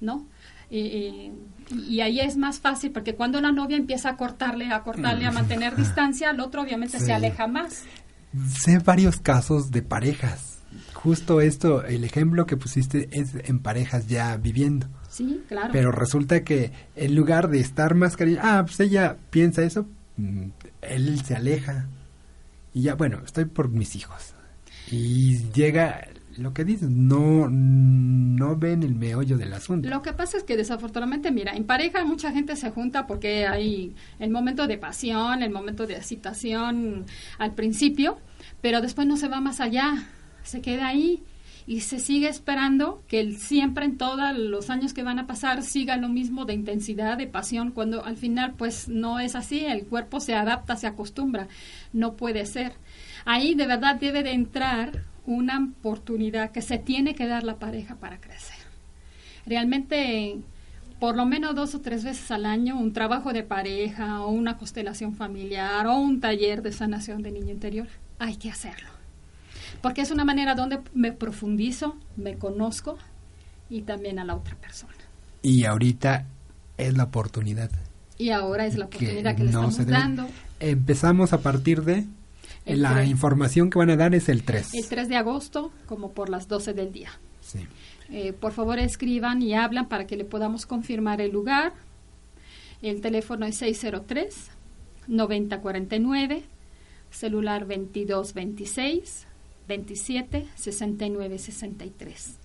¿no? 0.00 0.26
Eh, 0.70 1.30
y 1.88 2.00
ahí 2.00 2.20
es 2.20 2.36
más 2.36 2.60
fácil 2.60 2.90
porque 2.92 3.14
cuando 3.14 3.40
la 3.40 3.52
novia 3.52 3.76
empieza 3.76 4.10
a 4.10 4.16
cortarle, 4.16 4.72
a 4.72 4.82
cortarle, 4.82 5.26
a 5.26 5.32
mantener 5.32 5.76
distancia, 5.76 6.30
el 6.30 6.40
otro 6.40 6.62
obviamente 6.62 6.98
se 7.00 7.12
aleja 7.12 7.46
más. 7.46 7.84
Sé 8.62 8.78
varios 8.78 9.18
casos 9.18 9.70
de 9.70 9.82
parejas. 9.82 10.58
Justo 10.94 11.40
esto, 11.40 11.84
el 11.84 12.04
ejemplo 12.04 12.46
que 12.46 12.56
pusiste 12.56 13.08
es 13.12 13.34
en 13.34 13.58
parejas 13.58 14.06
ya 14.06 14.36
viviendo. 14.36 14.88
Sí, 15.10 15.42
claro. 15.48 15.68
Pero 15.72 15.92
resulta 15.92 16.42
que 16.42 16.72
en 16.96 17.14
lugar 17.14 17.48
de 17.48 17.60
estar 17.60 17.94
más 17.94 18.16
cariño, 18.16 18.38
ah, 18.42 18.62
pues 18.64 18.80
ella 18.80 19.16
piensa 19.30 19.62
eso, 19.62 19.86
mm, 20.16 20.46
él 20.82 21.22
se 21.24 21.34
aleja. 21.34 21.88
Y 22.72 22.82
ya, 22.82 22.94
bueno, 22.94 23.20
estoy 23.24 23.44
por 23.44 23.68
mis 23.68 23.96
hijos. 23.96 24.34
Y 24.90 25.50
llega 25.52 26.08
lo 26.38 26.52
que 26.52 26.64
dices, 26.64 26.88
no, 26.88 27.48
no 27.48 28.56
ven 28.56 28.82
el 28.82 28.94
meollo 28.94 29.36
del 29.36 29.52
asunto. 29.52 29.88
Lo 29.88 30.02
que 30.02 30.12
pasa 30.12 30.36
es 30.36 30.44
que 30.44 30.56
desafortunadamente, 30.56 31.30
mira, 31.30 31.52
en 31.52 31.64
pareja 31.64 32.04
mucha 32.04 32.32
gente 32.32 32.56
se 32.56 32.70
junta 32.70 33.06
porque 33.06 33.46
hay 33.46 33.94
el 34.18 34.30
momento 34.30 34.66
de 34.66 34.78
pasión, 34.78 35.42
el 35.42 35.50
momento 35.50 35.86
de 35.86 35.94
excitación 35.94 37.04
al 37.38 37.54
principio, 37.54 38.18
pero 38.60 38.80
después 38.80 39.06
no 39.06 39.16
se 39.16 39.28
va 39.28 39.40
más 39.40 39.60
allá, 39.60 40.08
se 40.42 40.60
queda 40.60 40.88
ahí 40.88 41.22
y 41.66 41.80
se 41.80 42.00
sigue 42.00 42.28
esperando 42.28 43.02
que 43.06 43.32
siempre 43.32 43.84
en 43.84 43.96
todos 43.96 44.36
los 44.36 44.70
años 44.70 44.92
que 44.92 45.02
van 45.02 45.18
a 45.18 45.26
pasar 45.26 45.62
siga 45.62 45.96
lo 45.96 46.08
mismo 46.08 46.44
de 46.44 46.54
intensidad, 46.54 47.16
de 47.16 47.26
pasión, 47.26 47.70
cuando 47.70 48.04
al 48.04 48.16
final 48.16 48.54
pues 48.56 48.88
no 48.88 49.20
es 49.20 49.34
así, 49.36 49.64
el 49.64 49.86
cuerpo 49.86 50.20
se 50.20 50.34
adapta, 50.34 50.76
se 50.76 50.86
acostumbra, 50.86 51.48
no 51.92 52.16
puede 52.16 52.46
ser. 52.46 52.72
Ahí 53.24 53.54
de 53.54 53.66
verdad 53.66 53.96
debe 53.96 54.22
de 54.22 54.32
entrar 54.32 55.04
una 55.26 55.68
oportunidad 55.78 56.50
que 56.50 56.62
se 56.62 56.78
tiene 56.78 57.14
que 57.14 57.26
dar 57.26 57.44
la 57.44 57.56
pareja 57.56 57.96
para 57.96 58.20
crecer. 58.20 58.56
Realmente, 59.46 60.38
por 60.98 61.16
lo 61.16 61.26
menos 61.26 61.54
dos 61.54 61.74
o 61.74 61.80
tres 61.80 62.04
veces 62.04 62.30
al 62.30 62.46
año, 62.46 62.78
un 62.78 62.92
trabajo 62.92 63.32
de 63.32 63.42
pareja 63.42 64.22
o 64.22 64.30
una 64.30 64.56
constelación 64.56 65.14
familiar 65.14 65.86
o 65.86 65.96
un 65.96 66.20
taller 66.20 66.62
de 66.62 66.72
sanación 66.72 67.22
de 67.22 67.32
niño 67.32 67.52
interior, 67.52 67.88
hay 68.18 68.36
que 68.36 68.50
hacerlo. 68.50 68.88
Porque 69.80 70.00
es 70.00 70.10
una 70.10 70.24
manera 70.24 70.54
donde 70.54 70.80
me 70.94 71.12
profundizo, 71.12 71.96
me 72.16 72.36
conozco 72.36 72.98
y 73.68 73.82
también 73.82 74.18
a 74.18 74.24
la 74.24 74.34
otra 74.34 74.56
persona. 74.56 74.92
Y 75.42 75.64
ahorita 75.64 76.26
es 76.78 76.96
la 76.96 77.04
oportunidad. 77.04 77.70
Y 78.18 78.30
ahora 78.30 78.66
es 78.66 78.76
la 78.76 78.84
oportunidad 78.84 79.34
que, 79.34 79.42
le 79.42 79.50
estamos 79.50 79.84
dando. 79.86 80.28
Empezamos 80.60 81.32
a 81.32 81.40
partir 81.40 81.82
de 81.82 82.06
la 82.64 83.04
información 83.04 83.70
que 83.70 83.78
van 83.78 83.90
a 83.90 83.96
dar 83.96 84.14
es 84.14 84.28
el 84.28 84.44
3. 84.44 84.74
El 84.74 84.88
3 84.88 85.08
de 85.08 85.16
agosto, 85.16 85.72
como 85.86 86.12
por 86.12 86.28
las 86.28 86.48
12 86.48 86.74
del 86.74 86.92
día. 86.92 87.10
Sí. 87.40 87.66
Eh, 88.10 88.32
por 88.32 88.52
favor, 88.52 88.78
escriban 88.78 89.42
y 89.42 89.54
hablan 89.54 89.88
para 89.88 90.06
que 90.06 90.16
le 90.16 90.24
podamos 90.24 90.66
confirmar 90.66 91.20
el 91.20 91.32
lugar. 91.32 91.72
El 92.82 93.00
teléfono 93.00 93.46
es 93.46 93.56
603 93.56 94.50
9049, 95.08 96.44
celular 97.10 97.66
2226 97.66 99.26
27 99.68 100.48
69 100.54 101.38
63. 101.38 102.38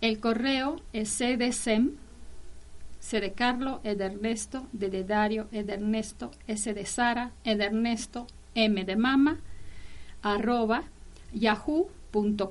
El 0.00 0.20
correo 0.20 0.76
es 0.92 1.08
cdsem, 1.08 1.92
C 3.00 3.20
de 3.20 3.32
Carlo, 3.32 3.80
Ed 3.84 4.00
Ernesto, 4.00 4.66
D 4.72 4.90
de 4.90 5.04
Dario, 5.04 5.48
Ed 5.52 5.70
Ernesto, 5.70 6.30
S 6.46 6.72
de 6.74 6.86
Sara, 6.86 7.32
Ed 7.44 7.60
Ernesto, 7.60 8.26
M 8.64 8.84
de 8.84 8.96
Mama, 8.96 9.38
arroba 10.22 10.82
yahoo.com.mx. 11.32 12.48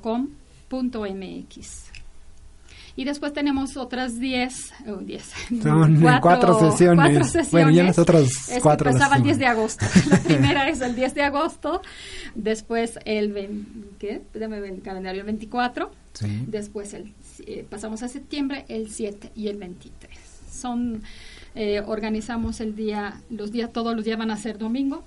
Y 2.95 3.03
después 3.03 3.31
tenemos 3.31 3.77
otras 3.77 4.19
10, 4.19 4.73
oh, 4.87 5.01
Son 5.61 6.01
cuatro, 6.19 6.71
sesiones. 6.71 7.51
Bueno, 7.51 7.69
ya 7.69 7.83
las 7.83 7.99
otras 7.99 8.49
es 8.49 8.59
cuatro. 8.63 8.89
el 8.89 9.23
10 9.23 9.37
de 9.37 9.45
agosto. 9.45 9.85
La 10.09 10.17
primera 10.23 10.67
es 10.67 10.81
el 10.81 10.95
10 10.95 11.13
de 11.13 11.21
agosto, 11.21 11.83
después 12.33 12.97
el, 13.05 13.65
¿qué? 13.99 14.23
Déjame 14.33 14.57
el 14.67 14.81
calendario, 14.81 15.21
el 15.21 15.27
24. 15.27 15.91
Sí. 16.13 16.45
Después 16.47 16.95
el, 16.95 17.13
eh, 17.45 17.67
pasamos 17.69 18.01
a 18.01 18.07
septiembre, 18.07 18.65
el 18.67 18.89
7 18.89 19.31
y 19.35 19.49
el 19.49 19.57
23. 19.57 20.17
Son, 20.51 21.03
eh, 21.53 21.83
organizamos 21.85 22.61
el 22.61 22.75
día, 22.75 23.21
los 23.29 23.51
días, 23.51 23.71
todos 23.71 23.95
los 23.95 24.05
días 24.05 24.17
van 24.17 24.31
a 24.31 24.37
ser 24.37 24.57
domingo 24.57 25.03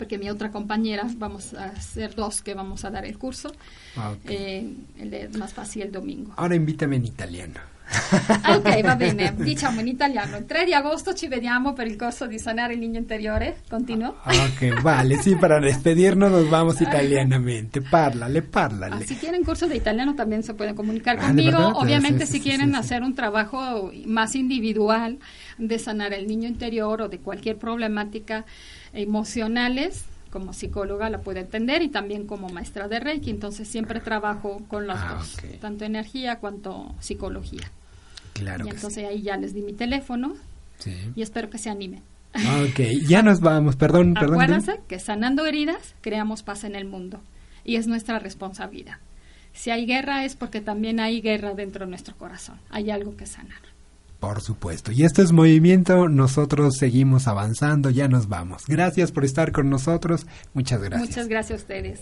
porque 0.00 0.16
mi 0.16 0.30
otra 0.30 0.50
compañera, 0.50 1.06
vamos 1.18 1.52
a 1.52 1.78
ser 1.78 2.14
dos 2.14 2.40
que 2.40 2.54
vamos 2.54 2.86
a 2.86 2.90
dar 2.90 3.04
el 3.04 3.18
curso. 3.18 3.52
Ah, 3.98 4.14
eh, 4.24 4.66
es 4.96 5.36
más 5.36 5.52
fácil 5.52 5.82
el 5.82 5.92
domingo. 5.92 6.32
Ahora 6.38 6.54
invítame 6.54 6.96
en 6.96 7.04
italiano. 7.04 7.60
Ah, 8.44 8.56
ok, 8.56 8.82
va 8.82 8.94
bene, 8.94 9.34
diciamo 9.36 9.80
in 9.80 9.88
italiano. 9.88 10.38
Il 10.38 10.46
3 10.46 10.64
di 10.64 10.72
agosto 10.72 11.12
ci 11.12 11.28
vediamo 11.28 11.74
per 11.74 11.86
il 11.86 11.96
corso 11.96 12.26
di 12.26 12.38
sanare 12.38 12.72
il 12.72 12.78
niño 12.78 12.98
interiore. 12.98 13.58
Continuo. 13.68 14.16
Ah, 14.22 14.32
ok, 14.44 14.80
vale, 14.80 15.20
sí, 15.20 15.36
para 15.36 15.60
despedirnos 15.60 16.30
nos 16.30 16.48
vamos 16.48 16.80
italianamente. 16.80 17.82
Parlale. 17.82 18.42
Ah, 18.54 19.00
si 19.04 19.16
quieren 19.16 19.44
curso 19.44 19.68
de 19.68 19.76
italiano 19.76 20.14
también 20.14 20.42
se 20.42 20.54
pueden 20.54 20.74
comunicar 20.74 21.18
conmigo. 21.18 21.58
Obviamente, 21.74 22.24
si 22.24 22.40
quieren 22.40 22.74
hacer 22.74 23.02
un 23.02 23.14
trabajo 23.14 23.92
más 24.06 24.34
individual 24.34 25.18
de 25.58 25.78
sanar 25.78 26.14
el 26.14 26.26
niño 26.26 26.48
interior 26.48 27.02
o 27.02 27.08
de 27.10 27.18
cualquier 27.18 27.58
problemática 27.58 28.46
emocionales, 28.92 30.04
como 30.30 30.52
psicóloga 30.52 31.10
la 31.10 31.18
puede 31.18 31.40
entender 31.40 31.82
y 31.82 31.88
también 31.88 32.26
como 32.26 32.48
maestra 32.48 32.88
de 32.88 33.00
Reiki, 33.00 33.30
entonces 33.30 33.68
siempre 33.68 34.00
trabajo 34.00 34.62
con 34.68 34.86
los 34.86 34.98
dos, 35.08 35.36
tanto 35.60 35.84
energía 35.84 36.36
cuanto 36.36 36.94
psicología. 37.00 37.70
Claro. 38.32 38.64
Y 38.66 38.70
entonces 38.70 39.06
ahí 39.06 39.22
ya 39.22 39.36
les 39.36 39.54
di 39.54 39.62
mi 39.62 39.72
teléfono 39.72 40.34
y 41.14 41.22
espero 41.22 41.50
que 41.50 41.58
se 41.58 41.70
animen. 41.70 42.02
Ok, 42.32 42.80
ya 43.08 43.22
nos 43.22 43.40
vamos, 43.40 43.74
perdón, 43.74 44.14
perdón. 44.14 44.34
Acuérdense 44.34 44.80
que 44.86 45.00
sanando 45.00 45.46
heridas 45.46 45.94
creamos 46.00 46.42
paz 46.44 46.62
en 46.62 46.76
el 46.76 46.84
mundo 46.84 47.20
y 47.64 47.76
es 47.76 47.88
nuestra 47.88 48.20
responsabilidad. 48.20 48.98
Si 49.52 49.70
hay 49.70 49.84
guerra 49.84 50.24
es 50.24 50.36
porque 50.36 50.60
también 50.60 51.00
hay 51.00 51.20
guerra 51.20 51.54
dentro 51.54 51.84
de 51.84 51.90
nuestro 51.90 52.16
corazón, 52.16 52.60
hay 52.70 52.90
algo 52.90 53.16
que 53.16 53.26
sanar. 53.26 53.58
Por 54.20 54.42
supuesto. 54.42 54.92
Y 54.92 55.04
esto 55.04 55.22
es 55.22 55.32
movimiento, 55.32 56.08
nosotros 56.08 56.76
seguimos 56.76 57.26
avanzando, 57.26 57.88
ya 57.88 58.06
nos 58.06 58.28
vamos. 58.28 58.64
Gracias 58.68 59.12
por 59.12 59.24
estar 59.24 59.50
con 59.50 59.70
nosotros, 59.70 60.26
muchas 60.52 60.82
gracias. 60.82 61.08
Muchas 61.08 61.28
gracias 61.28 61.58
a 61.58 61.62
ustedes. 61.62 62.00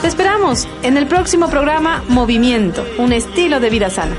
Te 0.00 0.08
esperamos 0.08 0.66
en 0.82 0.96
el 0.96 1.06
próximo 1.06 1.50
programa 1.50 2.02
Movimiento, 2.08 2.86
un 2.98 3.12
estilo 3.12 3.60
de 3.60 3.68
vida 3.68 3.90
sana. 3.90 4.16